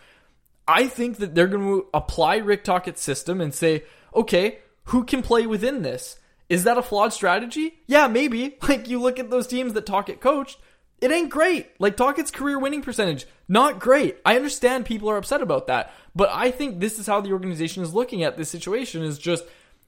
I 0.68 0.86
think 0.86 1.18
that 1.18 1.34
they're 1.34 1.46
going 1.46 1.64
to 1.64 1.86
apply 1.92 2.36
Rick 2.36 2.64
Tocchet's 2.64 3.02
system 3.02 3.40
and 3.40 3.54
say, 3.54 3.84
okay, 4.14 4.58
who 4.84 5.04
can 5.04 5.22
play 5.22 5.46
within 5.46 5.82
this? 5.82 6.18
Is 6.48 6.64
that 6.64 6.78
a 6.78 6.82
flawed 6.82 7.12
strategy? 7.12 7.80
Yeah, 7.86 8.06
maybe. 8.06 8.56
Like 8.68 8.88
you 8.88 9.00
look 9.00 9.18
at 9.18 9.30
those 9.30 9.46
teams 9.46 9.72
that 9.74 9.86
Tocchet 9.86 10.20
coached, 10.20 10.58
it 11.00 11.10
ain't 11.10 11.30
great. 11.30 11.68
Like 11.78 11.96
Tocchet's 11.96 12.30
career 12.30 12.58
winning 12.58 12.82
percentage, 12.82 13.26
not 13.48 13.78
great. 13.78 14.18
I 14.24 14.36
understand 14.36 14.86
people 14.86 15.10
are 15.10 15.16
upset 15.16 15.42
about 15.42 15.66
that, 15.66 15.92
but 16.14 16.28
I 16.32 16.50
think 16.50 16.80
this 16.80 16.98
is 16.98 17.06
how 17.06 17.20
the 17.20 17.32
organization 17.32 17.82
is 17.82 17.94
looking 17.94 18.22
at 18.22 18.36
this 18.36 18.50
situation 18.50 19.02
is 19.02 19.18
just 19.18 19.44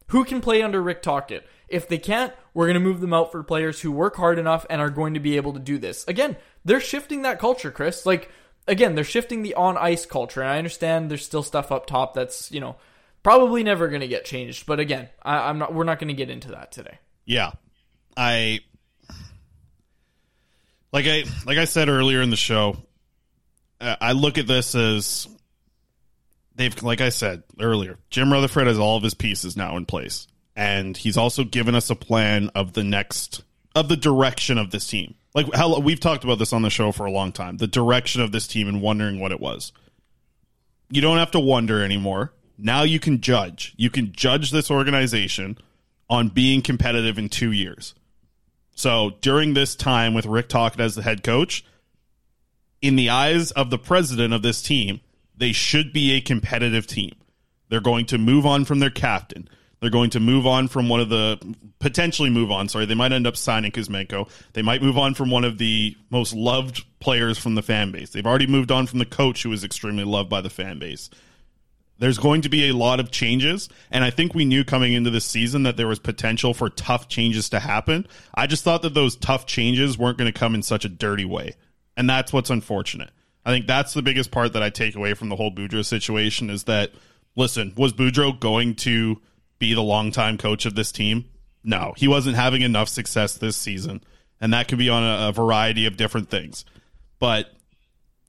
who 0.08 0.24
can 0.24 0.40
play 0.40 0.62
under 0.62 0.82
Rick 0.82 1.02
Tocchet. 1.02 1.46
If 1.68 1.88
they 1.88 1.98
can't, 1.98 2.32
we're 2.54 2.66
going 2.66 2.74
to 2.74 2.80
move 2.80 3.00
them 3.00 3.12
out 3.12 3.30
for 3.30 3.42
players 3.42 3.80
who 3.80 3.92
work 3.92 4.16
hard 4.16 4.38
enough 4.38 4.64
and 4.70 4.80
are 4.80 4.90
going 4.90 5.14
to 5.14 5.20
be 5.20 5.36
able 5.36 5.52
to 5.52 5.60
do 5.60 5.78
this. 5.78 6.06
Again, 6.08 6.36
they're 6.64 6.80
shifting 6.80 7.22
that 7.22 7.38
culture, 7.38 7.70
Chris. 7.70 8.06
Like 8.06 8.30
again, 8.68 8.94
they're 8.94 9.04
shifting 9.04 9.42
the 9.42 9.54
on 9.54 9.76
ice 9.76 10.06
culture. 10.06 10.40
And 10.40 10.50
I 10.50 10.58
understand 10.58 11.10
there's 11.10 11.24
still 11.24 11.42
stuff 11.42 11.72
up 11.72 11.86
top 11.86 12.14
that's, 12.14 12.52
you 12.52 12.60
know, 12.60 12.76
probably 13.22 13.62
never 13.62 13.88
going 13.88 14.00
to 14.00 14.08
get 14.08 14.24
changed. 14.24 14.66
But 14.66 14.80
again, 14.80 15.08
I, 15.22 15.48
I'm 15.48 15.58
not. 15.58 15.74
We're 15.74 15.84
not 15.84 15.98
going 15.98 16.08
to 16.08 16.14
get 16.14 16.30
into 16.30 16.52
that 16.52 16.72
today. 16.72 16.98
Yeah. 17.24 17.52
I 18.16 18.60
like 20.92 21.06
I 21.06 21.24
like 21.46 21.58
I 21.58 21.66
said 21.66 21.88
earlier 21.88 22.20
in 22.22 22.30
the 22.30 22.36
show, 22.36 22.76
uh, 23.80 23.96
I 24.00 24.12
look 24.12 24.38
at 24.38 24.46
this 24.46 24.74
as 24.74 25.28
they've 26.56 26.82
like 26.82 27.00
I 27.00 27.10
said 27.10 27.42
earlier, 27.60 27.98
Jim 28.10 28.32
Rutherford 28.32 28.66
has 28.66 28.78
all 28.78 28.96
of 28.96 29.02
his 29.02 29.14
pieces 29.14 29.56
now 29.56 29.76
in 29.76 29.86
place. 29.86 30.26
and 30.56 30.96
he's 30.96 31.16
also 31.16 31.44
given 31.44 31.76
us 31.76 31.88
a 31.88 31.94
plan 31.94 32.50
of 32.56 32.72
the 32.72 32.82
next 32.82 33.42
of 33.76 33.88
the 33.88 33.96
direction 33.96 34.58
of 34.58 34.72
this 34.72 34.88
team. 34.88 35.14
Like 35.34 35.54
how 35.54 35.78
we've 35.78 36.00
talked 36.00 36.24
about 36.24 36.40
this 36.40 36.52
on 36.52 36.62
the 36.62 36.70
show 36.70 36.90
for 36.90 37.06
a 37.06 37.12
long 37.12 37.30
time, 37.30 37.58
the 37.58 37.68
direction 37.68 38.22
of 38.22 38.32
this 38.32 38.48
team 38.48 38.66
and 38.66 38.82
wondering 38.82 39.20
what 39.20 39.30
it 39.30 39.38
was. 39.38 39.72
You 40.90 41.00
don't 41.00 41.18
have 41.18 41.30
to 41.32 41.40
wonder 41.40 41.84
anymore. 41.84 42.32
Now 42.58 42.82
you 42.82 42.98
can 42.98 43.20
judge. 43.20 43.72
You 43.76 43.88
can 43.88 44.12
judge 44.12 44.50
this 44.50 44.70
organization 44.70 45.56
on 46.10 46.28
being 46.28 46.60
competitive 46.60 47.16
in 47.16 47.28
2 47.28 47.52
years. 47.52 47.94
So, 48.74 49.14
during 49.20 49.54
this 49.54 49.74
time 49.74 50.14
with 50.14 50.26
Rick 50.26 50.48
Tocchet 50.48 50.80
as 50.80 50.94
the 50.94 51.02
head 51.02 51.22
coach, 51.22 51.64
in 52.80 52.96
the 52.96 53.10
eyes 53.10 53.50
of 53.52 53.70
the 53.70 53.78
president 53.78 54.32
of 54.32 54.42
this 54.42 54.62
team, 54.62 55.00
they 55.36 55.52
should 55.52 55.92
be 55.92 56.12
a 56.12 56.20
competitive 56.20 56.86
team. 56.86 57.14
They're 57.68 57.80
going 57.80 58.06
to 58.06 58.18
move 58.18 58.46
on 58.46 58.64
from 58.64 58.78
their 58.78 58.90
captain. 58.90 59.48
They're 59.80 59.90
going 59.90 60.10
to 60.10 60.20
move 60.20 60.46
on 60.46 60.66
from 60.68 60.88
one 60.88 61.00
of 61.00 61.08
the 61.08 61.38
potentially 61.78 62.30
move 62.30 62.50
on. 62.50 62.68
Sorry, 62.68 62.86
they 62.86 62.94
might 62.94 63.12
end 63.12 63.26
up 63.26 63.36
signing 63.36 63.70
Kuzmenko. 63.70 64.28
They 64.52 64.62
might 64.62 64.82
move 64.82 64.98
on 64.98 65.14
from 65.14 65.30
one 65.30 65.44
of 65.44 65.58
the 65.58 65.96
most 66.10 66.34
loved 66.34 66.84
players 66.98 67.38
from 67.38 67.54
the 67.54 67.62
fan 67.62 67.92
base. 67.92 68.10
They've 68.10 68.26
already 68.26 68.48
moved 68.48 68.72
on 68.72 68.86
from 68.86 68.98
the 68.98 69.06
coach 69.06 69.42
who 69.44 69.52
is 69.52 69.62
extremely 69.62 70.04
loved 70.04 70.28
by 70.30 70.40
the 70.40 70.50
fan 70.50 70.78
base. 70.78 71.10
There's 71.98 72.18
going 72.18 72.42
to 72.42 72.48
be 72.48 72.68
a 72.68 72.74
lot 72.74 73.00
of 73.00 73.10
changes, 73.10 73.68
and 73.90 74.04
I 74.04 74.10
think 74.10 74.32
we 74.32 74.44
knew 74.44 74.64
coming 74.64 74.92
into 74.92 75.10
this 75.10 75.24
season 75.24 75.64
that 75.64 75.76
there 75.76 75.88
was 75.88 75.98
potential 75.98 76.54
for 76.54 76.70
tough 76.70 77.08
changes 77.08 77.48
to 77.50 77.58
happen. 77.58 78.06
I 78.32 78.46
just 78.46 78.62
thought 78.62 78.82
that 78.82 78.94
those 78.94 79.16
tough 79.16 79.46
changes 79.46 79.98
weren't 79.98 80.16
going 80.16 80.32
to 80.32 80.38
come 80.38 80.54
in 80.54 80.62
such 80.62 80.84
a 80.84 80.88
dirty 80.88 81.24
way, 81.24 81.54
and 81.96 82.08
that's 82.08 82.32
what's 82.32 82.50
unfortunate. 82.50 83.10
I 83.44 83.50
think 83.50 83.66
that's 83.66 83.94
the 83.94 84.02
biggest 84.02 84.30
part 84.30 84.52
that 84.52 84.62
I 84.62 84.70
take 84.70 84.94
away 84.94 85.14
from 85.14 85.28
the 85.28 85.36
whole 85.36 85.50
Boudreau 85.50 85.84
situation 85.84 86.50
is 86.50 86.64
that 86.64 86.92
listen, 87.34 87.72
was 87.76 87.92
Boudreau 87.92 88.38
going 88.38 88.74
to 88.76 89.20
be 89.58 89.74
the 89.74 89.82
longtime 89.82 90.38
coach 90.38 90.66
of 90.66 90.74
this 90.74 90.92
team? 90.92 91.24
No, 91.64 91.94
he 91.96 92.06
wasn't 92.06 92.36
having 92.36 92.62
enough 92.62 92.88
success 92.88 93.34
this 93.36 93.56
season, 93.56 94.04
and 94.40 94.52
that 94.52 94.68
could 94.68 94.78
be 94.78 94.88
on 94.88 95.02
a, 95.02 95.28
a 95.28 95.32
variety 95.32 95.86
of 95.86 95.96
different 95.96 96.30
things. 96.30 96.64
But 97.18 97.52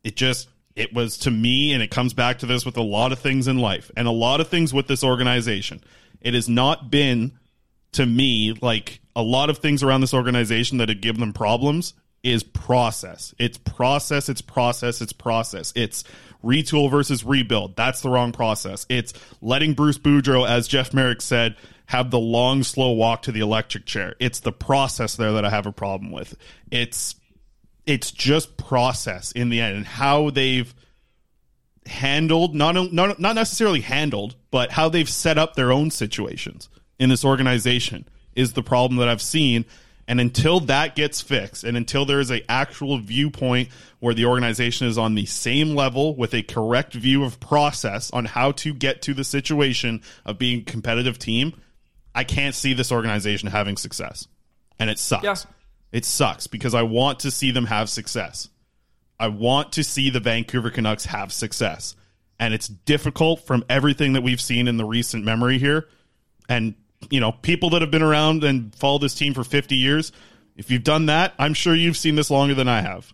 it 0.04 0.16
just 0.16 0.48
it 0.80 0.94
was 0.94 1.18
to 1.20 1.32
me, 1.32 1.74
and 1.74 1.84
it 1.84 1.92
comes 1.92 2.14
back 2.14 2.40
to 2.40 2.46
this 2.46 2.66
with 2.66 2.78
a 2.78 2.82
lot 2.82 3.12
of 3.12 3.20
things 3.20 3.48
in 3.48 3.58
life 3.58 3.92
and 3.98 4.08
a 4.08 4.12
lot 4.12 4.40
of 4.40 4.48
things 4.48 4.74
with 4.74 4.88
this 4.88 5.04
organization. 5.04 5.84
It 6.22 6.34
has 6.34 6.48
not 6.48 6.90
been 6.90 7.34
to 7.92 8.06
me 8.06 8.58
like 8.62 9.02
a 9.16 9.22
lot 9.22 9.50
of 9.50 9.58
things 9.58 9.84
around 9.84 10.02
this 10.02 10.14
organization 10.14 10.78
that 10.78 10.88
have 10.88 11.02
given 11.02 11.20
them 11.20 11.34
problems 11.34 11.94
is 12.24 12.44
process. 12.44 13.36
It's 13.38 13.58
process, 13.58 14.30
it's 14.30 14.42
process, 14.42 15.02
it's 15.02 15.12
process. 15.12 15.74
It's 15.76 16.06
retool 16.44 16.90
versus 16.90 17.26
rebuild. 17.26 17.76
That's 17.76 18.02
the 18.02 18.10
wrong 18.10 18.32
process. 18.32 18.86
It's 18.88 19.14
letting 19.42 19.74
Bruce 19.74 19.98
Boudreau, 19.98 20.48
as 20.48 20.70
Jeff 20.70 20.94
Marek 20.94 21.22
said, 21.22 21.58
have 21.88 22.10
the 22.10 22.20
long, 22.20 22.64
slow 22.64 22.92
walk 22.92 23.24
to 23.24 23.34
the 23.34 23.42
electric 23.42 23.86
chair. 23.86 24.16
It's 24.20 24.40
the 24.40 24.54
process 24.54 25.18
there 25.18 25.34
that 25.34 25.44
I 25.44 25.50
have 25.50 25.66
a 25.66 25.74
problem 25.74 26.12
with. 26.12 26.38
It's 26.72 27.16
it's 27.90 28.12
just 28.12 28.56
process 28.56 29.32
in 29.32 29.50
the 29.50 29.60
end 29.60 29.76
and 29.76 29.86
how 29.86 30.30
they've 30.30 30.74
handled 31.88 32.54
not 32.54 32.76
not 32.94 33.20
not 33.20 33.36
necessarily 33.36 33.82
handled, 33.82 34.36
but 34.52 34.72
how 34.72 34.90
they've 34.90 35.10
set 35.10 35.40
up 35.40 35.56
their 35.56 35.72
own 35.72 35.90
situations 35.90 36.70
in 37.00 37.10
this 37.10 37.26
organization 37.26 38.08
is 38.36 38.54
the 38.54 38.62
problem 38.62 39.00
that 39.00 39.10
I've 39.10 39.24
seen. 39.24 39.66
And 40.08 40.20
until 40.20 40.60
that 40.62 40.96
gets 40.96 41.22
fixed, 41.22 41.64
and 41.64 41.78
until 41.78 42.06
there 42.06 42.20
is 42.20 42.32
a 42.32 42.44
actual 42.50 43.00
viewpoint 43.00 43.70
where 44.00 44.14
the 44.14 44.26
organization 44.26 44.88
is 44.88 44.98
on 44.98 45.16
the 45.16 45.26
same 45.26 45.76
level 45.76 46.16
with 46.16 46.34
a 46.34 46.44
correct 46.44 46.94
view 46.94 47.24
of 47.24 47.40
process 47.40 48.12
on 48.12 48.26
how 48.26 48.52
to 48.54 48.74
get 48.74 49.02
to 49.04 49.14
the 49.16 49.24
situation 49.24 50.02
of 50.26 50.38
being 50.38 50.62
a 50.62 50.64
competitive 50.64 51.18
team, 51.18 51.60
I 52.14 52.24
can't 52.24 52.56
see 52.56 52.74
this 52.74 52.92
organization 52.92 53.50
having 53.50 53.78
success. 53.78 54.28
And 54.80 54.90
it 54.90 54.98
sucks. 54.98 55.24
Yeah. 55.24 55.36
It 55.92 56.06
sucks 56.06 56.48
because 56.48 56.74
I 56.74 56.84
want 56.84 57.20
to 57.22 57.32
see 57.32 57.52
them 57.52 57.66
have 57.66 57.90
success. 57.90 58.50
I 59.20 59.28
want 59.28 59.74
to 59.74 59.84
see 59.84 60.10
the 60.10 60.20
Vancouver 60.20 60.70
Canucks 60.70 61.06
have 61.06 61.34
success. 61.34 61.96
And 62.40 62.54
it's 62.54 62.68
difficult 62.68 63.46
from 63.46 63.66
everything 63.70 64.14
that 64.14 64.22
we've 64.22 64.40
seen 64.40 64.68
in 64.68 64.78
the 64.78 64.86
recent 64.86 65.26
memory 65.26 65.60
here. 65.60 65.88
And 66.48 66.76
you 67.10 67.20
know, 67.20 67.32
people 67.32 67.72
that 67.72 67.82
have 67.82 67.92
been 67.92 68.02
around 68.02 68.44
and 68.44 68.74
followed 68.76 69.02
this 69.02 69.16
team 69.16 69.34
for 69.34 69.44
50 69.44 69.76
years, 69.76 70.12
if 70.56 70.70
you've 70.70 70.84
done 70.84 71.08
that, 71.08 71.34
I'm 71.40 71.54
sure 71.54 71.74
you've 71.74 71.98
seen 71.98 72.16
this 72.16 72.30
longer 72.30 72.54
than 72.54 72.68
I 72.68 72.82
have. 72.82 73.14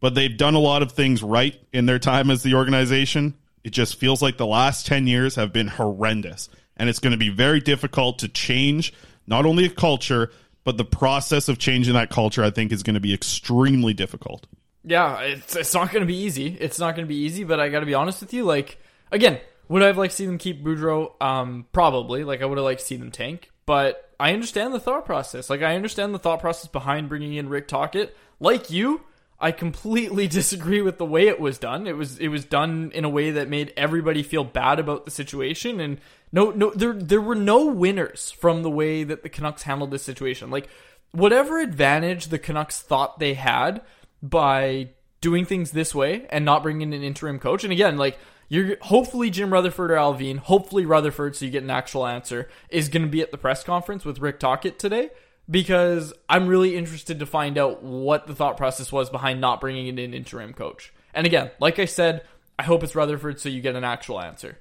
But 0.00 0.14
they've 0.14 0.36
done 0.36 0.54
a 0.54 0.60
lot 0.60 0.82
of 0.82 0.92
things 0.92 1.22
right 1.22 1.60
in 1.72 1.86
their 1.86 1.98
time 1.98 2.30
as 2.30 2.42
the 2.42 2.54
organization. 2.54 3.34
It 3.64 3.70
just 3.70 3.98
feels 3.98 4.22
like 4.22 4.36
the 4.36 4.46
last 4.46 4.86
10 4.86 5.06
years 5.06 5.34
have 5.36 5.52
been 5.52 5.68
horrendous. 5.68 6.48
And 6.76 6.88
it's 6.88 7.00
going 7.00 7.12
to 7.12 7.18
be 7.18 7.30
very 7.30 7.60
difficult 7.60 8.20
to 8.20 8.28
change 8.28 8.92
not 9.26 9.44
only 9.44 9.66
a 9.66 9.70
culture, 9.70 10.30
but 10.68 10.76
the 10.76 10.84
process 10.84 11.48
of 11.48 11.56
changing 11.56 11.94
that 11.94 12.10
culture, 12.10 12.44
I 12.44 12.50
think, 12.50 12.72
is 12.72 12.82
going 12.82 12.92
to 12.92 13.00
be 13.00 13.14
extremely 13.14 13.94
difficult. 13.94 14.46
Yeah, 14.84 15.18
it's, 15.22 15.56
it's 15.56 15.72
not 15.72 15.90
going 15.90 16.02
to 16.02 16.06
be 16.06 16.18
easy. 16.18 16.58
It's 16.60 16.78
not 16.78 16.94
going 16.94 17.06
to 17.06 17.08
be 17.08 17.22
easy, 17.22 17.42
but 17.42 17.58
I 17.58 17.70
got 17.70 17.80
to 17.80 17.86
be 17.86 17.94
honest 17.94 18.20
with 18.20 18.34
you. 18.34 18.44
Like, 18.44 18.76
again, 19.10 19.40
would 19.68 19.82
I 19.82 19.86
have 19.86 19.96
liked 19.96 20.10
to 20.10 20.16
see 20.18 20.26
them 20.26 20.36
keep 20.36 20.62
Boudreau? 20.62 21.12
Um, 21.22 21.64
probably. 21.72 22.22
Like 22.22 22.42
I 22.42 22.44
would 22.44 22.58
have 22.58 22.66
liked 22.66 22.80
to 22.80 22.86
see 22.86 22.96
them 22.96 23.10
tank. 23.10 23.50
But 23.64 24.12
I 24.20 24.34
understand 24.34 24.74
the 24.74 24.78
thought 24.78 25.06
process. 25.06 25.48
Like 25.48 25.62
I 25.62 25.74
understand 25.74 26.14
the 26.14 26.18
thought 26.18 26.40
process 26.40 26.66
behind 26.66 27.08
bringing 27.08 27.32
in 27.32 27.48
Rick 27.48 27.68
Tocchet. 27.68 28.14
Like 28.38 28.68
you, 28.68 29.00
I 29.40 29.52
completely 29.52 30.28
disagree 30.28 30.82
with 30.82 30.98
the 30.98 31.06
way 31.06 31.28
it 31.28 31.40
was 31.40 31.56
done. 31.56 31.86
It 31.86 31.96
was 31.96 32.18
it 32.18 32.28
was 32.28 32.44
done 32.44 32.92
in 32.94 33.06
a 33.06 33.08
way 33.08 33.30
that 33.30 33.48
made 33.48 33.72
everybody 33.74 34.22
feel 34.22 34.44
bad 34.44 34.78
about 34.78 35.06
the 35.06 35.10
situation 35.10 35.80
and 35.80 35.98
no 36.32 36.50
no 36.50 36.70
there 36.70 36.92
there 36.92 37.20
were 37.20 37.34
no 37.34 37.66
winners 37.66 38.30
from 38.30 38.62
the 38.62 38.70
way 38.70 39.04
that 39.04 39.22
the 39.22 39.28
Canucks 39.28 39.62
handled 39.62 39.90
this 39.90 40.02
situation. 40.02 40.50
Like 40.50 40.68
whatever 41.12 41.58
advantage 41.60 42.26
the 42.26 42.38
Canucks 42.38 42.80
thought 42.80 43.18
they 43.18 43.34
had 43.34 43.82
by 44.22 44.90
doing 45.20 45.44
things 45.44 45.70
this 45.70 45.94
way 45.94 46.26
and 46.30 46.44
not 46.44 46.62
bringing 46.62 46.92
in 46.92 46.92
an 46.92 47.02
interim 47.02 47.38
coach. 47.38 47.64
And 47.64 47.72
again, 47.72 47.96
like 47.96 48.18
you're 48.48 48.76
hopefully 48.80 49.30
Jim 49.30 49.52
Rutherford 49.52 49.90
or 49.90 49.96
Allvin, 49.96 50.38
hopefully 50.38 50.86
Rutherford, 50.86 51.36
so 51.36 51.44
you 51.44 51.50
get 51.50 51.62
an 51.62 51.70
actual 51.70 52.06
answer, 52.06 52.48
is 52.70 52.88
going 52.88 53.02
to 53.02 53.08
be 53.08 53.20
at 53.20 53.30
the 53.30 53.38
press 53.38 53.62
conference 53.62 54.04
with 54.04 54.20
Rick 54.20 54.40
Tocchet 54.40 54.78
today 54.78 55.10
because 55.50 56.12
I'm 56.28 56.46
really 56.46 56.76
interested 56.76 57.18
to 57.18 57.26
find 57.26 57.58
out 57.58 57.82
what 57.82 58.26
the 58.26 58.34
thought 58.34 58.56
process 58.56 58.92
was 58.92 59.10
behind 59.10 59.40
not 59.40 59.60
bringing 59.60 59.86
in 59.86 59.98
an 59.98 60.14
interim 60.14 60.54
coach. 60.54 60.92
And 61.14 61.26
again, 61.26 61.50
like 61.60 61.78
I 61.78 61.86
said, 61.86 62.22
I 62.58 62.62
hope 62.62 62.82
it's 62.82 62.94
Rutherford 62.94 63.40
so 63.40 63.48
you 63.48 63.60
get 63.60 63.76
an 63.76 63.84
actual 63.84 64.20
answer. 64.20 64.58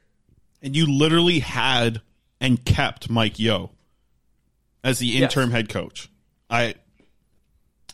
And 0.62 0.76
you 0.76 0.91
literally 0.91 1.39
had 1.39 2.01
and 2.39 2.64
kept 2.64 3.10
Mike 3.10 3.39
Yeo 3.39 3.72
as 4.84 4.99
the 4.99 5.18
interim 5.22 5.49
yes. 5.49 5.58
head 5.58 5.70
coach. 5.70 6.10
I 6.49 6.76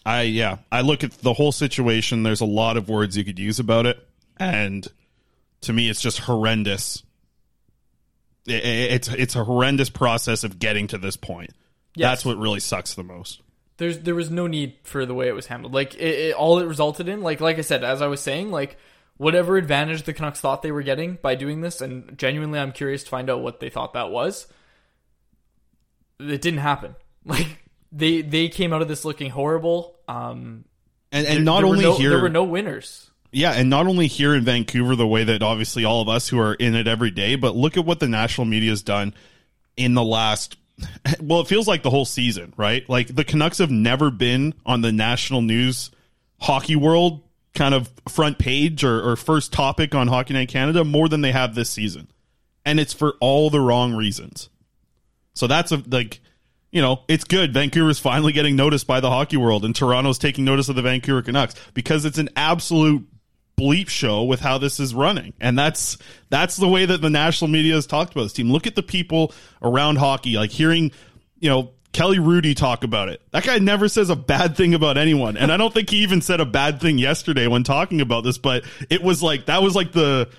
I 0.06 0.24
yeah, 0.24 0.58
I 0.72 0.82
look 0.82 1.04
at 1.04 1.12
the 1.12 1.34
whole 1.34 1.52
situation. 1.52 2.24
There's 2.24 2.42
a 2.42 2.46
lot 2.46 2.78
of 2.78 2.90
words 2.90 3.18
you 3.18 3.24
could 3.24 3.40
use 3.40 3.60
about 3.60 3.86
it, 3.86 4.06
and 4.38 4.86
to 5.62 5.74
me, 5.74 5.90
it's 5.90 6.02
just 6.02 6.20
horrendous. 6.20 7.04
it's 8.46 9.08
it's 9.08 9.36
a 9.36 9.44
horrendous 9.44 9.90
process 9.90 10.44
of 10.44 10.60
getting 10.60 10.88
to 10.88 10.98
this 10.98 11.16
point. 11.16 11.52
Yes. 11.96 12.10
That's 12.10 12.26
what 12.26 12.38
really 12.38 12.60
sucks 12.60 12.96
the 12.96 13.04
most. 13.04 13.42
There's 13.78 14.00
there 14.00 14.16
was 14.16 14.30
no 14.30 14.48
need 14.48 14.76
for 14.84 15.06
the 15.06 15.14
way 15.14 15.28
it 15.28 15.36
was 15.36 15.48
handled. 15.48 15.74
Like 15.74 15.96
it, 15.96 16.02
it, 16.02 16.36
all 16.36 16.60
it 16.60 16.66
resulted 16.66 17.08
in, 17.08 17.22
like 17.22 17.40
like 17.40 17.58
I 17.58 17.62
said, 17.62 17.84
as 17.84 18.02
I 18.02 18.08
was 18.08 18.20
saying, 18.20 18.52
like 18.52 18.78
whatever 19.18 19.58
advantage 19.58 20.04
the 20.04 20.14
Canucks 20.14 20.40
thought 20.40 20.62
they 20.62 20.72
were 20.72 20.84
getting 20.84 21.18
by 21.22 21.36
doing 21.36 21.62
this, 21.62 21.82
and 21.82 22.18
genuinely, 22.18 22.60
I'm 22.60 22.72
curious 22.72 23.04
to 23.04 23.10
find 23.10 23.30
out 23.30 23.42
what 23.42 23.60
they 23.60 23.70
thought 23.70 23.94
that 23.94 24.12
was. 24.12 24.48
It 26.20 26.42
didn't 26.42 26.60
happen. 26.60 26.96
Like 27.26 27.64
they 27.90 28.22
they 28.22 28.50
came 28.50 28.74
out 28.74 28.82
of 28.82 28.90
this 28.90 29.06
looking 29.06 29.30
horrible. 29.30 29.96
Um, 30.10 30.66
and 31.10 31.26
and 31.26 31.38
there, 31.38 31.44
not 31.44 31.58
there 31.60 31.68
only 31.68 31.84
no, 31.84 31.96
here 31.96 32.10
there 32.10 32.22
were 32.22 32.28
no 32.28 32.44
winners. 32.44 33.10
Yeah, 33.32 33.52
and 33.54 33.70
not 33.70 33.88
only 33.88 34.08
here 34.08 34.36
in 34.36 34.44
Vancouver, 34.44 34.96
the 34.96 35.08
way 35.08 35.24
that 35.24 35.42
obviously 35.42 35.86
all 35.86 36.02
of 36.02 36.10
us 36.10 36.28
who 36.28 36.38
are 36.40 36.54
in 36.54 36.76
it 36.76 36.86
every 36.88 37.12
day, 37.12 37.36
but 37.36 37.56
look 37.56 37.78
at 37.78 37.86
what 37.86 38.00
the 38.02 38.10
national 38.10 38.46
media 38.46 38.72
has 38.72 38.84
done 38.84 39.14
in 39.78 39.94
the 39.94 40.04
last. 40.04 40.58
Well, 41.22 41.40
it 41.40 41.48
feels 41.48 41.68
like 41.68 41.84
the 41.84 41.90
whole 41.90 42.04
season, 42.04 42.54
right? 42.58 42.88
Like 42.90 43.08
the 43.08 43.24
Canucks 43.24 43.60
have 43.60 43.72
never 43.72 44.12
been 44.12 44.54
on 44.66 44.82
the 44.82 44.92
national 44.92 45.42
news 45.42 45.92
hockey 46.42 46.76
world 46.76 47.22
kind 47.54 47.74
of 47.74 47.92
front 48.10 48.40
page 48.40 48.84
or, 48.84 49.08
or 49.08 49.16
first 49.16 49.54
topic 49.54 49.94
on 49.94 50.08
Hockey 50.08 50.34
Night 50.34 50.50
Canada 50.50 50.84
more 50.84 51.08
than 51.08 51.22
they 51.22 51.32
have 51.32 51.56
this 51.56 51.70
season, 51.70 52.08
and 52.66 52.80
it's 52.80 52.94
for 52.94 53.16
all 53.20 53.50
the 53.50 53.62
wrong 53.62 53.94
reasons. 53.94 54.50
So 55.34 55.48
that's 55.48 55.72
a 55.72 55.84
like 55.88 56.20
you 56.72 56.82
know, 56.82 57.04
it's 57.08 57.24
good. 57.24 57.54
Vancouver's 57.54 58.00
finally 58.00 58.34
getting 58.34 58.56
noticed 58.56 58.88
by 58.88 59.00
the 59.00 59.10
hockey 59.10 59.38
world, 59.38 59.64
and 59.64 59.76
Toronto's 59.76 60.18
taking 60.18 60.44
notice 60.44 60.70
of 60.70 60.76
the 60.76 60.82
Vancouver 60.82 61.22
Canucks 61.22 61.54
because 61.76 62.04
it's 62.04 62.18
an 62.18 62.30
absolute 62.36 63.08
bleep 63.56 63.90
show 63.90 64.24
with 64.24 64.40
how 64.40 64.58
this 64.58 64.80
is 64.80 64.96
running. 64.96 65.34
And 65.40 65.58
that's 65.58 66.00
that's 66.30 66.58
the 66.58 66.68
way 66.68 66.88
that 66.88 67.02
the 67.02 67.12
national 67.12 67.50
media 67.50 67.76
has 67.76 67.86
talked 67.86 68.14
about 68.14 68.24
this 68.24 68.34
team. 68.34 68.52
Look 68.52 68.66
at 68.66 68.74
the 68.74 68.82
people 68.82 69.34
around 69.62 69.98
hockey, 69.98 70.36
like 70.36 70.50
hearing, 70.50 70.92
you 71.40 71.50
know, 71.50 71.72
Kelly 71.94 72.18
Hrudey 72.18 72.56
talk 72.56 72.84
about 72.84 73.10
it. 73.10 73.22
That 73.32 73.44
guy 73.44 73.60
never 73.60 73.88
says 73.88 74.10
a 74.10 74.16
bad 74.16 74.58
thing 74.58 74.74
about 74.74 74.98
anyone. 74.98 75.38
And 75.38 75.52
I 75.52 75.58
don't 75.58 75.74
think 75.74 75.90
he 75.92 75.98
even 75.98 76.22
said 76.22 76.40
a 76.42 76.46
bad 76.46 76.82
thing 76.82 76.98
yesterday 76.98 77.48
when 77.48 77.64
talking 77.64 78.02
about 78.02 78.24
this, 78.24 78.38
but 78.38 78.66
it 78.90 79.02
was 79.02 79.24
like 79.24 79.46
that 79.46 79.62
was 79.64 79.76
like 79.76 79.92
the 79.92 80.30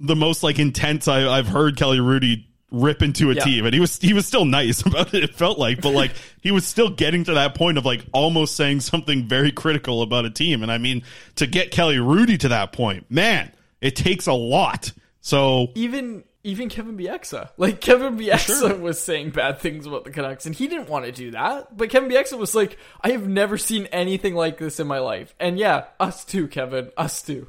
the 0.00 0.16
most 0.16 0.42
like 0.42 0.58
intense 0.58 1.06
I, 1.08 1.36
have 1.36 1.48
heard 1.48 1.76
Kelly 1.76 1.98
Hrudey 1.98 2.44
rip 2.70 3.02
into 3.02 3.30
a 3.30 3.34
Yeah. 3.34 3.44
team, 3.44 3.64
and 3.66 3.74
he 3.74 3.80
was 3.80 3.98
he 4.00 4.12
was 4.12 4.26
still 4.26 4.44
nice 4.44 4.80
about 4.86 5.14
it. 5.14 5.22
It 5.24 5.34
felt 5.34 5.58
like, 5.58 5.80
but 5.80 5.92
like 5.92 6.12
he 6.40 6.50
was 6.50 6.66
still 6.66 6.90
getting 6.90 7.24
to 7.24 7.34
that 7.34 7.54
point 7.54 7.78
of 7.78 7.84
like 7.84 8.04
almost 8.12 8.56
saying 8.56 8.80
something 8.80 9.28
very 9.28 9.52
critical 9.52 10.02
about 10.02 10.24
a 10.24 10.30
team. 10.30 10.62
And 10.62 10.70
I 10.72 10.78
mean, 10.78 11.02
to 11.36 11.46
get 11.46 11.70
Kelly 11.70 11.96
Hrudey 11.96 12.38
to 12.40 12.48
that 12.48 12.72
point, 12.72 13.10
man, 13.10 13.52
it 13.80 13.96
takes 13.96 14.26
a 14.26 14.32
lot. 14.32 14.92
So 15.20 15.68
even 15.74 16.24
even 16.44 16.68
Kevin 16.68 16.96
Bieksa. 16.96 17.50
Like 17.56 17.80
Kevin 17.80 18.16
Bieksa 18.16 18.78
was 18.80 19.00
saying 19.00 19.30
bad 19.30 19.58
things 19.58 19.86
about 19.86 20.04
the 20.04 20.10
Canucks, 20.10 20.46
and 20.46 20.54
he 20.54 20.68
didn't 20.68 20.88
want 20.88 21.06
to 21.06 21.12
do 21.12 21.32
that. 21.32 21.76
But 21.76 21.90
Kevin 21.90 22.10
Bieksa 22.10 22.38
was 22.38 22.54
like, 22.54 22.78
"I 23.00 23.10
have 23.10 23.26
never 23.26 23.58
seen 23.58 23.86
anything 23.86 24.34
like 24.34 24.58
this 24.58 24.78
in 24.78 24.86
my 24.86 25.00
life." 25.00 25.34
And 25.40 25.58
yeah, 25.58 25.86
us 25.98 26.24
too, 26.24 26.46
Kevin, 26.46 26.92
us 26.96 27.22
too. 27.22 27.48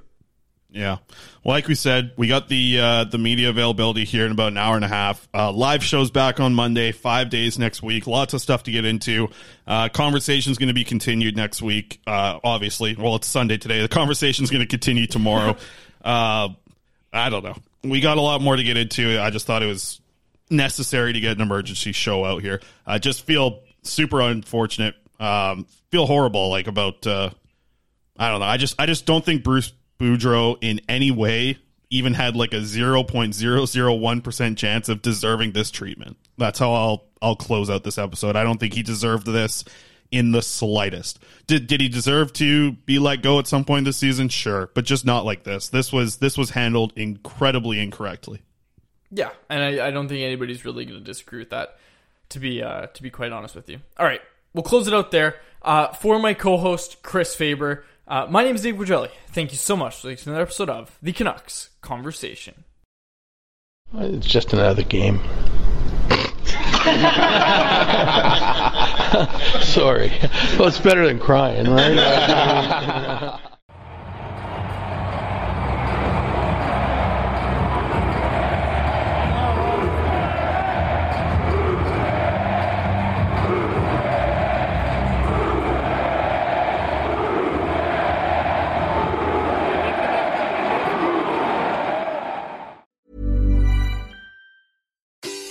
Yeah. 0.72 0.98
Well, 1.44 1.56
like 1.56 1.68
we 1.68 1.76
said, 1.76 2.12
we 2.18 2.28
got 2.28 2.50
the 2.50 2.80
uh, 2.80 3.04
the 3.06 3.18
media 3.18 3.50
availability 3.50 4.04
here 4.04 4.26
in 4.26 4.32
about 4.32 4.50
an 4.50 4.58
hour 4.58 4.76
and 4.76 4.84
a 4.84 4.90
half. 4.90 5.28
Uh, 5.34 5.52
live 5.52 5.84
shows 5.84 6.12
back 6.12 6.40
on 6.40 6.54
Monday, 6.54 6.92
five 6.92 7.30
days 7.30 7.58
next 7.58 7.82
week. 7.82 8.08
Lots 8.08 8.34
of 8.34 8.42
stuff 8.42 8.64
to 8.64 8.72
get 8.72 8.84
into. 8.84 9.30
Uh, 9.68 9.88
conversation's 9.90 10.58
going 10.58 10.68
to 10.68 10.74
be 10.74 10.84
continued 10.84 11.38
next 11.38 11.62
week. 11.62 12.02
Uh, 12.06 12.40
obviously, 12.44 12.96
well, 12.96 13.16
it's 13.16 13.28
Sunday 13.28 13.58
today. 13.58 13.82
The 13.82 13.88
conversation's 13.88 14.50
going 14.50 14.64
to 14.64 14.68
continue 14.68 15.08
tomorrow. 15.08 15.56
uh, 16.04 16.50
I 17.14 17.30
don't 17.30 17.46
know. 17.46 17.56
We 17.90 18.02
got 18.02 18.18
a 18.18 18.22
lot 18.22 18.42
more 18.42 18.56
to 18.56 18.64
get 18.64 18.78
into. 18.78 19.20
I 19.20 19.30
just 19.30 19.46
thought 19.46 19.64
it 19.64 19.68
was 19.68 20.02
necessary 20.50 21.14
to 21.14 21.20
get 21.20 21.38
an 21.38 21.42
emergency 21.42 21.92
show 21.92 22.26
out 22.26 22.42
here. 22.42 22.62
I 22.86 23.00
just 23.00 23.26
feel 23.26 23.64
super 23.84 24.22
unfortunate. 24.22 24.96
Um, 25.20 25.68
feel 25.92 26.06
horrible, 26.06 26.50
like 26.50 26.68
about. 26.68 27.06
Uh, 27.06 27.30
I 28.18 28.30
don't 28.30 28.40
know. 28.40 28.46
I 28.46 28.58
just 28.58 28.76
I 28.80 28.86
just 28.86 29.06
don't 29.06 29.26
think 29.26 29.44
Bruce 29.44 29.74
Boudreau 30.00 30.58
in 30.62 30.82
any 30.88 31.12
way 31.12 31.58
even 31.90 32.14
had 32.14 32.36
like 32.36 32.54
a 32.54 32.58
0.001% 32.58 34.58
chance 34.58 34.90
of 34.90 35.02
deserving 35.02 35.52
this 35.52 35.72
treatment. 35.72 36.18
That's 36.38 36.60
how 36.60 36.74
I'll 36.74 37.06
I'll 37.22 37.36
close 37.36 37.70
out 37.70 37.84
this 37.84 37.98
episode. 37.98 38.36
I 38.36 38.44
don't 38.44 38.60
think 38.60 38.74
he 38.74 38.84
deserved 38.84 39.28
this 39.28 39.64
in 40.12 40.32
the 40.32 40.42
slightest. 40.42 41.20
Did 41.48 41.68
did 41.68 41.82
he 41.82 41.90
deserve 41.90 42.34
to 42.34 42.74
be 42.74 43.00
let 43.00 43.22
go 43.22 43.40
at 43.40 43.48
some 43.48 43.66
point 43.66 43.86
this 43.86 43.98
season? 43.98 44.30
Sure, 44.30 44.70
but 44.74 44.86
just 44.86 45.06
not 45.06 45.26
like 45.26 45.44
this. 45.44 45.70
This 45.70 45.92
was 45.92 46.18
this 46.18 46.38
was 46.38 46.52
handled 46.52 46.94
incredibly 46.96 47.80
incorrectly. 47.80 48.42
Yeah, 49.12 49.32
and 49.50 49.64
I, 49.64 49.88
I 49.88 49.92
don't 49.92 50.08
think 50.08 50.22
anybody's 50.24 50.66
really 50.66 50.86
going 50.86 51.00
to 51.00 51.06
disagree 51.06 51.40
with 51.40 51.52
that. 51.52 51.78
To 52.30 52.40
be 52.40 52.62
uh, 52.62 52.88
to 52.88 53.04
be 53.04 53.10
quite 53.10 53.32
honest 53.32 53.56
with 53.56 53.70
you. 53.70 53.80
All 53.98 54.06
right, 54.06 54.22
we'll 54.54 54.64
close 54.64 54.88
it 54.88 54.94
out 54.94 55.12
there. 55.12 55.36
Uh, 55.62 55.94
for 55.94 56.20
my 56.20 56.34
co-host 56.34 57.02
Chris 57.04 57.36
Faber, 57.36 57.86
uh, 58.08 58.28
my 58.30 58.44
name 58.44 58.56
is 58.56 58.62
Dave 58.62 58.76
Quadrelli. 58.76 59.10
Thank 59.28 59.52
you 59.52 59.58
so 59.58 59.76
much 59.76 60.02
for 60.02 60.08
listening 60.08 60.24
to 60.26 60.30
another 60.32 60.44
episode 60.44 60.70
of 60.70 60.98
the 61.02 61.12
Canucks 61.12 61.70
Conversation. 61.82 62.64
It's 63.94 64.28
just 64.28 64.54
another 64.54 64.84
game. 64.84 65.20
Sorry. 69.62 70.12
Well, 70.58 70.68
it's 70.68 70.80
better 70.80 71.08
than 71.08 71.20
crying, 71.20 71.70
right? 71.70 73.40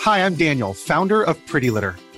Hi, 0.00 0.18
I'm 0.18 0.34
Daniel, 0.34 0.74
founder 0.74 1.22
of 1.22 1.44
Pretty 1.46 1.70
Litter. 1.70 1.96